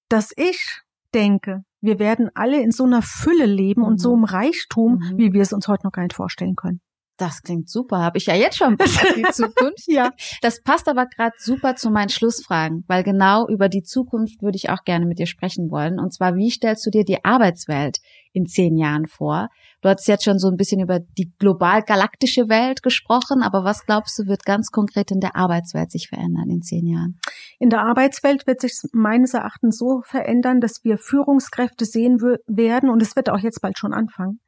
dass 0.09 0.31
ich 0.35 0.81
denke, 1.13 1.63
wir 1.81 1.97
werden 1.97 2.29
alle 2.35 2.61
in 2.61 2.71
so 2.71 2.83
einer 2.83 3.01
Fülle 3.01 3.45
leben 3.45 3.81
mhm. 3.81 3.87
und 3.87 3.97
so 3.99 4.15
mhm. 4.15 4.23
im 4.23 4.23
Reichtum, 4.25 4.93
mhm. 4.95 5.17
wie 5.17 5.33
wir 5.33 5.41
es 5.41 5.53
uns 5.53 5.67
heute 5.67 5.85
noch 5.85 5.93
gar 5.93 6.03
nicht 6.03 6.15
vorstellen 6.15 6.55
können. 6.55 6.81
Das 7.19 7.43
klingt 7.43 7.69
super. 7.69 7.99
Habe 7.99 8.17
ich 8.17 8.27
ja 8.27 8.33
jetzt 8.33 8.57
schon 8.57 8.77
die 9.15 9.23
Zukunft. 9.31 9.83
ja. 9.87 10.11
Das 10.41 10.63
passt 10.63 10.87
aber 10.87 11.05
gerade 11.05 11.35
super 11.37 11.75
zu 11.75 11.91
meinen 11.91 12.09
Schlussfragen, 12.09 12.85
weil 12.87 13.03
genau 13.03 13.45
über 13.47 13.67
die 13.67 13.83
Zukunft 13.83 14.41
würde 14.41 14.55
ich 14.55 14.69
auch 14.69 14.85
gerne 14.85 15.05
mit 15.05 15.19
dir 15.19 15.27
sprechen 15.27 15.69
wollen. 15.69 15.99
Und 15.99 16.13
zwar, 16.13 16.35
wie 16.35 16.49
stellst 16.49 16.85
du 16.85 16.89
dir 16.89 17.03
die 17.03 17.25
Arbeitswelt 17.25 17.99
in 18.31 18.45
zehn 18.45 18.77
Jahren 18.77 19.05
vor? 19.05 19.49
Du 19.81 19.89
hast 19.89 20.07
jetzt 20.07 20.23
schon 20.23 20.39
so 20.39 20.47
ein 20.47 20.55
bisschen 20.55 20.79
über 20.79 20.99
die 20.99 21.31
global-galaktische 21.39 22.47
Welt 22.47 22.83
gesprochen, 22.83 23.43
aber 23.43 23.65
was 23.65 23.85
glaubst 23.85 24.17
du, 24.17 24.27
wird 24.27 24.45
ganz 24.45 24.71
konkret 24.71 25.11
in 25.11 25.19
der 25.19 25.35
Arbeitswelt 25.35 25.91
sich 25.91 26.07
verändern 26.07 26.49
in 26.49 26.61
zehn 26.61 26.87
Jahren? 26.87 27.19
In 27.59 27.69
der 27.69 27.81
Arbeitswelt 27.81 28.47
wird 28.47 28.61
sich 28.61 28.73
meines 28.93 29.33
Erachtens 29.33 29.77
so 29.77 30.01
verändern, 30.05 30.61
dass 30.61 30.85
wir 30.85 30.97
Führungskräfte 30.97 31.83
sehen 31.83 32.21
werden, 32.47 32.89
und 32.89 33.01
es 33.01 33.17
wird 33.17 33.29
auch 33.29 33.39
jetzt 33.39 33.61
bald 33.61 33.77
schon 33.77 33.93
anfangen, 33.93 34.39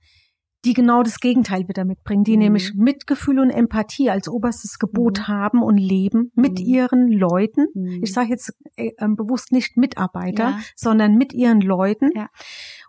die 0.64 0.74
genau 0.74 1.02
das 1.02 1.20
Gegenteil 1.20 1.68
wieder 1.68 1.86
mitbringen, 1.86 2.24
die 2.24 2.34
mhm. 2.34 2.44
nämlich 2.44 2.74
Mitgefühl 2.76 3.40
und 3.40 3.50
Empathie 3.50 4.12
als 4.12 4.28
oberstes 4.28 4.78
Gebot 4.78 5.20
mhm. 5.20 5.28
haben 5.28 5.64
und 5.64 5.78
leben 5.78 6.32
mit 6.36 6.60
mhm. 6.60 6.66
ihren 6.66 7.12
Leuten. 7.12 7.68
Mhm. 7.74 8.02
Ich 8.04 8.14
sage 8.14 8.30
jetzt 8.30 8.54
äh, 8.76 8.92
ähm, 9.00 9.16
bewusst 9.16 9.52
nicht 9.52 9.78
Mitarbeiter, 9.78 10.50
ja. 10.50 10.60
sondern 10.76 11.16
mit 11.16 11.34
ihren 11.34 11.62
Leuten. 11.62 12.12
Ja. 12.16 12.28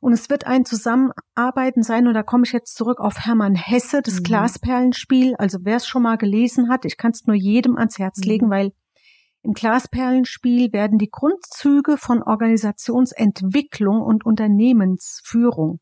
Und 0.00 0.12
es 0.12 0.28
wird 0.28 0.46
ein 0.46 0.66
Zusammenarbeiten 0.66 1.82
sein, 1.82 2.06
und 2.06 2.14
da 2.14 2.22
komme 2.22 2.44
ich 2.44 2.52
jetzt 2.52 2.76
zurück 2.76 3.00
auf 3.00 3.20
Hermann 3.20 3.54
Hesse, 3.54 4.02
das 4.02 4.18
mhm. 4.18 4.24
Glasperlenspiel. 4.24 5.34
Also 5.36 5.58
wer 5.62 5.76
es 5.76 5.86
schon 5.86 6.02
mal 6.02 6.18
gelesen 6.18 6.68
hat, 6.68 6.84
ich 6.84 6.98
kann 6.98 7.12
es 7.12 7.26
nur 7.26 7.36
jedem 7.36 7.78
ans 7.78 7.98
Herz 7.98 8.18
mhm. 8.18 8.30
legen, 8.30 8.50
weil 8.50 8.72
im 9.44 9.54
Glasperlenspiel 9.54 10.72
werden 10.72 10.98
die 10.98 11.10
Grundzüge 11.10 11.96
von 11.96 12.22
Organisationsentwicklung 12.22 14.00
und 14.00 14.24
Unternehmensführung 14.24 15.80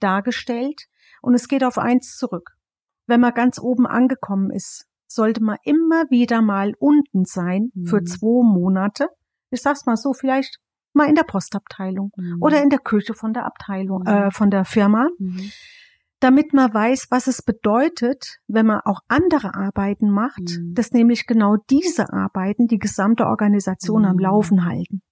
dargestellt 0.00 0.86
und 1.22 1.34
es 1.34 1.48
geht 1.48 1.64
auf 1.64 1.78
eins 1.78 2.16
zurück. 2.18 2.50
Wenn 3.06 3.20
man 3.20 3.32
ganz 3.32 3.58
oben 3.58 3.86
angekommen 3.86 4.50
ist, 4.50 4.86
sollte 5.08 5.42
man 5.42 5.56
immer 5.64 6.04
wieder 6.10 6.42
mal 6.42 6.74
unten 6.78 7.24
sein 7.24 7.70
mhm. 7.74 7.86
für 7.86 8.04
zwei 8.04 8.42
Monate. 8.42 9.08
Ich 9.50 9.62
sag's 9.62 9.86
mal 9.86 9.96
so, 9.96 10.12
vielleicht 10.12 10.58
mal 10.92 11.08
in 11.08 11.14
der 11.14 11.24
Postabteilung 11.24 12.12
mhm. 12.16 12.38
oder 12.40 12.62
in 12.62 12.70
der 12.70 12.78
Küche 12.78 13.14
von 13.14 13.32
der 13.32 13.46
Abteilung, 13.46 14.02
mhm. 14.02 14.08
äh, 14.08 14.30
von 14.30 14.50
der 14.50 14.64
Firma, 14.64 15.08
mhm. 15.18 15.50
damit 16.20 16.52
man 16.52 16.72
weiß, 16.72 17.08
was 17.10 17.26
es 17.26 17.42
bedeutet, 17.42 18.38
wenn 18.46 18.66
man 18.66 18.80
auch 18.84 19.00
andere 19.08 19.54
Arbeiten 19.54 20.10
macht, 20.10 20.58
mhm. 20.58 20.74
dass 20.74 20.92
nämlich 20.92 21.26
genau 21.26 21.56
diese 21.70 22.12
Arbeiten 22.12 22.66
die 22.66 22.78
gesamte 22.78 23.26
Organisation 23.26 24.04
am 24.04 24.16
mhm. 24.16 24.22
Laufen 24.22 24.64
halten. 24.64 25.02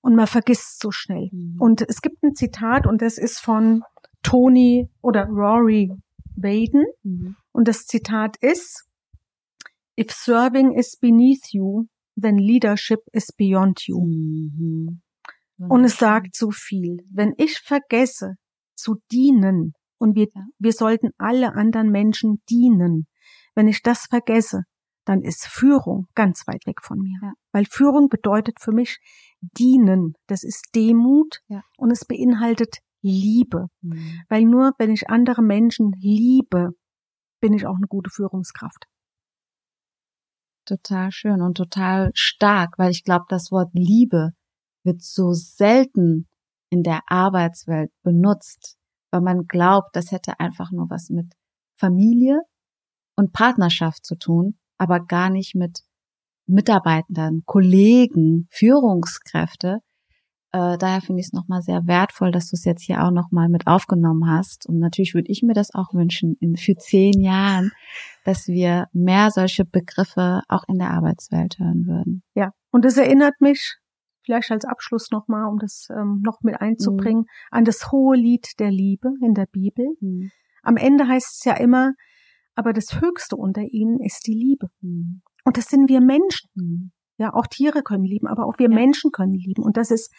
Und 0.00 0.14
man 0.14 0.28
vergisst 0.28 0.80
so 0.80 0.92
schnell. 0.92 1.30
Und 1.58 1.82
es 1.82 2.00
gibt 2.00 2.22
ein 2.22 2.36
Zitat 2.36 2.86
und 2.86 3.02
das 3.02 3.18
ist 3.18 3.40
von 3.40 3.82
Tony 4.26 4.88
oder 5.02 5.26
Rory 5.26 5.92
Baden. 6.34 6.84
Mhm. 7.04 7.36
Und 7.52 7.68
das 7.68 7.86
Zitat 7.86 8.36
ist, 8.40 8.84
If 9.98 10.10
serving 10.10 10.72
is 10.72 10.98
beneath 11.00 11.52
you, 11.52 11.84
then 12.20 12.36
leadership 12.36 13.00
is 13.12 13.32
beyond 13.32 13.86
you. 13.86 14.00
Mhm. 14.00 15.00
Und 15.58 15.84
es 15.84 15.96
sagt 15.96 16.36
so 16.36 16.50
viel. 16.50 16.98
Wenn 17.10 17.32
ich 17.38 17.60
vergesse 17.60 18.34
zu 18.74 18.96
dienen, 19.10 19.72
und 19.98 20.14
wir, 20.14 20.26
ja. 20.34 20.42
wir 20.58 20.72
sollten 20.72 21.10
alle 21.16 21.54
anderen 21.54 21.90
Menschen 21.90 22.42
dienen, 22.50 23.06
wenn 23.54 23.68
ich 23.68 23.82
das 23.82 24.06
vergesse, 24.10 24.64
dann 25.06 25.22
ist 25.22 25.46
Führung 25.46 26.08
ganz 26.14 26.46
weit 26.46 26.66
weg 26.66 26.82
von 26.82 26.98
mir. 26.98 27.18
Ja. 27.22 27.32
Weil 27.52 27.64
Führung 27.64 28.08
bedeutet 28.08 28.58
für 28.60 28.72
mich 28.72 28.98
dienen. 29.40 30.14
Das 30.26 30.42
ist 30.42 30.74
Demut 30.74 31.38
ja. 31.48 31.62
und 31.78 31.90
es 31.90 32.04
beinhaltet 32.04 32.80
Liebe. 33.06 33.66
Mhm. 33.82 34.22
Weil 34.28 34.44
nur 34.44 34.72
wenn 34.78 34.90
ich 34.90 35.08
andere 35.08 35.42
Menschen 35.42 35.92
liebe, 36.00 36.70
bin 37.40 37.52
ich 37.52 37.66
auch 37.66 37.76
eine 37.76 37.86
gute 37.86 38.10
Führungskraft. 38.10 38.84
Total 40.66 41.12
schön 41.12 41.42
und 41.42 41.56
total 41.56 42.10
stark, 42.14 42.78
weil 42.78 42.90
ich 42.90 43.04
glaube, 43.04 43.24
das 43.28 43.52
Wort 43.52 43.70
Liebe 43.72 44.30
wird 44.84 45.02
so 45.02 45.32
selten 45.32 46.26
in 46.70 46.82
der 46.82 47.02
Arbeitswelt 47.06 47.90
benutzt, 48.02 48.76
weil 49.12 49.20
man 49.20 49.46
glaubt, 49.46 49.94
das 49.94 50.10
hätte 50.10 50.40
einfach 50.40 50.72
nur 50.72 50.90
was 50.90 51.08
mit 51.10 51.32
Familie 51.78 52.40
und 53.16 53.32
Partnerschaft 53.32 54.04
zu 54.04 54.16
tun, 54.16 54.58
aber 54.78 55.04
gar 55.04 55.30
nicht 55.30 55.54
mit 55.54 55.80
Mitarbeitern, 56.48 57.42
Kollegen, 57.44 58.48
Führungskräfte. 58.50 59.78
Äh, 60.56 60.78
daher 60.78 61.02
finde 61.02 61.20
ich 61.20 61.26
es 61.26 61.32
nochmal 61.34 61.60
sehr 61.60 61.86
wertvoll, 61.86 62.30
dass 62.30 62.48
du 62.48 62.56
es 62.56 62.64
jetzt 62.64 62.82
hier 62.82 63.04
auch 63.04 63.10
nochmal 63.10 63.50
mit 63.50 63.66
aufgenommen 63.66 64.30
hast. 64.30 64.66
Und 64.66 64.78
natürlich 64.78 65.12
würde 65.12 65.30
ich 65.30 65.42
mir 65.42 65.52
das 65.52 65.74
auch 65.74 65.92
wünschen, 65.92 66.34
in, 66.40 66.56
für 66.56 66.74
zehn 66.76 67.20
Jahren, 67.20 67.72
dass 68.24 68.48
wir 68.48 68.86
mehr 68.94 69.30
solche 69.30 69.66
Begriffe 69.66 70.40
auch 70.48 70.64
in 70.66 70.78
der 70.78 70.92
Arbeitswelt 70.92 71.58
hören 71.58 71.86
würden. 71.86 72.22
Ja, 72.34 72.52
und 72.70 72.86
es 72.86 72.96
erinnert 72.96 73.34
mich, 73.40 73.76
vielleicht 74.24 74.50
als 74.50 74.64
Abschluss 74.64 75.10
nochmal, 75.10 75.46
um 75.46 75.58
das 75.58 75.88
ähm, 75.90 76.22
noch 76.24 76.38
mit 76.40 76.58
einzubringen, 76.58 77.22
mhm. 77.22 77.48
an 77.50 77.64
das 77.66 77.92
hohe 77.92 78.16
Lied 78.16 78.58
der 78.58 78.70
Liebe 78.70 79.10
in 79.20 79.34
der 79.34 79.46
Bibel. 79.46 79.86
Mhm. 80.00 80.30
Am 80.62 80.78
Ende 80.78 81.06
heißt 81.06 81.34
es 81.34 81.44
ja 81.44 81.52
immer, 81.54 81.92
aber 82.54 82.72
das 82.72 82.98
Höchste 82.98 83.36
unter 83.36 83.60
ihnen 83.60 84.00
ist 84.00 84.26
die 84.26 84.34
Liebe. 84.34 84.68
Mhm. 84.80 85.20
Und 85.44 85.58
das 85.58 85.66
sind 85.66 85.90
wir 85.90 86.00
Menschen. 86.00 86.48
Mhm. 86.54 86.92
Ja, 87.18 87.32
auch 87.32 87.46
Tiere 87.46 87.82
können 87.82 88.04
lieben, 88.04 88.26
aber 88.26 88.46
auch 88.46 88.58
wir 88.58 88.68
ja. 88.68 88.74
Menschen 88.74 89.10
können 89.10 89.34
lieben. 89.34 89.62
Und 89.62 89.76
das 89.76 89.90
ist 89.90 90.12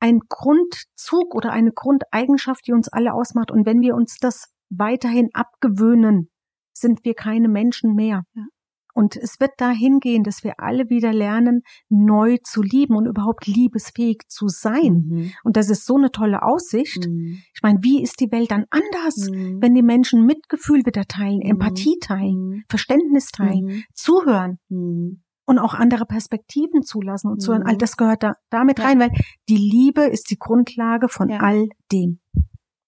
ein 0.00 0.20
Grundzug 0.28 1.34
oder 1.34 1.52
eine 1.52 1.72
Grundeigenschaft, 1.72 2.66
die 2.66 2.72
uns 2.72 2.88
alle 2.88 3.14
ausmacht. 3.14 3.50
Und 3.50 3.66
wenn 3.66 3.80
wir 3.80 3.94
uns 3.94 4.16
das 4.20 4.52
weiterhin 4.70 5.28
abgewöhnen, 5.32 6.30
sind 6.72 7.04
wir 7.04 7.14
keine 7.14 7.48
Menschen 7.48 7.94
mehr. 7.94 8.24
Ja. 8.34 8.46
Und 8.94 9.16
es 9.16 9.38
wird 9.40 9.52
dahin 9.58 10.00
gehen, 10.00 10.24
dass 10.24 10.42
wir 10.42 10.54
alle 10.58 10.90
wieder 10.90 11.12
lernen, 11.12 11.62
neu 11.88 12.38
zu 12.42 12.60
lieben 12.62 12.96
und 12.96 13.06
überhaupt 13.06 13.46
liebesfähig 13.46 14.22
zu 14.28 14.48
sein. 14.48 15.04
Mhm. 15.06 15.32
Und 15.44 15.56
das 15.56 15.70
ist 15.70 15.86
so 15.86 15.96
eine 15.96 16.10
tolle 16.10 16.42
Aussicht. 16.42 17.06
Mhm. 17.06 17.38
Ich 17.54 17.62
meine, 17.62 17.78
wie 17.82 18.02
ist 18.02 18.20
die 18.20 18.32
Welt 18.32 18.50
dann 18.50 18.64
anders, 18.70 19.30
mhm. 19.30 19.62
wenn 19.62 19.74
die 19.74 19.82
Menschen 19.82 20.26
Mitgefühl 20.26 20.84
wieder 20.84 21.04
teilen, 21.04 21.40
mhm. 21.44 21.52
Empathie 21.52 21.98
teilen, 22.00 22.48
mhm. 22.48 22.64
Verständnis 22.68 23.30
teilen, 23.30 23.64
mhm. 23.64 23.84
zuhören? 23.94 24.58
Und 25.50 25.58
auch 25.58 25.74
andere 25.74 26.06
Perspektiven 26.06 26.84
zulassen 26.84 27.28
und 27.28 27.40
zuhören. 27.40 27.64
All 27.66 27.76
das 27.76 27.96
gehört 27.96 28.22
da 28.22 28.34
damit 28.50 28.78
ja. 28.78 28.84
rein, 28.84 29.00
weil 29.00 29.10
die 29.48 29.56
Liebe 29.56 30.02
ist 30.02 30.30
die 30.30 30.38
Grundlage 30.38 31.08
von 31.08 31.28
ja. 31.28 31.40
all 31.40 31.68
dem. 31.90 32.20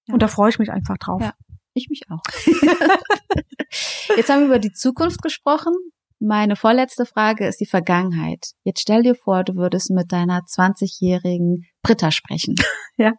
Ja. 0.06 0.14
Und 0.14 0.22
da 0.22 0.28
freue 0.28 0.50
ich 0.50 0.60
mich 0.60 0.70
einfach 0.70 0.96
drauf. 0.96 1.20
Ja, 1.20 1.32
ich 1.74 1.88
mich 1.88 2.02
auch. 2.08 2.22
Jetzt 4.16 4.30
haben 4.30 4.42
wir 4.42 4.46
über 4.46 4.58
die 4.60 4.72
Zukunft 4.72 5.22
gesprochen. 5.22 5.74
Meine 6.20 6.54
vorletzte 6.54 7.04
Frage 7.04 7.48
ist 7.48 7.60
die 7.60 7.66
Vergangenheit. 7.66 8.52
Jetzt 8.62 8.82
stell 8.82 9.02
dir 9.02 9.16
vor, 9.16 9.42
du 9.42 9.56
würdest 9.56 9.90
mit 9.90 10.12
deiner 10.12 10.42
20-jährigen 10.42 11.66
Britta 11.82 12.10
sprechen. 12.12 12.54
Ja. 12.98 13.14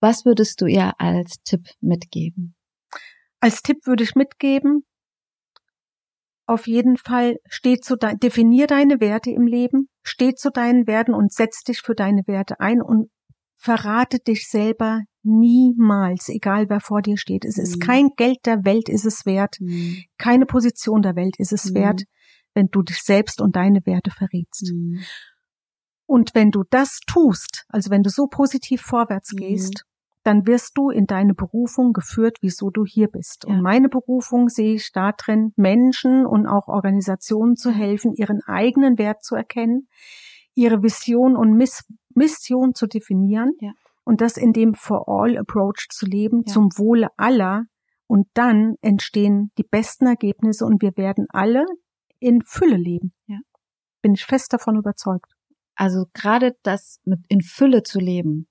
Was 0.00 0.24
würdest 0.24 0.60
du 0.60 0.66
ihr 0.66 0.92
als 0.98 1.36
Tipp 1.44 1.68
mitgeben? 1.80 2.56
Als 3.38 3.62
Tipp 3.62 3.86
würde 3.86 4.02
ich 4.02 4.16
mitgeben, 4.16 4.84
auf 6.50 6.66
jeden 6.66 6.96
Fall 6.96 7.36
steh 7.48 7.78
zu 7.78 7.96
de 7.96 8.16
definier 8.16 8.66
deine 8.66 9.00
Werte 9.00 9.30
im 9.30 9.46
Leben, 9.46 9.88
steh 10.02 10.34
zu 10.34 10.50
deinen 10.50 10.86
Werten 10.88 11.14
und 11.14 11.32
setz 11.32 11.62
dich 11.62 11.80
für 11.80 11.94
deine 11.94 12.22
Werte 12.26 12.58
ein 12.58 12.82
und 12.82 13.08
verrate 13.56 14.18
dich 14.18 14.48
selber 14.48 15.00
niemals, 15.22 16.28
egal 16.28 16.68
wer 16.68 16.80
vor 16.80 17.02
dir 17.02 17.16
steht. 17.16 17.44
Es 17.44 17.56
mhm. 17.56 17.62
ist 17.62 17.80
kein 17.80 18.08
Geld 18.16 18.38
der 18.46 18.64
Welt 18.64 18.88
ist 18.88 19.04
es 19.04 19.26
wert, 19.26 19.58
mhm. 19.60 20.02
keine 20.18 20.44
Position 20.44 21.02
der 21.02 21.14
Welt 21.14 21.36
ist 21.38 21.52
es 21.52 21.70
mhm. 21.70 21.74
wert, 21.74 22.02
wenn 22.54 22.66
du 22.72 22.82
dich 22.82 23.00
selbst 23.02 23.40
und 23.40 23.54
deine 23.54 23.86
Werte 23.86 24.10
verrätst. 24.10 24.72
Mhm. 24.72 25.00
Und 26.06 26.34
wenn 26.34 26.50
du 26.50 26.64
das 26.68 26.98
tust, 27.06 27.64
also 27.68 27.90
wenn 27.90 28.02
du 28.02 28.10
so 28.10 28.26
positiv 28.26 28.80
vorwärts 28.80 29.32
mhm. 29.32 29.36
gehst, 29.36 29.84
dann 30.22 30.46
wirst 30.46 30.76
du 30.76 30.90
in 30.90 31.06
deine 31.06 31.34
Berufung 31.34 31.92
geführt, 31.92 32.38
wieso 32.40 32.70
du 32.70 32.84
hier 32.84 33.08
bist. 33.08 33.44
Ja. 33.46 33.54
Und 33.54 33.62
meine 33.62 33.88
Berufung 33.88 34.48
sehe 34.48 34.74
ich 34.74 34.92
da 34.92 35.12
drin, 35.12 35.52
Menschen 35.56 36.26
und 36.26 36.46
auch 36.46 36.68
Organisationen 36.68 37.56
zu 37.56 37.70
helfen, 37.70 38.12
ihren 38.14 38.40
eigenen 38.46 38.98
Wert 38.98 39.24
zu 39.24 39.34
erkennen, 39.34 39.88
ihre 40.54 40.82
Vision 40.82 41.36
und 41.36 41.54
Miss 41.56 41.84
Mission 42.14 42.74
zu 42.74 42.86
definieren 42.86 43.52
ja. 43.60 43.72
Und 44.02 44.20
das 44.20 44.36
in 44.36 44.52
dem 44.52 44.74
For-All-Approach 44.74 45.86
zu 45.90 46.04
leben, 46.06 46.42
Ja. 46.46 46.52
zum 46.52 46.70
Wohle 46.76 47.08
aller. 47.16 47.66
Und 48.08 48.26
dann 48.34 48.74
entstehen 48.80 49.52
die 49.56 49.62
besten 49.62 50.06
Ergebnisse 50.06 50.64
und 50.66 50.82
wir 50.82 50.96
werden 50.96 51.26
alle 51.28 51.64
in 52.18 52.42
Fülle 52.42 52.76
leben. 52.76 53.12
Ja. 53.26 53.38
Bin 54.02 54.14
ich 54.14 54.24
fest 54.24 54.52
davon 54.52 54.76
überzeugt. 54.76 55.32
Also 55.76 56.06
gerade 56.12 56.56
das 56.64 56.98
mit 57.04 57.20
in 57.28 57.40
Fülle 57.40 57.84
zu 57.84 58.00
leben, 58.00 58.48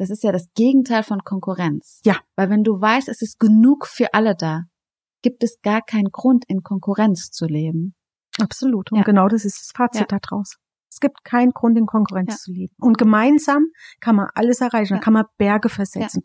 das 0.00 0.08
ist 0.08 0.22
ja 0.24 0.32
das 0.32 0.48
Gegenteil 0.54 1.02
von 1.02 1.20
Konkurrenz. 1.24 2.00
Ja. 2.06 2.16
Weil 2.34 2.48
wenn 2.48 2.64
du 2.64 2.80
weißt, 2.80 3.06
es 3.08 3.20
ist 3.20 3.38
genug 3.38 3.86
für 3.86 4.14
alle 4.14 4.34
da, 4.34 4.62
gibt 5.20 5.44
es 5.44 5.60
gar 5.60 5.82
keinen 5.82 6.10
Grund, 6.10 6.44
in 6.48 6.62
Konkurrenz 6.62 7.30
zu 7.30 7.44
leben. 7.44 7.94
Absolut. 8.40 8.90
Und 8.92 8.98
Ja. 8.98 9.04
genau 9.04 9.28
das 9.28 9.44
ist 9.44 9.58
das 9.60 9.72
Fazit 9.76 10.10
Ja. 10.10 10.18
daraus. 10.18 10.56
Es 10.90 11.00
gibt 11.00 11.22
keinen 11.22 11.50
Grund, 11.50 11.76
in 11.76 11.84
Konkurrenz 11.84 12.32
Ja. 12.32 12.36
zu 12.38 12.52
leben. 12.52 12.74
Und 12.80 12.96
gemeinsam 12.96 13.66
kann 14.00 14.16
man 14.16 14.28
alles 14.34 14.62
erreichen, 14.62 14.94
da 14.94 15.00
kann 15.00 15.12
man 15.12 15.26
Berge 15.36 15.68
versetzen. 15.68 16.22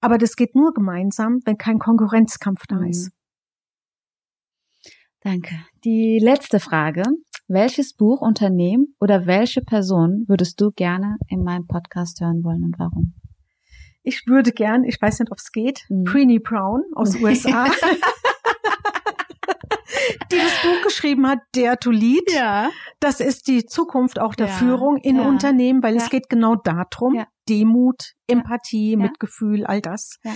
Aber 0.00 0.18
das 0.18 0.34
geht 0.34 0.56
nur 0.56 0.74
gemeinsam, 0.74 1.38
wenn 1.44 1.56
kein 1.56 1.78
Konkurrenzkampf 1.78 2.66
da 2.66 2.76
Mhm. 2.80 2.88
ist. 2.88 3.12
Danke. 5.20 5.54
Die 5.84 6.18
letzte 6.20 6.58
Frage. 6.58 7.04
Welches 7.54 7.92
Buch, 7.92 8.20
Unternehmen 8.20 8.96
oder 8.98 9.26
welche 9.26 9.60
Person 9.60 10.24
würdest 10.26 10.60
du 10.60 10.72
gerne 10.72 11.18
in 11.28 11.44
meinem 11.44 11.68
Podcast 11.68 12.20
hören 12.20 12.42
wollen 12.42 12.64
und 12.64 12.80
warum? 12.80 13.14
Ich 14.02 14.26
würde 14.26 14.50
gern, 14.50 14.82
ich 14.82 15.00
weiß 15.00 15.20
nicht, 15.20 15.30
ob 15.30 15.38
es 15.38 15.52
geht, 15.52 15.84
Mhm. 15.88 16.02
Preenie 16.02 16.40
Brown 16.40 16.82
aus 16.96 17.14
USA, 17.22 17.66
die 20.32 20.36
das 20.36 20.62
Buch 20.62 20.82
geschrieben 20.84 21.26
hat, 21.28 21.38
Dare 21.54 21.78
to 21.78 21.90
Lead. 21.90 22.30
Ja. 22.32 22.70
Das 23.00 23.20
ist 23.20 23.46
die 23.48 23.64
Zukunft 23.66 24.18
auch 24.18 24.34
der 24.34 24.46
Ja, 24.48 24.52
Führung 24.52 24.96
in 24.98 25.16
ja, 25.16 25.22
Unternehmen, 25.28 25.82
weil 25.82 25.96
es 25.96 26.10
geht 26.10 26.28
genau 26.28 26.54
darum. 26.56 27.24
Demut, 27.48 28.12
Empathie. 28.26 28.96
Mitgefühl, 28.96 29.66
all 29.66 29.80
das. 29.82 30.16
Ja. 30.24 30.32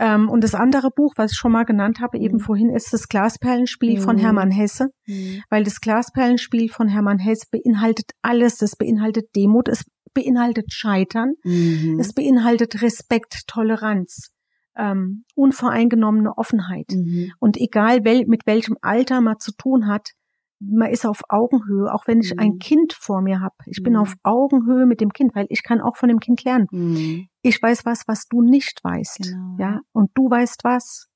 Ähm, 0.00 0.28
und 0.28 0.42
das 0.42 0.54
andere 0.56 0.90
Buch, 0.90 1.12
was 1.16 1.30
ich 1.32 1.38
schon 1.38 1.52
mal 1.52 1.64
genannt 1.64 2.00
habe, 2.00 2.18
eben 2.18 2.38
Mhm. 2.38 2.40
vorhin, 2.40 2.70
ist 2.74 2.92
das 2.92 3.06
Glasperlenspiel 3.08 4.00
von 4.00 4.16
Mhm. 4.16 4.20
Hermann 4.20 4.50
Hesse, 4.50 4.88
Mhm. 5.06 5.42
weil 5.50 5.62
das 5.62 5.80
Glasperlenspiel 5.80 6.68
von 6.68 6.88
Hermann 6.88 7.18
Hesse 7.18 7.46
beinhaltet 7.52 8.10
alles. 8.22 8.56
Das 8.56 8.74
beinhaltet 8.76 9.26
Demut, 9.36 9.68
es 9.68 9.84
beinhaltet 10.14 10.72
Scheitern, 10.72 11.34
Mhm. 11.44 12.00
es 12.00 12.12
beinhaltet 12.12 12.82
Respekt, 12.82 13.42
Toleranz, 13.46 14.30
ähm, 14.78 15.24
unvoreingenommene 15.34 16.38
Offenheit. 16.38 16.90
Mhm. 16.92 17.32
Und 17.40 17.56
egal 17.58 18.04
wel 18.04 18.24
mit 18.26 18.46
welchem 18.46 18.76
Alter 18.80 19.20
man 19.20 19.38
zu 19.40 19.52
tun 19.52 19.86
hat, 19.88 20.12
man 20.60 20.90
ist 20.90 21.06
auf 21.06 21.22
Augenhöhe, 21.28 21.92
auch 21.92 22.06
wenn 22.06 22.20
ich 22.20 22.32
Mhm. 22.32 22.38
ein 22.40 22.58
Kind 22.58 22.92
vor 22.92 23.20
mir 23.20 23.40
habe. 23.40 23.54
Ich 23.66 23.82
bin 23.82 23.92
Mhm. 23.92 23.98
auf 24.00 24.14
Augenhöhe 24.22 24.86
mit 24.86 25.00
dem 25.00 25.12
Kind, 25.12 25.34
weil 25.34 25.46
ich 25.50 25.62
kann 25.62 25.80
auch 25.80 25.96
von 25.96 26.08
dem 26.08 26.18
Kind 26.20 26.42
lernen. 26.44 26.66
Mhm. 26.72 27.28
Ich 27.42 27.60
weiß 27.62 27.84
was, 27.84 28.04
was 28.08 28.26
du 28.28 28.42
nicht 28.42 28.80
weißt. 28.82 29.30
Genau, 29.30 29.56
ja. 29.58 29.80
Und 29.92 30.10
du 30.14 30.30
weißt 30.30 30.64
was, 30.64 31.06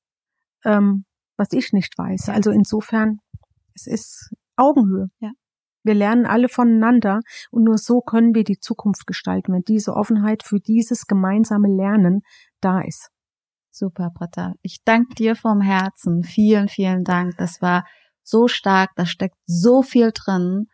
ähm, 0.65 1.05
was 1.37 1.51
ich 1.51 1.73
nicht 1.73 1.97
weiß. 1.97 2.29
Also 2.29 2.51
insofern, 2.51 3.19
es 3.75 3.87
ist 3.87 4.33
Augenhöhe. 4.55 5.07
Ja. 5.19 5.31
Wir 5.85 5.93
lernen 5.95 6.25
alle 6.25 6.47
voneinander 6.47 7.19
und 7.51 7.63
nur 7.65 7.77
so 7.77 7.99
können 7.99 8.33
wir 8.35 8.45
die 8.45 8.59
Zukunft 8.59 9.05
gestalten, 9.07 9.51
wenn 9.51 9.63
diese 9.63 9.93
Offenheit 9.93 10.43
für 10.43 10.59
dieses 10.61 11.07
gemeinsame 11.07 11.67
Lernen 11.67 12.21
da 12.61 12.79
ist. 12.79 13.09
Super, 13.75 14.11
Britta. 14.13 14.53
Ich 14.61 14.83
danke 14.85 15.15
dir 15.15 15.35
vom 15.35 15.59
Herzen. 15.59 16.21
Vielen, 16.23 16.67
vielen 16.67 17.03
Dank. 17.03 17.37
Das 17.37 17.59
war 17.59 17.85
so 18.21 18.47
stark. 18.47 18.91
Da 18.95 19.07
steckt 19.07 19.35
so 19.47 19.81
viel 19.81 20.11
drin. 20.13 20.67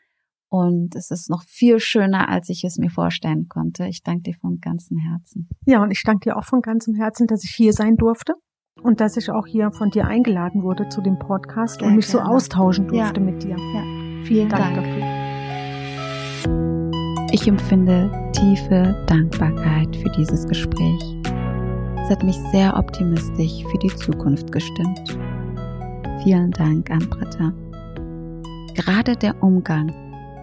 Und 0.50 0.95
es 0.95 1.10
ist 1.10 1.30
noch 1.30 1.43
viel 1.43 1.80
schöner, 1.80 2.28
als 2.28 2.50
ich 2.50 2.64
es 2.66 2.78
mir 2.78 2.89
vorstellen 2.89 3.47
konnte. 3.47 3.86
Ich 3.88 4.04
danke 4.04 4.24
dir 4.24 4.34
vom 4.41 4.60
ganzen 4.60 4.97
Herzen. 4.97 5.47
Ja, 5.66 5.82
und 5.82 5.91
ich 5.91 6.04
danke 6.04 6.30
dir 6.30 6.38
auch 6.38 6.43
von 6.43 6.62
ganzem 6.62 6.95
Herzen, 6.95 7.26
dass 7.28 7.43
ich 7.45 7.52
hier 7.56 7.72
sein 7.72 7.95
durfte 7.95 8.34
und 8.82 9.00
dass 9.00 9.16
ich 9.16 9.30
auch 9.30 9.45
hier 9.47 9.72
von 9.72 9.91
dir 9.91 10.06
eingeladen 10.08 10.62
wurde 10.64 10.89
zu 10.89 11.02
dem 11.02 11.20
Podcast 11.20 11.80
Sehr 11.80 11.88
und 11.88 11.95
mich 11.95 12.08
so 12.08 12.18
gerne. 12.18 12.32
austauschen 12.32 12.86
Ja. 12.93 13.04
durfte 13.04 13.22
mit 13.22 13.43
dir. 13.43 13.56
Ja. 13.58 14.26
Vielen 14.26 14.50
Dank. 14.50 14.76
Dank, 14.76 14.76
dafür. 14.76 15.06
Ich 17.32 17.47
empfinde 17.47 18.12
tiefe 18.34 19.06
Dankbarkeit 19.08 19.95
für 19.95 20.10
dieses 20.18 20.47
Gespräch. 20.47 21.28
Es 22.10 22.16
hat 22.16 22.24
mich 22.24 22.39
sehr 22.51 22.76
optimistisch 22.76 23.64
für 23.70 23.78
die 23.78 23.95
Zukunft 23.95 24.51
gestimmt. 24.51 25.16
Vielen 26.24 26.49
Dank 26.49 26.89
an 26.89 27.07
Britta. 27.07 27.53
Gerade 28.74 29.16
der 29.16 29.43
Umgang 29.43 29.93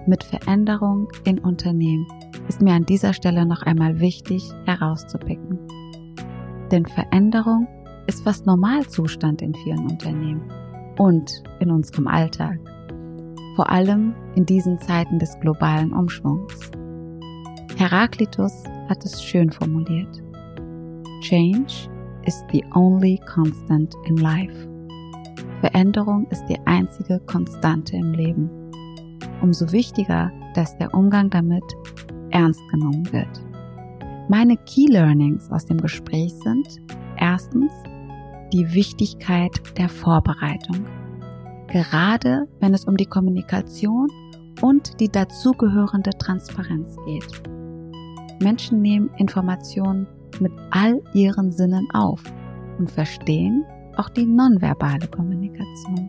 mit 0.07 0.23
Veränderung 0.23 1.09
in 1.25 1.41
Unternehmen 1.41 2.07
ist 2.47 2.63
mir 2.63 2.75
an 2.75 2.87
dieser 2.87 3.13
Stelle 3.13 3.45
noch 3.45 3.63
einmal 3.63 3.99
wichtig 3.99 4.49
herauszupicken. 4.65 5.59
Denn 6.71 6.87
Veränderung 6.87 7.67
ist 8.07 8.23
fast 8.23 8.47
Normalzustand 8.47 9.43
in 9.43 9.53
vielen 9.65 9.91
Unternehmen 9.91 10.49
und 10.99 11.43
in 11.59 11.73
unserem 11.73 12.07
Alltag. 12.07 12.61
Vor 13.57 13.69
allem 13.69 14.15
in 14.37 14.47
diesen 14.47 14.81
Zeiten 14.81 15.19
des 15.19 15.37
globalen 15.41 15.93
Umschwungs. 15.93 16.71
Heraklitus 17.77 18.53
hat 18.89 19.05
es 19.05 19.21
schön 19.21 19.51
formuliert. 19.51 20.23
Change 21.29 21.89
is 22.25 22.45
the 22.53 22.63
only 22.77 23.19
constant 23.27 23.93
in 24.05 24.17
life. 24.19 24.69
Veränderung 25.61 26.29
ist 26.31 26.47
die 26.47 26.61
einzige 26.67 27.19
Konstante 27.27 27.97
im 27.97 28.13
Leben. 28.13 28.49
Umso 29.43 29.73
wichtiger, 29.73 30.31
dass 30.55 30.79
der 30.79 30.95
Umgang 30.95 31.29
damit 31.29 31.65
ernst 32.31 32.63
genommen 32.71 33.13
wird. 33.13 33.45
Meine 34.29 34.57
Key 34.57 34.87
Learnings 34.87 35.51
aus 35.51 35.67
dem 35.67 35.81
Gespräch 35.81 36.33
sind 36.45 36.81
erstens 37.17 37.73
die 38.53 38.73
Wichtigkeit 38.73 39.51
der 39.77 39.89
Vorbereitung. 39.89 40.87
Gerade 41.67 42.47
wenn 42.61 42.73
es 42.73 42.85
um 42.85 42.97
die 42.97 43.07
Kommunikation 43.07 44.07
und 44.63 45.01
die 45.01 45.09
dazugehörende 45.09 46.11
Transparenz 46.11 46.97
geht. 47.05 47.43
Menschen 48.41 48.81
nehmen 48.81 49.11
Informationen 49.17 50.07
mit 50.41 50.53
all 50.71 51.03
ihren 51.15 51.51
Sinnen 51.51 51.89
auf 51.93 52.23
und 52.79 52.91
verstehen 52.91 53.65
auch 53.97 54.09
die 54.11 54.27
nonverbale 54.27 55.07
Kommunikation. 55.09 56.07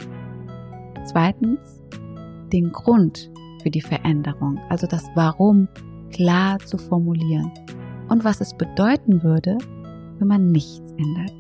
Zweitens, 1.06 1.82
den 2.52 2.72
Grund 2.72 3.32
für 3.62 3.70
die 3.70 3.82
Veränderung, 3.82 4.60
also 4.70 4.88
das 4.88 5.06
Warum 5.16 5.68
klar 6.12 6.60
zu 6.60 6.78
formulieren 6.78 7.52
und 8.10 8.24
was 8.24 8.42
es 8.42 8.54
bedeuten 8.54 9.24
würde, 9.24 9.58
wenn 10.20 10.28
man 10.28 10.52
nichts 10.52 10.92
ändert. 10.92 11.36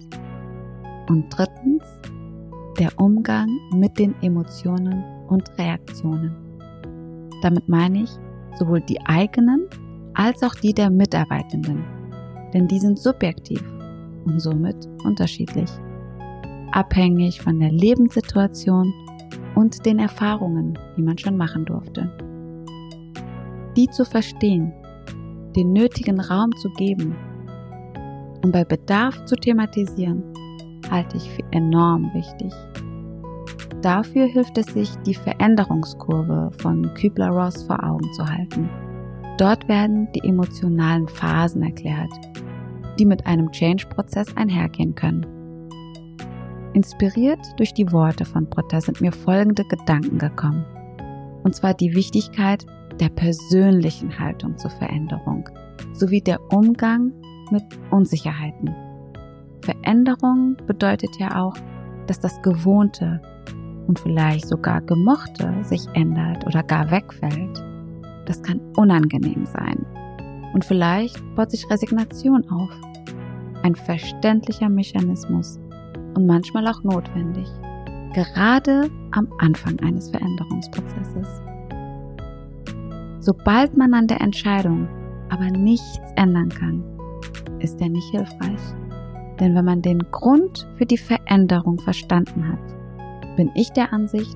Und 1.10 1.26
drittens, 1.30 1.84
der 2.80 2.92
Umgang 3.00 3.50
mit 3.74 3.98
den 3.98 4.14
Emotionen 4.22 5.04
und 5.28 5.50
Reaktionen. 5.58 6.36
Damit 7.42 7.68
meine 7.68 8.04
ich 8.04 8.12
sowohl 8.58 8.82
die 8.82 9.02
eigenen 9.02 9.68
als 10.14 10.44
auch 10.44 10.56
die 10.56 10.74
der 10.74 10.90
Mitarbeitenden, 10.90 11.84
denn 12.54 12.68
die 12.68 12.80
sind 12.80 13.00
subjektiv 13.00 13.64
und 14.26 14.40
somit 14.40 14.88
unterschiedlich, 15.04 15.70
abhängig 16.72 17.42
von 17.42 17.60
der 17.60 17.72
Lebenssituation 17.72 18.94
und 19.56 19.86
den 19.86 20.00
Erfahrungen, 20.00 20.78
die 20.96 21.02
man 21.02 21.18
schon 21.18 21.38
machen 21.38 21.66
durfte. 21.66 22.12
Die 23.76 23.88
zu 23.90 24.06
verstehen, 24.06 24.74
den 25.56 25.74
nötigen 25.74 26.20
Raum 26.20 26.52
zu 26.58 26.70
geben 26.72 27.16
und 28.44 28.52
bei 28.52 28.64
Bedarf 28.64 29.26
zu 29.26 29.36
thematisieren, 29.36 30.24
halte 30.90 31.18
ich 31.18 31.30
für 31.32 31.44
enorm 31.52 32.12
wichtig. 32.14 32.54
Dafür 33.82 34.26
hilft 34.26 34.58
es 34.58 34.68
sich, 34.68 34.90
die 35.06 35.14
Veränderungskurve 35.14 36.52
von 36.60 36.94
Kübler-Ross 36.96 37.64
vor 37.64 37.84
Augen 37.84 38.12
zu 38.14 38.26
halten. 38.26 38.70
Dort 39.38 39.68
werden 39.68 40.08
die 40.14 40.28
emotionalen 40.28 41.08
Phasen 41.08 41.62
erklärt, 41.62 42.10
die 42.98 43.06
mit 43.06 43.26
einem 43.26 43.52
Change-Prozess 43.52 44.36
einhergehen 44.36 44.96
können. 44.96 45.26
Inspiriert 46.74 47.40
durch 47.58 47.74
die 47.74 47.92
Worte 47.92 48.26
von 48.26 48.46
Britta 48.50 48.82
sind 48.82 49.02
mir 49.02 49.12
folgende 49.12 49.64
Gedanken 49.64 50.18
gekommen. 50.18 50.66
Und 51.44 51.56
zwar 51.56 51.74
die 51.74 51.96
Wichtigkeit 51.96 52.66
der 53.00 53.10
persönlichen 53.10 54.20
Haltung 54.20 54.58
zur 54.58 54.72
Veränderung 54.72 55.50
sowie 55.94 56.22
der 56.22 56.40
Umgang 56.52 57.14
mit 57.52 57.64
Unsicherheiten. 57.92 58.76
Veränderung 59.62 60.58
bedeutet 60.66 61.18
ja 61.20 61.44
auch, 61.44 61.56
dass 62.08 62.20
das 62.20 62.42
Gewohnte 62.42 63.22
und 63.88 64.00
vielleicht 64.00 64.48
sogar 64.48 64.82
Gemochte 64.82 65.54
sich 65.64 65.86
ändert 65.94 66.46
oder 66.46 66.64
gar 66.64 66.92
wegfällt. 66.92 67.64
Das 68.26 68.42
kann 68.44 68.60
unangenehm 68.76 69.46
sein. 69.46 69.86
Und 70.58 70.66
vielleicht 70.66 71.22
baut 71.36 71.52
sich 71.52 71.70
Resignation 71.70 72.44
auf. 72.50 72.72
Ein 73.62 73.76
verständlicher 73.76 74.70
Mechanismus 74.70 75.60
und 76.16 76.26
manchmal 76.26 76.68
auch 76.68 76.84
notwendig. 76.84 77.48
Gerade 78.16 78.90
am 79.12 79.28
Anfang 79.38 79.80
eines 79.82 80.10
Veränderungsprozesses. 80.10 81.28
Sobald 83.20 83.78
man 83.78 83.94
an 83.94 84.08
der 84.08 84.20
Entscheidung 84.20 84.88
aber 85.30 85.46
nichts 85.46 86.00
ändern 86.16 86.50
kann, 86.50 86.84
ist 87.60 87.80
er 87.80 87.90
nicht 87.90 88.10
hilfreich. 88.10 88.60
Denn 89.40 89.54
wenn 89.54 89.66
man 89.66 89.84
den 89.84 90.00
Grund 90.10 90.68
für 90.80 90.88
die 90.88 90.98
Veränderung 90.98 91.78
verstanden 91.78 92.48
hat, 92.52 93.36
bin 93.36 93.52
ich 93.54 93.70
der 93.74 93.94
Ansicht, 93.94 94.36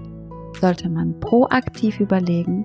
sollte 0.59 0.87
man 0.87 1.19
proaktiv 1.19 1.99
überlegen, 1.99 2.63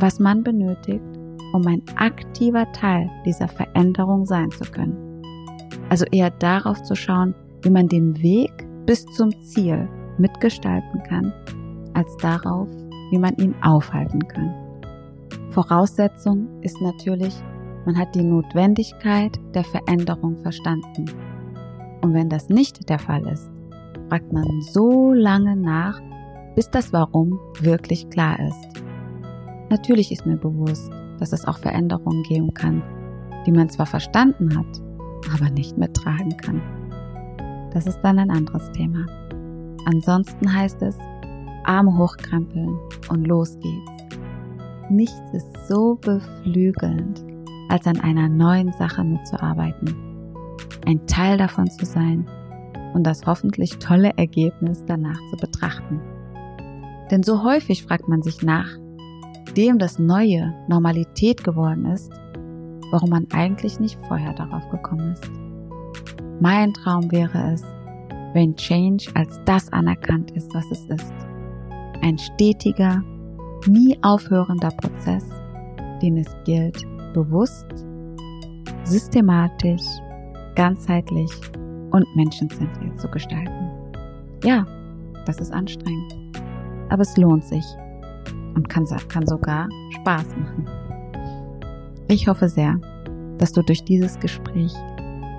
was 0.00 0.18
man 0.18 0.42
benötigt, 0.42 1.09
um 1.52 1.66
ein 1.66 1.82
aktiver 1.96 2.70
Teil 2.72 3.10
dieser 3.24 3.48
Veränderung 3.48 4.24
sein 4.24 4.50
zu 4.50 4.64
können. 4.70 5.22
Also 5.88 6.04
eher 6.12 6.30
darauf 6.30 6.82
zu 6.82 6.94
schauen, 6.94 7.34
wie 7.62 7.70
man 7.70 7.88
den 7.88 8.20
Weg 8.22 8.52
bis 8.86 9.04
zum 9.06 9.30
Ziel 9.42 9.88
mitgestalten 10.18 11.02
kann, 11.08 11.32
als 11.94 12.16
darauf, 12.18 12.68
wie 13.10 13.18
man 13.18 13.34
ihn 13.36 13.54
aufhalten 13.62 14.26
kann. 14.28 14.54
Voraussetzung 15.50 16.46
ist 16.62 16.80
natürlich, 16.80 17.34
man 17.86 17.98
hat 17.98 18.14
die 18.14 18.22
Notwendigkeit 18.22 19.38
der 19.54 19.64
Veränderung 19.64 20.36
verstanden. 20.38 21.06
Und 22.02 22.14
wenn 22.14 22.28
das 22.28 22.48
nicht 22.48 22.88
der 22.88 22.98
Fall 22.98 23.26
ist, 23.26 23.50
fragt 24.08 24.32
man 24.32 24.44
so 24.72 25.12
lange 25.12 25.56
nach, 25.56 26.00
bis 26.54 26.70
das 26.70 26.92
Warum 26.92 27.38
wirklich 27.60 28.08
klar 28.10 28.38
ist. 28.40 28.68
Natürlich 29.70 30.12
ist 30.12 30.26
mir 30.26 30.36
bewusst, 30.36 30.90
dass 31.20 31.32
es 31.32 31.44
auch 31.46 31.58
Veränderungen 31.58 32.22
geben 32.24 32.52
kann, 32.54 32.82
die 33.46 33.52
man 33.52 33.68
zwar 33.68 33.86
verstanden 33.86 34.58
hat, 34.58 34.82
aber 35.34 35.50
nicht 35.50 35.78
mittragen 35.78 36.36
kann. 36.38 36.60
Das 37.72 37.86
ist 37.86 38.00
dann 38.02 38.18
ein 38.18 38.30
anderes 38.30 38.70
Thema. 38.72 39.06
Ansonsten 39.86 40.52
heißt 40.52 40.82
es, 40.82 40.98
Arme 41.64 41.96
hochkrempeln 41.96 42.76
und 43.10 43.26
los 43.26 43.56
geht's. 43.60 44.16
Nichts 44.90 45.22
ist 45.32 45.68
so 45.68 45.96
beflügelnd, 46.00 47.24
als 47.68 47.86
an 47.86 48.00
einer 48.00 48.28
neuen 48.28 48.72
Sache 48.72 49.04
mitzuarbeiten, 49.04 49.94
ein 50.86 51.06
Teil 51.06 51.36
davon 51.36 51.70
zu 51.70 51.86
sein 51.86 52.26
und 52.92 53.06
das 53.06 53.24
hoffentlich 53.26 53.78
tolle 53.78 54.12
Ergebnis 54.16 54.82
danach 54.86 55.18
zu 55.30 55.36
betrachten. 55.36 56.00
Denn 57.10 57.22
so 57.22 57.44
häufig 57.44 57.84
fragt 57.84 58.08
man 58.08 58.22
sich 58.22 58.42
nach, 58.42 58.68
dem 59.56 59.78
das 59.78 59.98
Neue 59.98 60.54
Normalität 60.68 61.42
geworden 61.44 61.86
ist, 61.86 62.10
warum 62.90 63.10
man 63.10 63.26
eigentlich 63.32 63.80
nicht 63.80 63.98
vorher 64.06 64.32
darauf 64.34 64.68
gekommen 64.70 65.12
ist. 65.12 65.30
Mein 66.40 66.72
Traum 66.72 67.10
wäre 67.10 67.52
es, 67.52 67.62
wenn 68.32 68.56
Change 68.56 69.10
als 69.14 69.40
das 69.44 69.72
anerkannt 69.72 70.30
ist, 70.32 70.52
was 70.54 70.70
es 70.70 70.84
ist. 70.86 71.12
Ein 72.02 72.16
stetiger, 72.16 73.02
nie 73.66 73.98
aufhörender 74.02 74.70
Prozess, 74.70 75.28
den 76.00 76.16
es 76.16 76.28
gilt, 76.44 76.86
bewusst, 77.12 77.66
systematisch, 78.84 79.84
ganzheitlich 80.54 81.30
und 81.90 82.06
menschenzentriert 82.16 82.98
zu 82.98 83.08
gestalten. 83.08 83.70
Ja, 84.44 84.66
das 85.26 85.38
ist 85.38 85.52
anstrengend, 85.52 86.14
aber 86.88 87.02
es 87.02 87.16
lohnt 87.16 87.44
sich 87.44 87.64
und 88.54 88.68
kann, 88.68 88.86
kann 89.08 89.26
sogar 89.26 89.68
Spaß 90.00 90.26
machen. 90.36 90.68
Ich 92.08 92.26
hoffe 92.28 92.48
sehr, 92.48 92.78
dass 93.38 93.52
du 93.52 93.62
durch 93.62 93.84
dieses 93.84 94.18
Gespräch 94.18 94.72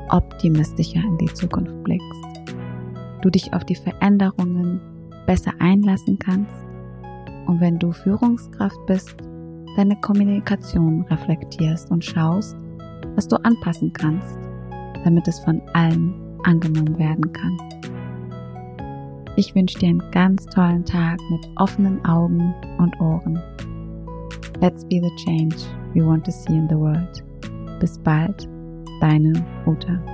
optimistischer 0.10 1.02
in 1.04 1.18
die 1.18 1.34
Zukunft 1.34 1.84
blickst, 1.84 2.22
du 3.22 3.30
dich 3.30 3.54
auf 3.54 3.64
die 3.66 3.76
Veränderungen 3.76 4.82
besser 5.26 5.52
einlassen 5.60 6.18
kannst 6.20 6.54
und 7.48 7.60
wenn 7.60 7.80
du 7.80 7.92
Führungskraft 7.92 8.80
bist, 8.88 9.16
deine 9.76 9.96
Kommunikation 10.02 11.04
reflektierst 11.10 11.92
und 11.92 12.04
schaust, 12.04 12.56
was 13.16 13.28
du 13.28 13.38
anpassen 13.44 13.94
kannst, 13.94 14.38
damit 15.04 15.28
es 15.28 15.40
von 15.40 15.62
allen 15.74 16.14
angenommen 16.44 16.98
werden 16.98 17.32
kann. 17.32 17.58
Ich 19.38 19.56
wünsche 19.56 19.80
dir 19.80 19.90
einen 19.90 20.12
ganz 20.12 20.46
tollen 20.48 20.84
Tag 20.84 21.20
mit 21.30 21.48
offenen 21.56 22.04
Augen 22.06 22.54
und 22.78 23.00
Ohren. 23.00 23.42
Let's 24.60 24.84
be 24.86 25.00
the 25.02 25.12
change 25.24 25.56
we 25.94 26.06
want 26.06 26.26
to 26.26 26.32
see 26.32 26.54
in 26.54 26.68
the 26.68 26.76
world. 26.76 27.24
Bis 27.80 27.98
bald, 27.98 28.48
deine 29.00 29.34
Ruta. 29.66 30.11